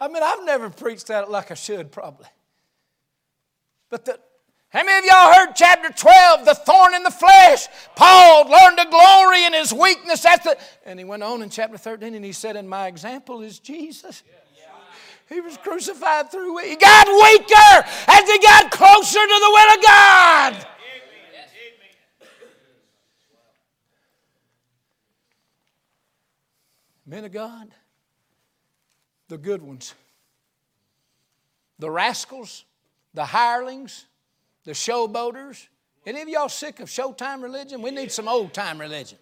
I 0.00 0.08
mean, 0.08 0.22
I've 0.22 0.44
never 0.44 0.70
preached 0.70 1.08
that 1.08 1.30
like 1.30 1.50
I 1.50 1.54
should, 1.54 1.92
probably. 1.92 2.26
But 3.90 4.06
the, 4.06 4.18
how 4.70 4.84
many 4.84 4.98
of 4.98 5.04
y'all 5.04 5.34
heard 5.34 5.54
chapter 5.56 5.90
12, 5.90 6.44
the 6.44 6.54
thorn 6.54 6.94
in 6.94 7.02
the 7.02 7.10
flesh? 7.10 7.66
Paul 7.96 8.48
learned 8.48 8.78
to 8.78 8.86
glory 8.88 9.44
in 9.44 9.52
his 9.52 9.72
weakness. 9.72 10.22
That's 10.22 10.44
the, 10.44 10.56
and 10.86 10.96
he 10.96 11.04
went 11.04 11.24
on 11.24 11.42
in 11.42 11.50
chapter 11.50 11.76
13 11.76 12.14
and 12.14 12.24
he 12.24 12.30
said, 12.30 12.54
And 12.54 12.70
my 12.70 12.86
example 12.86 13.42
is 13.42 13.58
Jesus. 13.58 14.22
He 15.28 15.40
was 15.40 15.56
crucified 15.56 16.30
through 16.30 16.58
it. 16.60 16.66
He 16.66 16.76
got 16.76 17.06
weaker 17.08 17.88
as 18.08 18.28
he 18.28 18.38
got 18.38 18.70
closer 18.70 19.18
to 19.18 19.26
the 19.26 19.50
will 19.50 19.78
of 19.78 19.84
God. 19.84 20.66
Men 27.06 27.24
of 27.24 27.32
God, 27.32 27.68
the 29.26 29.38
good 29.38 29.62
ones, 29.62 29.94
the 31.80 31.90
rascals, 31.90 32.64
the 33.14 33.24
hirelings, 33.24 34.06
the 34.64 34.72
showboaters. 34.72 35.66
Any 36.06 36.22
of 36.22 36.28
y'all 36.28 36.48
sick 36.48 36.80
of 36.80 36.88
showtime 36.88 37.42
religion? 37.42 37.82
We 37.82 37.90
need 37.90 38.10
some 38.10 38.28
old 38.28 38.54
time 38.54 38.80
religion. 38.80 39.18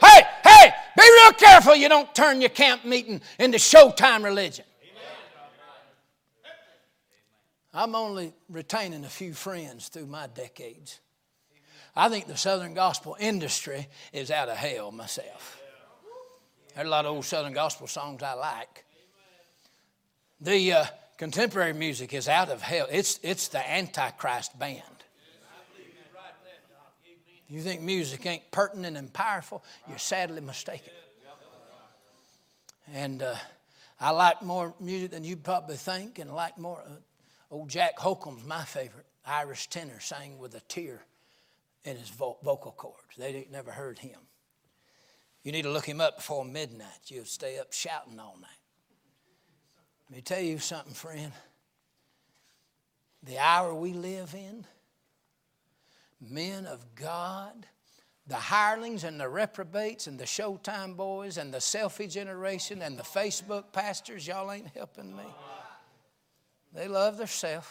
Hey, 0.00 0.22
hey, 0.44 0.70
be 0.96 1.02
real 1.02 1.32
careful 1.32 1.74
you 1.74 1.88
don't 1.88 2.14
turn 2.14 2.40
your 2.40 2.50
camp 2.50 2.84
meeting 2.84 3.20
into 3.38 3.58
showtime 3.58 4.24
religion. 4.24 4.64
I'm 7.72 7.94
only 7.94 8.32
retaining 8.48 9.04
a 9.04 9.08
few 9.08 9.34
friends 9.34 9.88
through 9.88 10.06
my 10.06 10.26
decades. 10.28 11.00
I 11.94 12.08
think 12.08 12.26
the 12.26 12.36
Southern 12.36 12.74
gospel 12.74 13.16
industry 13.20 13.88
is 14.12 14.30
out 14.30 14.48
of 14.48 14.56
hell 14.56 14.92
myself. 14.92 15.60
There's 16.74 16.86
a 16.86 16.90
lot 16.90 17.06
of 17.06 17.14
old 17.14 17.24
Southern 17.24 17.52
gospel 17.52 17.86
songs 17.86 18.22
I 18.22 18.34
like. 18.34 18.84
The 20.40 20.72
uh, 20.72 20.84
contemporary 21.16 21.72
music 21.72 22.14
is 22.14 22.28
out 22.28 22.50
of 22.50 22.62
hell. 22.62 22.86
It's, 22.90 23.20
it's 23.22 23.48
the 23.48 23.70
Antichrist 23.70 24.58
band. 24.58 24.82
You 27.48 27.60
think 27.60 27.80
music 27.80 28.26
ain't 28.26 28.50
pertinent 28.50 28.96
and 28.96 29.12
powerful? 29.12 29.62
You're 29.88 29.98
sadly 29.98 30.40
mistaken. 30.40 30.92
And 32.92 33.22
uh, 33.22 33.34
I 34.00 34.10
like 34.10 34.42
more 34.42 34.74
music 34.80 35.12
than 35.12 35.24
you 35.24 35.36
probably 35.36 35.76
think, 35.76 36.18
and 36.18 36.30
I 36.30 36.34
like 36.34 36.58
more. 36.58 36.82
Uh, 36.84 36.94
Old 37.50 37.68
Jack 37.68 37.98
Holcomb's 37.98 38.44
my 38.44 38.64
favorite. 38.64 39.06
Irish 39.24 39.68
tenor 39.68 40.00
sang 40.00 40.38
with 40.38 40.54
a 40.54 40.60
tear 40.60 41.04
in 41.84 41.96
his 41.96 42.08
vocal 42.08 42.72
cords. 42.76 43.16
They 43.16 43.46
never 43.50 43.70
heard 43.70 43.98
him. 43.98 44.18
You 45.42 45.52
need 45.52 45.62
to 45.62 45.70
look 45.70 45.86
him 45.86 46.00
up 46.00 46.16
before 46.16 46.44
midnight. 46.44 46.88
You'll 47.06 47.24
stay 47.24 47.58
up 47.58 47.72
shouting 47.72 48.18
all 48.18 48.36
night. 48.40 48.50
Let 50.08 50.16
me 50.16 50.22
tell 50.22 50.40
you 50.40 50.58
something, 50.58 50.94
friend. 50.94 51.32
The 53.22 53.38
hour 53.38 53.74
we 53.74 53.92
live 53.92 54.34
in, 54.34 54.64
men 56.20 56.66
of 56.66 56.94
God, 56.94 57.66
the 58.28 58.36
hirelings 58.36 59.02
and 59.02 59.18
the 59.20 59.28
reprobates 59.28 60.06
and 60.06 60.18
the 60.18 60.24
Showtime 60.24 60.96
boys 60.96 61.38
and 61.38 61.52
the 61.52 61.58
selfie 61.58 62.10
generation 62.10 62.82
and 62.82 62.96
the 62.96 63.02
Facebook 63.02 63.72
pastors, 63.72 64.26
y'all 64.26 64.50
ain't 64.52 64.68
helping 64.76 65.16
me. 65.16 65.24
They 66.72 66.86
love 66.86 67.16
themselves. 67.16 67.66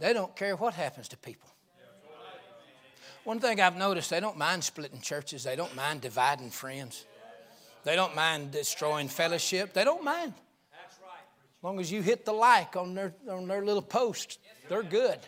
They 0.00 0.12
don't 0.12 0.34
care 0.34 0.56
what 0.56 0.74
happens 0.74 1.08
to 1.08 1.16
people. 1.16 1.48
One 3.24 3.40
thing 3.40 3.60
I've 3.60 3.76
noticed, 3.76 4.10
they 4.10 4.20
don't 4.20 4.36
mind 4.36 4.62
splitting 4.62 5.00
churches. 5.00 5.44
They 5.44 5.56
don't 5.56 5.74
mind 5.74 6.00
dividing 6.00 6.50
friends. 6.50 7.04
They 7.86 7.94
don't 7.94 8.16
mind 8.16 8.50
destroying 8.50 9.06
fellowship. 9.06 9.72
They 9.72 9.84
don't 9.84 10.02
mind. 10.02 10.34
As 10.72 11.62
long 11.62 11.78
as 11.78 11.92
you 11.92 12.02
hit 12.02 12.24
the 12.24 12.32
like 12.32 12.74
on 12.74 12.96
their, 12.96 13.14
on 13.30 13.46
their 13.46 13.64
little 13.64 13.80
post, 13.80 14.40
they're 14.68 14.82
good. 14.82 15.20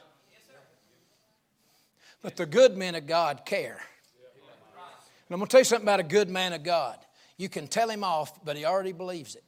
But 2.20 2.34
the 2.34 2.46
good 2.46 2.76
men 2.76 2.96
of 2.96 3.06
God 3.06 3.42
care. 3.46 3.78
And 3.78 5.30
I'm 5.30 5.38
going 5.38 5.46
to 5.46 5.52
tell 5.52 5.60
you 5.60 5.64
something 5.66 5.84
about 5.84 6.00
a 6.00 6.02
good 6.02 6.28
man 6.28 6.52
of 6.52 6.64
God. 6.64 6.98
You 7.36 7.48
can 7.48 7.68
tell 7.68 7.88
him 7.88 8.02
off, 8.02 8.44
but 8.44 8.56
he 8.56 8.64
already 8.64 8.92
believes 8.92 9.36
it. 9.36 9.44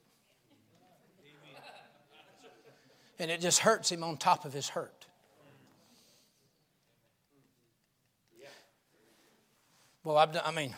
and 3.18 3.28
it 3.28 3.40
just 3.40 3.58
hurts 3.58 3.90
him 3.90 4.04
on 4.04 4.18
top 4.18 4.44
of 4.44 4.52
his 4.52 4.68
hurt. 4.68 5.06
Well, 10.04 10.16
I've 10.16 10.32
done, 10.32 10.42
I 10.46 10.52
mean, 10.52 10.76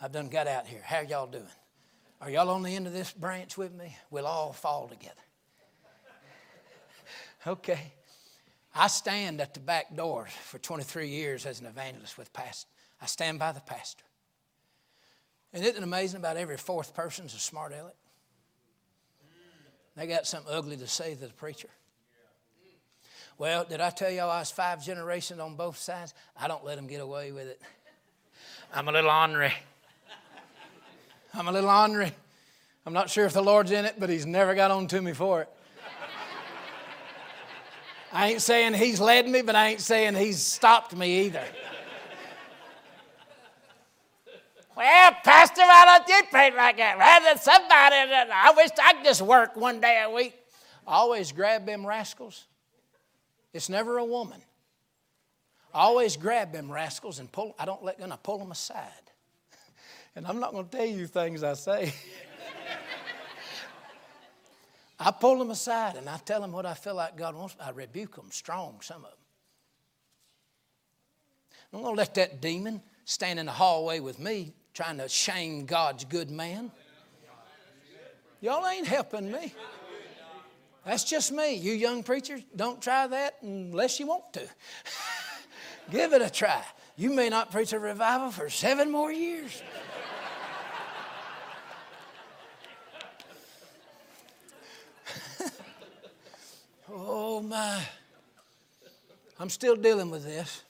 I've 0.00 0.12
done 0.12 0.28
got 0.28 0.46
out 0.46 0.66
here. 0.66 0.80
How 0.82 1.00
y'all 1.00 1.26
doing? 1.26 1.44
Are 2.20 2.30
y'all 2.30 2.50
on 2.50 2.62
the 2.62 2.74
end 2.74 2.86
of 2.86 2.92
this 2.92 3.12
branch 3.12 3.56
with 3.56 3.74
me? 3.74 3.96
We'll 4.10 4.26
all 4.26 4.52
fall 4.52 4.88
together. 4.88 5.14
okay. 7.46 7.92
I 8.74 8.86
stand 8.86 9.40
at 9.40 9.54
the 9.54 9.60
back 9.60 9.94
door 9.96 10.28
for 10.44 10.58
23 10.58 11.08
years 11.08 11.46
as 11.46 11.60
an 11.60 11.66
evangelist 11.66 12.18
with 12.18 12.32
pastor. 12.32 12.68
I 13.00 13.06
stand 13.06 13.38
by 13.38 13.52
the 13.52 13.60
pastor. 13.60 14.04
And 15.52 15.64
isn't 15.64 15.76
it 15.76 15.82
amazing 15.82 16.20
about 16.20 16.36
every 16.36 16.56
fourth 16.56 16.94
person's 16.94 17.34
a 17.34 17.38
smart 17.38 17.72
aleck? 17.72 17.96
They 19.96 20.06
got 20.06 20.26
something 20.26 20.52
ugly 20.52 20.76
to 20.76 20.86
say 20.86 21.14
to 21.14 21.20
the 21.20 21.32
preacher. 21.32 21.68
Well, 23.36 23.64
did 23.64 23.80
I 23.80 23.90
tell 23.90 24.10
y'all 24.10 24.30
I 24.30 24.40
was 24.40 24.50
five 24.50 24.84
generations 24.84 25.40
on 25.40 25.56
both 25.56 25.76
sides? 25.76 26.12
I 26.36 26.48
don't 26.48 26.64
let 26.64 26.76
them 26.76 26.86
get 26.86 27.00
away 27.00 27.32
with 27.32 27.48
it. 27.48 27.60
I'm 28.74 28.88
a 28.88 28.92
little 28.92 29.10
ornery. 29.10 29.52
I'm 31.38 31.46
a 31.46 31.52
little 31.52 31.70
ornery. 31.70 32.12
I'm 32.84 32.92
not 32.92 33.10
sure 33.10 33.24
if 33.24 33.32
the 33.32 33.42
Lord's 33.42 33.70
in 33.70 33.84
it, 33.84 33.94
but 33.96 34.10
He's 34.10 34.26
never 34.26 34.56
got 34.56 34.72
on 34.72 34.88
to 34.88 35.00
me 35.00 35.12
for 35.12 35.42
it. 35.42 35.48
I 38.12 38.30
ain't 38.30 38.42
saying 38.42 38.74
He's 38.74 38.98
led 38.98 39.28
me, 39.28 39.42
but 39.42 39.54
I 39.54 39.68
ain't 39.68 39.80
saying 39.80 40.16
He's 40.16 40.42
stopped 40.42 40.96
me 40.96 41.26
either. 41.26 41.44
Well, 44.76 45.12
Pastor, 45.22 45.62
don't 45.62 46.08
you 46.08 46.22
pray 46.28 46.52
like 46.56 46.76
that? 46.78 46.98
Rather 46.98 47.24
than 47.26 47.38
somebody, 47.38 48.10
that 48.10 48.30
I 48.32 48.52
wish 48.56 48.70
I 48.82 48.94
could 48.94 49.04
just 49.04 49.22
work 49.22 49.54
one 49.54 49.80
day 49.80 50.02
a 50.04 50.10
week. 50.10 50.34
always 50.88 51.30
grab 51.30 51.66
them 51.66 51.86
rascals. 51.86 52.46
It's 53.52 53.68
never 53.68 53.98
a 53.98 54.04
woman. 54.04 54.40
I 55.72 55.82
always 55.82 56.16
grab 56.16 56.52
them 56.52 56.70
rascals 56.70 57.20
and 57.20 57.30
pull. 57.30 57.54
I 57.60 57.64
don't 57.64 57.84
let 57.84 57.98
them. 58.00 58.10
I 58.10 58.16
pull 58.16 58.38
them 58.38 58.50
aside. 58.50 59.07
And 60.18 60.26
I'm 60.26 60.38
not 60.40 60.50
going 60.50 60.68
to 60.68 60.76
tell 60.76 60.84
you 60.84 61.06
things 61.06 61.44
I 61.44 61.54
say. 61.54 61.94
I 64.98 65.12
pull 65.12 65.38
them 65.38 65.52
aside 65.52 65.94
and 65.94 66.08
I 66.08 66.16
tell 66.16 66.40
them 66.40 66.50
what 66.50 66.66
I 66.66 66.74
feel 66.74 66.96
like 66.96 67.16
God 67.16 67.36
wants. 67.36 67.54
I 67.60 67.70
rebuke 67.70 68.16
them 68.16 68.26
strong, 68.32 68.80
some 68.82 69.04
of 69.04 69.12
them. 69.12 69.18
I'm 71.72 71.82
going 71.82 71.94
to 71.94 71.98
let 71.98 72.16
that 72.16 72.40
demon 72.40 72.82
stand 73.04 73.38
in 73.38 73.46
the 73.46 73.52
hallway 73.52 74.00
with 74.00 74.18
me 74.18 74.54
trying 74.74 74.98
to 74.98 75.08
shame 75.08 75.66
God's 75.66 76.04
good 76.04 76.32
man. 76.32 76.72
Y'all 78.40 78.66
ain't 78.66 78.88
helping 78.88 79.30
me. 79.30 79.54
That's 80.84 81.04
just 81.04 81.30
me. 81.30 81.54
You 81.54 81.74
young 81.74 82.02
preachers, 82.02 82.40
don't 82.56 82.82
try 82.82 83.06
that 83.06 83.36
unless 83.42 84.00
you 84.00 84.08
want 84.08 84.32
to. 84.32 84.48
Give 85.92 86.12
it 86.12 86.22
a 86.22 86.30
try. 86.30 86.64
You 86.96 87.14
may 87.14 87.28
not 87.28 87.52
preach 87.52 87.72
a 87.72 87.78
revival 87.78 88.32
for 88.32 88.50
seven 88.50 88.90
more 88.90 89.12
years. 89.12 89.62
Oh, 96.98 97.40
my. 97.40 97.82
I'm 99.38 99.50
still 99.50 99.76
dealing 99.76 100.10
with 100.10 100.24
this. 100.24 100.62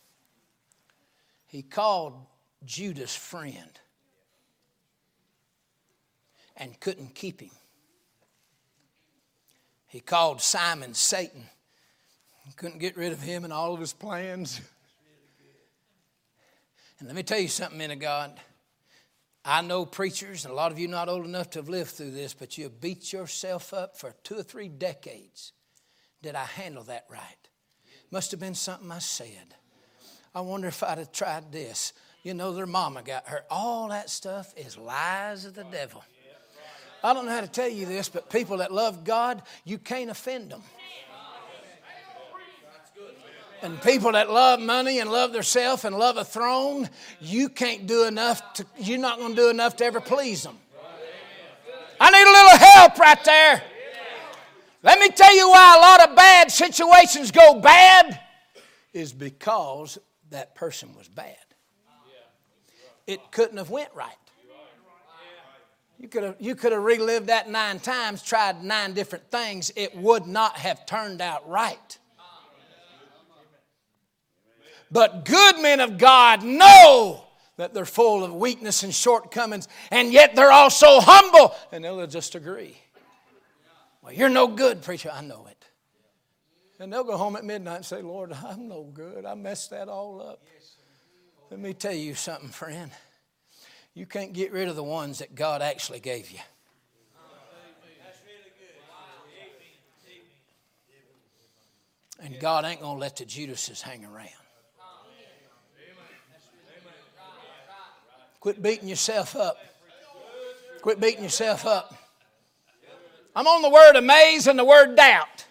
He 1.46 1.62
called 1.62 2.14
Judas 2.64 3.14
friend 3.14 3.80
and 6.56 6.78
couldn't 6.80 7.14
keep 7.14 7.40
him. 7.40 7.50
He 9.86 10.00
called 10.00 10.42
Simon 10.42 10.92
Satan. 10.92 11.44
Couldn't 12.56 12.78
get 12.78 12.96
rid 12.96 13.12
of 13.12 13.22
him 13.22 13.44
and 13.44 13.52
all 13.52 13.72
of 13.72 13.80
his 13.80 13.92
plans. 13.92 14.60
And 16.98 17.06
let 17.06 17.14
me 17.14 17.22
tell 17.22 17.38
you 17.38 17.48
something, 17.48 17.78
men 17.78 17.92
of 17.92 18.00
God. 18.00 18.32
I 19.44 19.62
know 19.62 19.86
preachers, 19.86 20.44
and 20.44 20.52
a 20.52 20.56
lot 20.56 20.72
of 20.72 20.78
you 20.78 20.88
not 20.88 21.08
old 21.08 21.24
enough 21.24 21.50
to 21.50 21.60
have 21.60 21.68
lived 21.68 21.90
through 21.90 22.10
this, 22.10 22.34
but 22.34 22.58
you 22.58 22.68
beat 22.68 23.12
yourself 23.12 23.72
up 23.72 23.96
for 23.96 24.14
two 24.24 24.38
or 24.38 24.42
three 24.42 24.68
decades. 24.68 25.52
Did 26.22 26.34
I 26.34 26.44
handle 26.44 26.84
that 26.84 27.06
right? 27.08 27.48
Must 28.10 28.30
have 28.30 28.40
been 28.40 28.54
something 28.54 28.90
I 28.90 28.98
said. 28.98 29.54
I 30.34 30.40
wonder 30.40 30.68
if 30.68 30.82
I'd 30.82 30.98
have 30.98 31.12
tried 31.12 31.52
this. 31.52 31.92
You 32.22 32.34
know, 32.34 32.52
their 32.52 32.66
mama 32.66 33.02
got 33.02 33.26
hurt. 33.26 33.44
All 33.50 33.88
that 33.88 34.10
stuff 34.10 34.52
is 34.56 34.76
lies 34.76 35.44
of 35.44 35.54
the 35.54 35.64
devil. 35.64 36.04
I 37.02 37.14
don't 37.14 37.26
know 37.26 37.32
how 37.32 37.40
to 37.40 37.48
tell 37.48 37.68
you 37.68 37.86
this, 37.86 38.08
but 38.08 38.28
people 38.28 38.58
that 38.58 38.72
love 38.72 39.04
God, 39.04 39.42
you 39.64 39.78
can't 39.78 40.10
offend 40.10 40.50
them. 40.50 40.62
And 43.62 43.80
people 43.82 44.12
that 44.12 44.30
love 44.30 44.60
money 44.60 45.00
and 45.00 45.10
love 45.10 45.44
self 45.44 45.84
and 45.84 45.96
love 45.96 46.16
a 46.16 46.24
throne, 46.24 46.88
you 47.20 47.48
can't 47.48 47.86
do 47.86 48.04
enough 48.04 48.52
to, 48.54 48.66
you're 48.78 48.98
not 48.98 49.18
going 49.18 49.34
to 49.34 49.36
do 49.36 49.50
enough 49.50 49.76
to 49.76 49.84
ever 49.84 50.00
please 50.00 50.42
them. 50.44 50.58
I 52.00 52.10
need 52.10 52.22
a 52.22 52.30
little 52.30 52.58
help 52.58 52.98
right 52.98 53.24
there. 53.24 53.62
Let 54.82 55.00
me 55.00 55.08
tell 55.08 55.34
you 55.34 55.48
why 55.48 55.76
a 55.76 55.80
lot 55.80 56.08
of 56.08 56.16
bad 56.16 56.50
situations 56.50 57.30
go 57.30 57.60
bad 57.60 58.20
is 58.92 59.12
because 59.12 59.98
that 60.30 60.54
person 60.54 60.94
was 60.96 61.08
bad. 61.08 61.36
It 63.06 63.20
couldn't 63.32 63.56
have 63.56 63.70
went 63.70 63.88
right. 63.94 64.12
You 65.98 66.06
could 66.06 66.22
have, 66.22 66.36
you 66.38 66.54
could 66.54 66.70
have 66.72 66.84
relived 66.84 67.26
that 67.26 67.50
nine 67.50 67.80
times, 67.80 68.22
tried 68.22 68.62
nine 68.62 68.92
different 68.92 69.30
things. 69.32 69.72
It 69.74 69.96
would 69.96 70.26
not 70.26 70.56
have 70.56 70.86
turned 70.86 71.20
out 71.20 71.48
right. 71.48 71.98
But 74.90 75.24
good 75.24 75.60
men 75.60 75.80
of 75.80 75.98
God 75.98 76.44
know 76.44 77.24
that 77.56 77.74
they're 77.74 77.84
full 77.84 78.22
of 78.22 78.32
weakness 78.32 78.84
and 78.84 78.94
shortcomings, 78.94 79.66
and 79.90 80.12
yet 80.12 80.36
they're 80.36 80.52
also 80.52 81.00
humble, 81.00 81.54
and 81.72 81.84
they'll 81.84 82.06
just 82.06 82.36
agree. 82.36 82.76
Well, 84.08 84.16
you're 84.16 84.30
no 84.30 84.46
good, 84.46 84.80
preacher. 84.80 85.10
I 85.12 85.20
know 85.20 85.46
it. 85.50 85.66
And 86.80 86.90
they'll 86.90 87.04
go 87.04 87.18
home 87.18 87.36
at 87.36 87.44
midnight 87.44 87.76
and 87.76 87.84
say, 87.84 88.00
Lord, 88.00 88.32
I'm 88.32 88.66
no 88.66 88.84
good. 88.84 89.26
I 89.26 89.34
messed 89.34 89.68
that 89.68 89.90
all 89.90 90.22
up. 90.26 90.42
Let 91.50 91.60
me 91.60 91.74
tell 91.74 91.92
you 91.92 92.14
something, 92.14 92.48
friend. 92.48 92.90
You 93.92 94.06
can't 94.06 94.32
get 94.32 94.50
rid 94.50 94.68
of 94.68 94.76
the 94.76 94.82
ones 94.82 95.18
that 95.18 95.34
God 95.34 95.60
actually 95.60 96.00
gave 96.00 96.30
you. 96.30 96.38
And 102.18 102.40
God 102.40 102.64
ain't 102.64 102.80
going 102.80 102.96
to 102.96 103.00
let 103.00 103.16
the 103.16 103.26
Judases 103.26 103.82
hang 103.82 104.06
around. 104.06 104.30
Quit 108.40 108.62
beating 108.62 108.88
yourself 108.88 109.36
up. 109.36 109.58
Quit 110.80 110.98
beating 110.98 111.24
yourself 111.24 111.66
up. 111.66 111.94
I'm 113.34 113.46
on 113.46 113.62
the 113.62 113.70
word 113.70 113.96
amaze 113.96 114.46
and 114.46 114.58
the 114.58 114.64
word 114.64 114.96
doubt. 114.96 115.46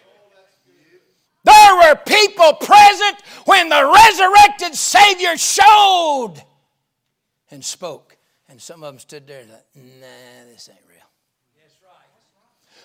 There 1.44 1.76
were 1.76 1.94
people 2.06 2.52
present 2.54 3.22
when 3.46 3.68
the 3.68 3.90
resurrected 3.94 4.74
Savior 4.74 5.36
showed 5.36 6.34
and 7.50 7.64
spoke. 7.64 8.16
And 8.48 8.60
some 8.60 8.82
of 8.82 8.92
them 8.92 8.98
stood 8.98 9.26
there 9.26 9.40
and 9.40 9.50
like, 9.50 9.66
nah, 9.74 10.50
this 10.50 10.68
ain't 10.70 10.80
real. 10.88 10.98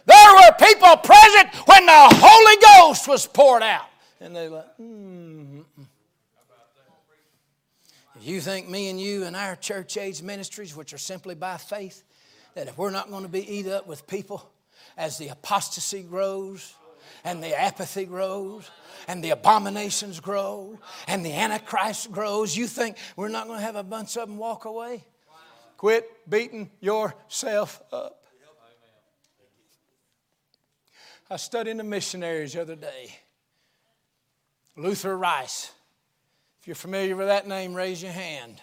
There 0.05 0.33
were 0.35 0.51
people 0.59 0.95
present 0.97 1.49
when 1.67 1.85
the 1.85 2.09
Holy 2.13 2.61
Ghost 2.61 3.07
was 3.07 3.25
poured 3.25 3.63
out. 3.63 3.87
And 4.19 4.35
they 4.35 4.47
like, 4.47 4.75
hmm. 4.75 5.61
If 8.15 8.27
you 8.27 8.39
think 8.39 8.69
me 8.69 8.89
and 8.89 9.01
you 9.01 9.25
and 9.25 9.35
our 9.35 9.55
church 9.55 9.97
age 9.97 10.21
ministries, 10.21 10.75
which 10.75 10.93
are 10.93 10.97
simply 10.97 11.35
by 11.35 11.57
faith, 11.57 12.03
that 12.53 12.67
if 12.67 12.77
we're 12.77 12.91
not 12.91 13.09
going 13.09 13.23
to 13.23 13.29
be 13.29 13.57
eat 13.57 13.67
up 13.67 13.87
with 13.87 14.07
people 14.07 14.49
as 14.97 15.17
the 15.17 15.29
apostasy 15.29 16.03
grows 16.03 16.75
and 17.23 17.41
the 17.43 17.59
apathy 17.59 18.05
grows 18.05 18.69
and 19.07 19.23
the 19.23 19.31
abominations 19.31 20.19
grow 20.19 20.79
and 21.07 21.25
the 21.25 21.33
antichrist 21.33 22.11
grows, 22.11 22.55
you 22.55 22.67
think 22.67 22.97
we're 23.15 23.29
not 23.29 23.47
going 23.47 23.59
to 23.59 23.65
have 23.65 23.75
a 23.75 23.83
bunch 23.83 24.17
of 24.17 24.27
them 24.27 24.37
walk 24.37 24.65
away? 24.65 25.03
Quit 25.77 26.09
beating 26.29 26.69
yourself 26.79 27.81
up. 27.91 28.19
I 31.29 31.37
studied 31.37 31.77
the 31.79 31.83
missionaries 31.83 32.53
the 32.53 32.61
other 32.61 32.75
day. 32.75 33.17
Luther 34.75 35.17
Rice. 35.17 35.71
If 36.61 36.67
you're 36.67 36.75
familiar 36.75 37.15
with 37.15 37.27
that 37.27 37.47
name, 37.47 37.73
raise 37.73 38.01
your 38.01 38.11
hand. 38.11 38.61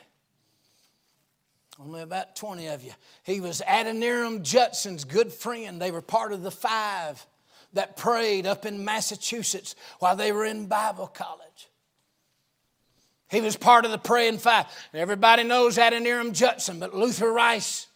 Only 1.83 2.03
about 2.03 2.37
20 2.37 2.67
of 2.69 2.83
you. 2.83 2.93
He 3.23 3.41
was 3.41 3.63
Adoniram 3.67 4.43
Judson's 4.43 5.05
good 5.05 5.33
friend. 5.33 5.81
They 5.81 5.91
were 5.91 6.03
part 6.03 6.33
of 6.33 6.43
the 6.43 6.51
five 6.51 7.25
that 7.73 7.97
prayed 7.97 8.47
up 8.47 8.67
in 8.67 8.85
Massachusetts 8.85 9.75
while 9.99 10.15
they 10.15 10.31
were 10.31 10.45
in 10.45 10.67
Bible 10.67 11.07
college. 11.07 11.69
He 13.31 13.41
was 13.41 13.57
part 13.57 13.85
of 13.85 13.93
the 13.93 13.99
praying 13.99 14.39
five. 14.39 14.67
And 14.93 15.01
Everybody 15.01 15.45
knows 15.45 15.79
Adoniram 15.79 16.33
Judson, 16.33 16.81
but 16.81 16.95
Luther 16.95 17.33
Rice, 17.33 17.87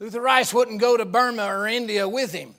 Luther 0.00 0.20
Rice 0.20 0.52
wouldn't 0.52 0.80
go 0.80 0.96
to 0.96 1.04
Burma 1.04 1.46
or 1.46 1.68
India 1.68 2.08
with 2.08 2.32
him. 2.32 2.54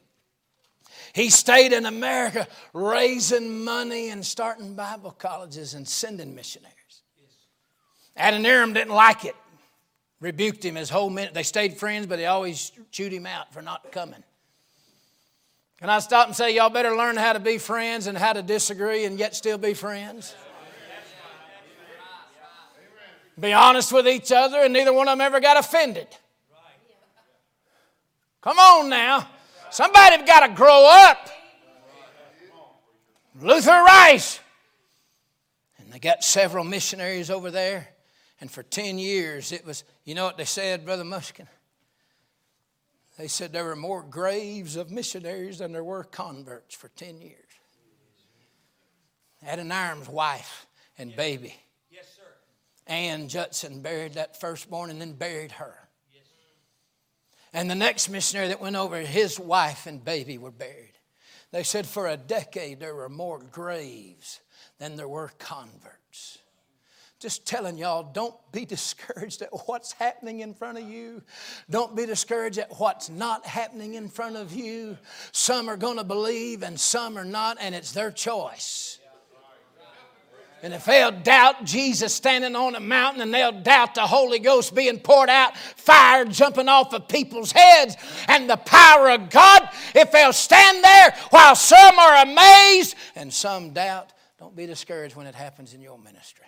He 1.13 1.29
stayed 1.29 1.73
in 1.73 1.85
America 1.85 2.47
raising 2.73 3.63
money 3.63 4.09
and 4.09 4.25
starting 4.25 4.75
Bible 4.75 5.11
colleges 5.11 5.73
and 5.73 5.87
sending 5.87 6.35
missionaries. 6.35 6.75
Adoniram 8.15 8.73
didn't 8.73 8.93
like 8.93 9.25
it, 9.25 9.35
rebuked 10.19 10.63
him 10.63 10.75
his 10.75 10.89
whole 10.89 11.09
minute. 11.09 11.33
They 11.33 11.43
stayed 11.43 11.77
friends, 11.77 12.07
but 12.07 12.17
they 12.17 12.25
always 12.25 12.71
chewed 12.91 13.13
him 13.13 13.25
out 13.25 13.53
for 13.53 13.61
not 13.61 13.91
coming. 13.91 14.23
Can 15.79 15.89
I 15.89 15.99
stop 15.99 16.27
and 16.27 16.35
say, 16.35 16.53
y'all 16.55 16.69
better 16.69 16.95
learn 16.95 17.15
how 17.15 17.33
to 17.33 17.39
be 17.39 17.57
friends 17.57 18.07
and 18.07 18.17
how 18.17 18.33
to 18.33 18.41
disagree 18.41 19.05
and 19.05 19.17
yet 19.17 19.33
still 19.35 19.57
be 19.57 19.73
friends? 19.73 20.35
Be 23.39 23.53
honest 23.53 23.93
with 23.93 24.05
each 24.05 24.33
other, 24.33 24.57
and 24.57 24.73
neither 24.73 24.91
one 24.91 25.07
of 25.07 25.13
them 25.13 25.21
ever 25.21 25.39
got 25.39 25.55
offended. 25.55 26.07
Come 28.41 28.59
on 28.59 28.89
now. 28.89 29.27
Somebody 29.71 30.25
got 30.25 30.47
to 30.47 30.53
grow 30.53 30.85
up. 30.89 31.29
Luther 33.41 33.71
Rice. 33.71 34.41
And 35.77 35.93
they 35.93 35.99
got 35.99 36.23
several 36.23 36.65
missionaries 36.65 37.29
over 37.29 37.51
there. 37.51 37.87
And 38.41 38.49
for 38.49 38.63
10 38.63 38.99
years, 38.99 39.51
it 39.51 39.65
was, 39.65 39.83
you 40.05 40.15
know 40.15 40.25
what 40.25 40.37
they 40.37 40.45
said, 40.45 40.85
Brother 40.85 41.03
Muskin? 41.03 41.47
They 43.17 43.27
said 43.27 43.51
there 43.51 43.65
were 43.65 43.75
more 43.75 44.01
graves 44.01 44.77
of 44.77 44.91
missionaries 44.91 45.57
than 45.57 45.73
there 45.73 45.83
were 45.83 46.05
converts 46.05 46.73
for 46.73 46.87
10 46.89 47.21
years. 47.21 47.35
Adoniram's 49.45 50.09
wife 50.09 50.65
and 50.97 51.15
baby 51.15 51.55
Yes, 51.91 52.05
sir. 52.15 52.23
Ann 52.87 53.27
Judson 53.27 53.81
buried 53.81 54.13
that 54.13 54.39
firstborn 54.39 54.89
and 54.89 55.01
then 55.01 55.13
buried 55.13 55.53
her. 55.53 55.75
And 57.51 57.69
the 57.69 57.75
next 57.75 58.09
missionary 58.09 58.49
that 58.49 58.61
went 58.61 58.75
over, 58.75 58.99
his 58.99 59.39
wife 59.39 59.87
and 59.87 60.03
baby 60.03 60.37
were 60.37 60.51
buried. 60.51 60.93
They 61.51 61.63
said 61.63 61.87
for 61.87 62.07
a 62.07 62.15
decade 62.15 62.79
there 62.79 62.93
were 62.93 63.09
more 63.09 63.39
graves 63.39 64.39
than 64.77 64.95
there 64.95 65.07
were 65.09 65.31
converts. 65.39 66.38
Just 67.19 67.45
telling 67.45 67.77
y'all, 67.77 68.09
don't 68.13 68.35
be 68.51 68.65
discouraged 68.65 69.41
at 69.41 69.49
what's 69.67 69.91
happening 69.91 70.39
in 70.39 70.53
front 70.53 70.77
of 70.77 70.89
you. 70.89 71.21
Don't 71.69 71.95
be 71.95 72.05
discouraged 72.05 72.57
at 72.57 72.71
what's 72.79 73.09
not 73.09 73.45
happening 73.45 73.95
in 73.95 74.07
front 74.07 74.37
of 74.37 74.53
you. 74.53 74.97
Some 75.31 75.69
are 75.69 75.77
going 75.77 75.97
to 75.97 76.03
believe 76.03 76.63
and 76.63 76.79
some 76.79 77.17
are 77.17 77.25
not, 77.25 77.57
and 77.59 77.75
it's 77.75 77.91
their 77.91 78.11
choice. 78.11 78.99
And 80.61 80.73
if 80.73 80.83
they'll 80.83 81.11
doubt 81.11 81.63
Jesus 81.63 82.13
standing 82.13 82.53
on 82.53 82.75
a 82.75 82.81
mountain 82.81 83.21
and 83.21 83.33
they'll 83.33 83.61
doubt 83.61 83.95
the 83.95 84.05
Holy 84.05 84.39
Ghost 84.39 84.75
being 84.75 84.99
poured 84.99 85.29
out, 85.29 85.55
fire 85.55 86.25
jumping 86.25 86.67
off 86.67 86.93
of 86.93 87.07
people's 87.07 87.53
heads, 87.53 87.95
and 88.27 88.49
the 88.49 88.57
power 88.57 89.09
of 89.09 89.29
God, 89.29 89.69
if 89.95 90.11
they'll 90.11 90.33
stand 90.33 90.83
there 90.83 91.15
while 91.29 91.55
some 91.55 91.97
are 91.97 92.23
amazed 92.23 92.95
and 93.15 93.33
some 93.33 93.71
doubt, 93.71 94.11
don't 94.37 94.55
be 94.55 94.65
discouraged 94.65 95.15
when 95.15 95.27
it 95.27 95.35
happens 95.35 95.73
in 95.73 95.81
your 95.81 95.97
ministry. 95.97 96.45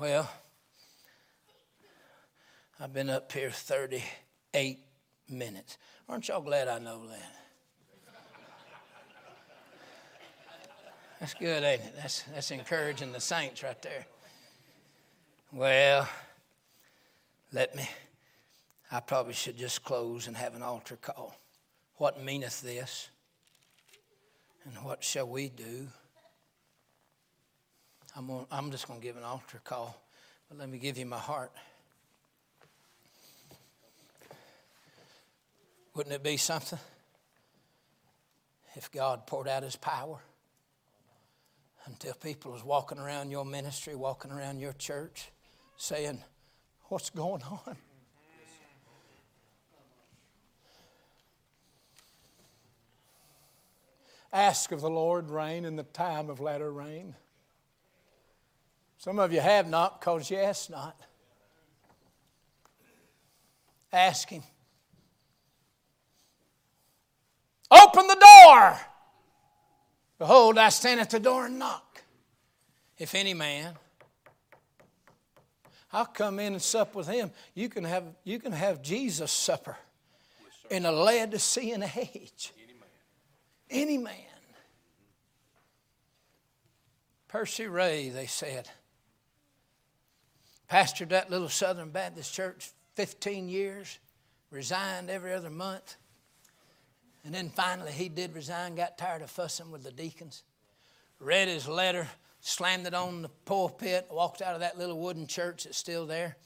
Well, 0.00 0.30
I've 2.78 2.92
been 2.92 3.10
up 3.10 3.32
here 3.32 3.50
38 3.50 4.78
minutes. 5.28 5.76
Aren't 6.08 6.28
y'all 6.28 6.40
glad 6.40 6.68
I 6.68 6.78
know 6.78 7.08
that? 7.08 7.32
That's 11.18 11.34
good, 11.34 11.64
ain't 11.64 11.80
it? 11.80 11.94
That's, 11.96 12.22
that's 12.32 12.52
encouraging 12.52 13.10
the 13.10 13.18
saints 13.18 13.64
right 13.64 13.82
there. 13.82 14.06
Well, 15.52 16.08
let 17.52 17.74
me. 17.74 17.88
I 18.92 19.00
probably 19.00 19.34
should 19.34 19.58
just 19.58 19.82
close 19.82 20.28
and 20.28 20.36
have 20.36 20.54
an 20.54 20.62
altar 20.62 20.94
call. 20.94 21.36
What 21.96 22.22
meaneth 22.22 22.62
this? 22.62 23.08
And 24.64 24.74
what 24.84 25.02
shall 25.02 25.26
we 25.26 25.48
do? 25.48 25.88
I'm, 28.18 28.28
I'm 28.50 28.72
just 28.72 28.88
going 28.88 28.98
to 28.98 29.06
give 29.06 29.16
an 29.16 29.22
altar 29.22 29.60
call, 29.62 29.96
but 30.48 30.58
let 30.58 30.68
me 30.68 30.78
give 30.78 30.98
you 30.98 31.06
my 31.06 31.18
heart. 31.18 31.52
Wouldn't 35.94 36.12
it 36.12 36.24
be 36.24 36.36
something 36.36 36.80
if 38.74 38.90
God 38.90 39.28
poured 39.28 39.46
out 39.46 39.62
his 39.62 39.76
power 39.76 40.18
until 41.86 42.12
people 42.14 42.50
was 42.50 42.64
walking 42.64 42.98
around 42.98 43.30
your 43.30 43.44
ministry, 43.44 43.94
walking 43.94 44.32
around 44.32 44.58
your 44.58 44.72
church, 44.72 45.30
saying, 45.76 46.20
What's 46.86 47.10
going 47.10 47.42
on? 47.42 47.76
Ask 54.32 54.72
of 54.72 54.80
the 54.80 54.90
Lord 54.90 55.30
rain 55.30 55.64
in 55.64 55.76
the 55.76 55.84
time 55.84 56.30
of 56.30 56.40
latter 56.40 56.72
rain. 56.72 57.14
Some 58.98 59.18
of 59.18 59.32
you 59.32 59.40
have 59.40 59.68
not 59.68 60.00
because 60.00 60.30
you 60.30 60.36
ask 60.36 60.68
not. 60.68 61.00
Ask 63.92 64.28
Him. 64.28 64.42
Open 67.70 68.06
the 68.06 68.14
door. 68.14 68.78
Behold, 70.18 70.58
I 70.58 70.68
stand 70.70 71.00
at 71.00 71.10
the 71.10 71.20
door 71.20 71.46
and 71.46 71.58
knock. 71.58 72.02
If 72.98 73.14
any 73.14 73.34
man, 73.34 73.74
I'll 75.92 76.06
come 76.06 76.40
in 76.40 76.54
and 76.54 76.62
sup 76.62 76.94
with 76.94 77.08
him. 77.08 77.30
You 77.54 77.68
can 77.68 77.84
have, 77.84 78.04
you 78.24 78.38
can 78.38 78.52
have 78.52 78.82
Jesus' 78.82 79.30
supper 79.30 79.76
yes, 80.42 80.72
in 80.72 80.84
a 80.84 80.92
Laodicean 80.92 81.82
age. 81.96 82.52
Any 82.58 82.74
man. 82.74 82.88
Any 83.70 83.98
man. 83.98 84.14
Percy 87.28 87.66
Ray, 87.66 88.08
they 88.08 88.26
said, 88.26 88.68
pastored 90.70 91.08
that 91.10 91.30
little 91.30 91.48
Southern 91.48 91.90
Baptist 91.90 92.32
church 92.34 92.70
15 92.94 93.48
years, 93.48 93.98
resigned 94.50 95.10
every 95.10 95.32
other 95.32 95.50
month. 95.50 95.96
And 97.24 97.34
then 97.34 97.50
finally 97.50 97.92
he 97.92 98.08
did 98.08 98.34
resign, 98.34 98.74
got 98.74 98.98
tired 98.98 99.22
of 99.22 99.30
fussing 99.30 99.70
with 99.70 99.84
the 99.84 99.92
deacons, 99.92 100.42
read 101.20 101.48
his 101.48 101.68
letter, 101.68 102.08
slammed 102.40 102.86
it 102.86 102.94
on 102.94 103.22
the 103.22 103.28
pulpit, 103.44 104.08
walked 104.10 104.42
out 104.42 104.54
of 104.54 104.60
that 104.60 104.78
little 104.78 104.98
wooden 104.98 105.26
church 105.26 105.64
that's 105.64 105.78
still 105.78 106.06
there. 106.06 106.36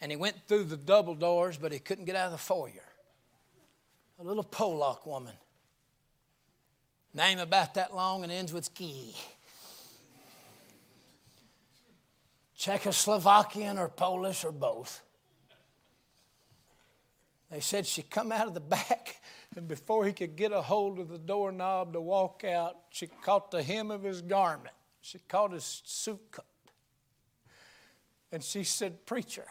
And 0.00 0.12
he 0.12 0.16
went 0.16 0.36
through 0.46 0.64
the 0.64 0.76
double 0.76 1.14
doors, 1.14 1.56
but 1.56 1.72
he 1.72 1.78
couldn't 1.78 2.04
get 2.04 2.16
out 2.16 2.26
of 2.26 2.32
the 2.32 2.38
foyer. 2.38 2.72
A 4.18 4.22
little 4.22 4.44
Polak 4.44 5.06
woman. 5.06 5.34
Name 7.14 7.38
about 7.38 7.74
that 7.74 7.94
long 7.94 8.22
and 8.22 8.30
ends 8.30 8.52
with 8.52 8.74
key. 8.74 9.16
Czechoslovakian 12.58 13.78
or 13.78 13.88
Polish 13.88 14.44
or 14.44 14.52
both. 14.52 15.02
They 17.50 17.60
said 17.60 17.86
she 17.86 18.02
come 18.02 18.32
out 18.32 18.48
of 18.48 18.54
the 18.54 18.60
back, 18.60 19.20
and 19.54 19.68
before 19.68 20.04
he 20.04 20.12
could 20.12 20.36
get 20.36 20.52
a 20.52 20.62
hold 20.62 20.98
of 20.98 21.08
the 21.08 21.18
doorknob 21.18 21.92
to 21.92 22.00
walk 22.00 22.44
out, 22.44 22.76
she 22.90 23.06
caught 23.06 23.50
the 23.50 23.62
hem 23.62 23.90
of 23.90 24.02
his 24.02 24.22
garment. 24.22 24.74
She 25.00 25.18
caught 25.28 25.52
his 25.52 25.82
suit 25.84 26.20
coat. 26.32 26.44
And 28.32 28.42
she 28.42 28.64
said, 28.64 29.06
Preacher, 29.06 29.46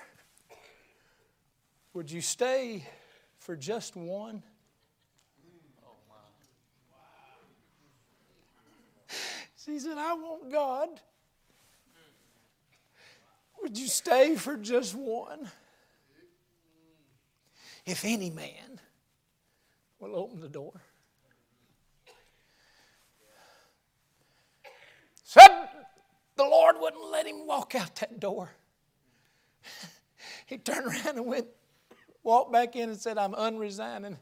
would 1.93 2.11
you 2.11 2.19
stay 2.19 2.85
for 3.39 3.55
just 3.55 3.95
one? 3.95 4.43
She 9.65 9.79
said, 9.79 9.97
I 9.97 10.13
want 10.13 10.51
God. 10.51 10.89
Would 13.65 13.79
you 13.79 13.87
stay 13.87 14.35
for 14.35 14.57
just 14.57 14.93
one? 14.93 15.49
If 17.83 18.05
any 18.05 18.29
man 18.29 18.79
will 19.97 20.15
open 20.15 20.39
the 20.39 20.47
door. 20.47 20.83
Said 25.23 25.49
the 26.35 26.43
Lord 26.43 26.75
wouldn't 26.79 27.09
let 27.09 27.25
him 27.25 27.47
walk 27.47 27.73
out 27.73 27.95
that 27.95 28.19
door. 28.19 28.51
he 30.45 30.59
turned 30.59 30.85
around 30.85 31.17
and 31.17 31.25
went, 31.25 31.47
walked 32.21 32.51
back 32.51 32.75
in 32.75 32.89
and 32.89 32.99
said, 32.99 33.17
I'm 33.17 33.33
unresigning. 33.33 34.17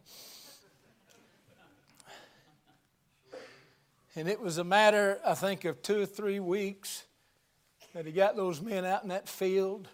And 4.15 4.29
it 4.29 4.39
was 4.39 4.57
a 4.57 4.63
matter, 4.63 5.19
I 5.25 5.33
think, 5.33 5.65
of 5.65 5.81
two 5.81 6.03
or 6.03 6.05
three 6.05 6.39
weeks 6.39 7.03
that 7.93 8.05
he 8.05 8.11
got 8.11 8.35
those 8.35 8.61
men 8.61 8.85
out 8.85 9.03
in 9.03 9.09
that 9.09 9.29
field. 9.29 9.87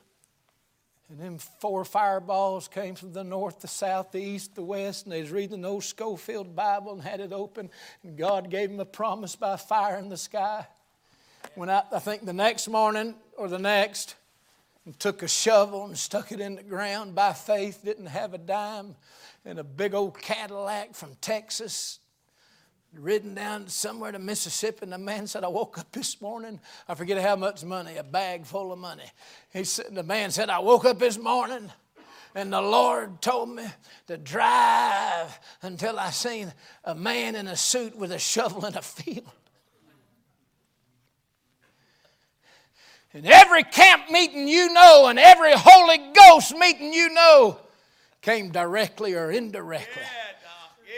And 1.09 1.19
then 1.19 1.39
four 1.39 1.83
fireballs 1.85 2.67
came 2.67 2.95
from 2.95 3.13
the 3.13 3.23
north, 3.23 3.61
the 3.61 3.67
south, 3.67 4.11
the 4.11 4.21
east, 4.21 4.55
the 4.55 4.61
west, 4.61 5.05
and 5.05 5.13
they 5.13 5.21
was 5.21 5.31
reading 5.31 5.61
the 5.61 5.67
old 5.67 5.83
Scofield 5.83 6.55
Bible 6.55 6.93
and 6.93 7.01
had 7.01 7.19
it 7.19 7.33
open. 7.33 7.69
And 8.03 8.15
God 8.15 8.51
gave 8.51 8.69
them 8.69 8.79
a 8.79 8.85
promise 8.85 9.35
by 9.35 9.57
fire 9.57 9.97
in 9.97 10.09
the 10.09 10.17
sky. 10.17 10.67
Went 11.55 11.71
out, 11.71 11.87
I 11.91 11.99
think, 11.99 12.25
the 12.25 12.33
next 12.33 12.67
morning 12.67 13.15
or 13.37 13.47
the 13.47 13.57
next, 13.57 14.15
and 14.85 14.97
took 14.99 15.23
a 15.23 15.27
shovel 15.27 15.85
and 15.85 15.97
stuck 15.97 16.31
it 16.31 16.39
in 16.39 16.55
the 16.55 16.63
ground 16.63 17.15
by 17.15 17.33
faith, 17.33 17.81
didn't 17.83 18.05
have 18.05 18.35
a 18.35 18.37
dime, 18.37 18.95
and 19.45 19.57
a 19.57 19.63
big 19.63 19.95
old 19.95 20.19
Cadillac 20.21 20.93
from 20.93 21.15
Texas 21.21 21.99
ridden 22.93 23.35
down 23.35 23.67
somewhere 23.67 24.11
to 24.11 24.19
Mississippi, 24.19 24.79
and 24.81 24.93
the 24.93 24.97
man 24.97 25.27
said, 25.27 25.43
I 25.43 25.47
woke 25.47 25.77
up 25.77 25.91
this 25.91 26.21
morning, 26.21 26.59
I 26.87 26.95
forget 26.95 27.21
how 27.21 27.35
much 27.35 27.63
money, 27.63 27.97
a 27.97 28.03
bag 28.03 28.45
full 28.45 28.71
of 28.71 28.79
money. 28.79 29.09
He 29.53 29.63
said, 29.63 29.87
the 29.91 30.03
man 30.03 30.31
said, 30.31 30.49
I 30.49 30.59
woke 30.59 30.85
up 30.85 30.99
this 30.99 31.17
morning 31.17 31.71
and 32.35 32.53
the 32.53 32.61
Lord 32.61 33.21
told 33.21 33.49
me 33.49 33.65
to 34.07 34.17
drive 34.17 35.39
until 35.61 35.99
I 35.99 36.11
seen 36.11 36.53
a 36.83 36.93
man 36.93 37.35
in 37.35 37.47
a 37.47 37.55
suit 37.55 37.95
with 37.95 38.11
a 38.11 38.19
shovel 38.19 38.65
in 38.65 38.75
a 38.75 38.81
field. 38.81 39.31
And 43.13 43.25
every 43.25 43.63
camp 43.63 44.11
meeting 44.11 44.47
you 44.47 44.71
know, 44.71 45.07
and 45.07 45.17
every 45.17 45.53
Holy 45.55 45.97
Ghost 46.13 46.55
meeting 46.55 46.93
you 46.93 47.09
know, 47.09 47.57
came 48.21 48.51
directly 48.51 49.15
or 49.15 49.31
indirectly. 49.31 50.03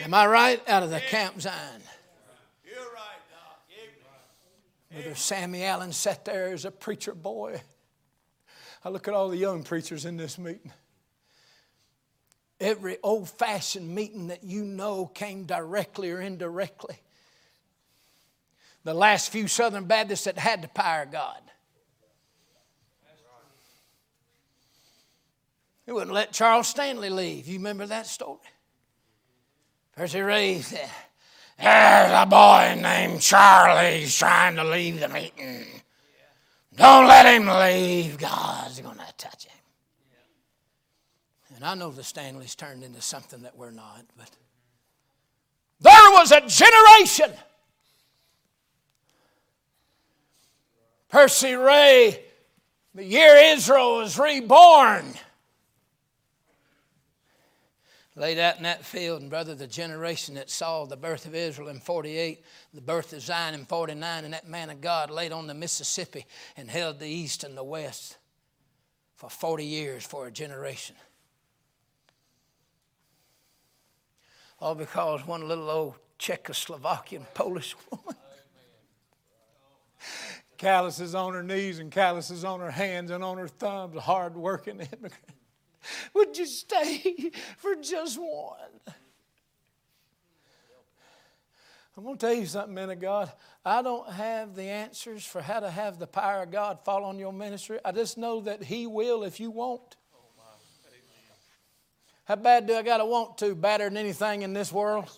Am 0.04 0.14
I 0.14 0.26
right? 0.26 0.70
Out 0.70 0.84
of 0.84 0.90
the 0.90 1.00
Camp 1.00 1.40
Zion. 1.40 1.82
You're 2.66 2.76
right, 2.76 3.22
Brother 4.92 5.16
Sammy 5.16 5.64
Allen 5.64 5.94
sat 5.94 6.26
there 6.26 6.48
as 6.48 6.66
a 6.66 6.72
preacher 6.72 7.14
boy. 7.14 7.62
I 8.84 8.90
look 8.90 9.08
at 9.08 9.14
all 9.14 9.30
the 9.30 9.38
young 9.38 9.64
preachers 9.64 10.06
in 10.06 10.18
this 10.18 10.38
meeting. 10.38 10.72
Every 12.60 12.98
old 13.04 13.30
fashioned 13.30 13.94
meeting 13.94 14.28
that 14.28 14.44
you 14.44 14.64
know 14.64 15.06
came 15.06 15.46
directly 15.46 16.12
or 16.12 16.20
indirectly. 16.20 16.96
The 18.84 18.94
last 18.94 19.32
few 19.32 19.48
Southern 19.48 19.86
Baptists 19.86 20.24
that 20.24 20.38
had 20.38 20.64
the 20.64 20.68
power 20.68 21.04
of 21.04 21.12
God. 21.12 21.42
He 25.86 25.92
wouldn't 25.92 26.14
let 26.14 26.32
Charles 26.32 26.68
Stanley 26.68 27.10
leave. 27.10 27.48
You 27.48 27.58
remember 27.58 27.86
that 27.86 28.08
story? 28.08 28.40
Percy 30.02 30.22
Ray 30.22 30.62
said, 30.62 30.90
There's 31.60 32.12
a 32.12 32.26
boy 32.26 32.82
named 32.82 33.22
Charlie. 33.22 34.08
Trying 34.08 34.56
to 34.56 34.64
leave 34.64 35.00
the 35.00 35.08
meeting. 35.08 35.68
Don't 36.76 37.06
let 37.06 37.28
him 37.28 37.46
leave. 37.46 38.18
God's 38.18 38.82
going 38.82 38.98
to 38.98 39.14
touch 39.20 39.46
him. 39.46 39.60
And 41.56 41.64
I 41.64 41.76
know 41.76 41.92
the 41.92 42.04
Stanleys 42.04 42.56
turned 42.56 42.84
into 42.84 43.00
something 43.00 43.44
that 43.44 43.56
we're 43.56 43.70
not, 43.70 44.02
but 44.18 44.32
there 45.82 45.94
was 46.14 46.32
a 46.32 46.42
generation. 46.48 47.38
Percy 51.10 51.54
Ray, 51.54 52.24
the 52.96 53.06
year 53.06 53.36
Israel 53.54 53.98
was 53.98 54.18
reborn 54.18 55.14
laid 58.22 58.38
out 58.38 58.58
in 58.58 58.64
that 58.64 58.86
field. 58.86 59.20
And, 59.20 59.32
brother, 59.32 59.56
the 59.56 59.66
generation 59.66 60.36
that 60.36 60.52
saw 60.52 60.86
the 60.86 60.96
birth 60.96 61.26
of 61.26 61.34
Israel 61.34 61.70
in 61.70 61.80
48, 61.80 62.46
the 62.72 62.80
birth 62.80 63.14
of 63.14 63.22
Zion 63.22 63.56
in 63.56 63.66
49, 63.66 64.24
and 64.24 64.34
that 64.36 64.48
man 64.48 64.70
of 64.70 64.80
God 64.80 65.10
laid 65.10 65.32
on 65.32 65.48
the 65.48 65.56
Mississippi 65.56 66.28
and 66.56 66.70
held 66.70 67.00
the 67.00 67.08
east 67.08 67.44
and 67.44 67.58
the 67.58 67.64
west 67.64 68.20
for 69.16 69.28
40 69.28 69.66
years 69.66 70.06
for 70.06 70.28
a 70.28 70.32
generation. 70.32 70.96
All 74.60 74.76
because 74.76 75.26
one 75.26 75.48
little 75.48 75.72
old 75.72 75.96
Czechoslovakian 76.20 77.26
Polish 77.34 77.76
woman 77.90 78.16
calluses 80.60 81.16
on 81.16 81.34
her 81.34 81.42
knees 81.42 81.80
and 81.80 81.92
calluses 81.92 82.46
on 82.46 82.60
her 82.60 82.70
hands 82.70 83.10
and 83.10 83.24
on 83.24 83.40
her 83.40 83.48
thumbs, 83.48 83.98
hard 83.98 84.38
working 84.38 84.80
immigrant. 84.80 85.41
Would 86.14 86.38
you 86.38 86.46
stay 86.46 87.32
for 87.58 87.76
just 87.76 88.20
one? 88.20 88.96
I'm 91.98 92.04
going 92.04 92.18
to 92.18 92.26
tell 92.26 92.34
you 92.34 92.46
something, 92.46 92.74
man 92.74 92.90
of 92.90 93.00
God. 93.00 93.32
I 93.66 93.82
don't 93.82 94.10
have 94.10 94.56
the 94.56 94.64
answers 94.64 95.26
for 95.26 95.42
how 95.42 95.60
to 95.60 95.70
have 95.70 96.00
the 96.00 96.08
power 96.08 96.44
of 96.44 96.52
God 96.52 96.80
fall 96.86 97.04
on 97.04 97.20
your 97.20 97.34
ministry. 97.34 97.80
I 97.84 97.92
just 97.92 98.18
know 98.18 98.42
that 98.42 98.64
He 98.64 98.88
will 98.88 99.24
if 99.24 99.40
you 99.40 99.52
won't. 99.52 99.98
How 102.26 102.38
bad 102.38 102.66
do 102.66 102.76
I 102.76 102.82
got 102.82 102.98
to 102.98 103.06
want 103.06 103.38
to? 103.40 103.56
Better 103.56 103.84
than 103.86 103.98
anything 103.98 104.44
in 104.44 104.54
this 104.54 104.72
world? 104.72 105.10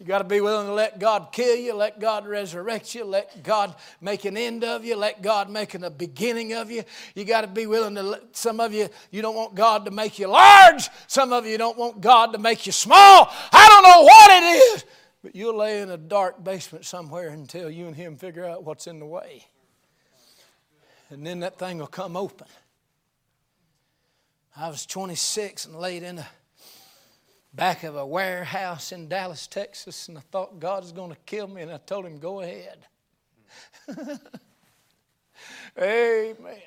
You 0.00 0.06
got 0.06 0.18
to 0.18 0.24
be 0.24 0.40
willing 0.40 0.66
to 0.66 0.72
let 0.72 0.98
God 0.98 1.28
kill 1.30 1.56
you, 1.56 1.74
let 1.74 2.00
God 2.00 2.26
resurrect 2.26 2.94
you, 2.94 3.04
let 3.04 3.42
God 3.42 3.74
make 4.00 4.24
an 4.24 4.34
end 4.34 4.64
of 4.64 4.82
you, 4.82 4.96
let 4.96 5.20
God 5.20 5.50
make 5.50 5.74
a 5.74 5.90
beginning 5.90 6.54
of 6.54 6.70
you. 6.70 6.84
You 7.14 7.26
got 7.26 7.42
to 7.42 7.46
be 7.46 7.66
willing 7.66 7.96
to, 7.96 8.02
let, 8.02 8.34
some 8.34 8.60
of 8.60 8.72
you, 8.72 8.88
you 9.10 9.20
don't 9.20 9.36
want 9.36 9.54
God 9.54 9.84
to 9.84 9.90
make 9.90 10.18
you 10.18 10.26
large. 10.28 10.88
Some 11.06 11.34
of 11.34 11.44
you 11.44 11.58
don't 11.58 11.76
want 11.76 12.00
God 12.00 12.32
to 12.32 12.38
make 12.38 12.64
you 12.64 12.72
small. 12.72 13.30
I 13.52 13.68
don't 13.68 13.82
know 13.82 14.02
what 14.04 14.30
it 14.30 14.46
is, 14.74 14.84
but 15.22 15.36
you'll 15.36 15.58
lay 15.58 15.82
in 15.82 15.90
a 15.90 15.98
dark 15.98 16.42
basement 16.42 16.86
somewhere 16.86 17.28
until 17.28 17.70
you 17.70 17.86
and 17.86 17.94
Him 17.94 18.16
figure 18.16 18.46
out 18.46 18.64
what's 18.64 18.86
in 18.86 19.00
the 19.00 19.06
way. 19.06 19.44
And 21.10 21.26
then 21.26 21.40
that 21.40 21.58
thing 21.58 21.76
will 21.76 21.86
come 21.86 22.16
open. 22.16 22.46
I 24.56 24.70
was 24.70 24.86
26 24.86 25.66
and 25.66 25.76
laid 25.76 26.02
in 26.04 26.20
a 26.20 26.26
back 27.52 27.84
of 27.84 27.96
a 27.96 28.06
warehouse 28.06 28.92
in 28.92 29.08
Dallas, 29.08 29.46
Texas, 29.46 30.08
and 30.08 30.18
I 30.18 30.22
thought 30.30 30.60
God 30.60 30.82
was 30.82 30.92
going 30.92 31.10
to 31.10 31.16
kill 31.26 31.48
me, 31.48 31.62
and 31.62 31.70
I 31.70 31.78
told 31.78 32.06
him, 32.06 32.18
Go 32.18 32.40
ahead. 32.40 32.86
Amen. 35.78 36.58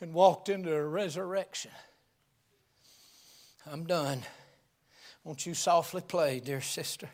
And 0.00 0.14
walked 0.14 0.48
into 0.48 0.74
a 0.74 0.82
resurrection. 0.82 1.70
I'm 3.70 3.84
done. 3.84 4.22
Won't 5.24 5.44
you 5.44 5.54
softly 5.54 6.00
play, 6.00 6.40
dear 6.40 6.62
sister? 6.62 7.08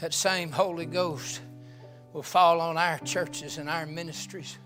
That 0.00 0.12
same 0.12 0.50
Holy 0.50 0.84
Ghost 0.84 1.40
will 2.12 2.22
fall 2.22 2.60
on 2.60 2.76
our 2.76 2.98
churches 2.98 3.56
and 3.56 3.70
our 3.70 3.86
ministries. 3.86 4.58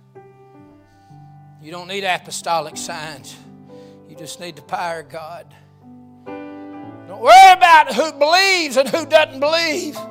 You 1.63 1.71
don't 1.71 1.89
need 1.89 2.05
apostolic 2.05 2.77
signs. 2.77 3.37
You 4.17 4.21
just 4.21 4.41
need 4.41 4.57
the 4.57 4.63
power 4.63 5.01
of 5.01 5.11
God. 5.11 5.47
Don't 6.25 7.21
worry 7.21 7.53
about 7.53 7.93
who 7.93 8.13
believes 8.13 8.79
and 8.79 8.89
who 8.89 9.05
doesn't 9.05 9.41
believe. 9.41 9.95
I 9.95 10.07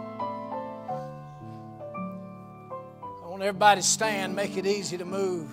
want 3.24 3.41
everybody 3.41 3.82
to 3.82 3.88
stand, 3.88 4.36
make 4.36 4.58
it 4.58 4.68
easy 4.68 4.99
to 4.99 5.06
move. 5.06 5.49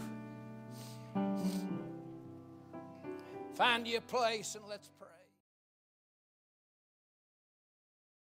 Find 3.55 3.89
you 3.89 3.97
a 3.97 4.03
place 4.03 4.55
and 4.55 4.65
let's 4.69 4.91
pray. 4.99 5.02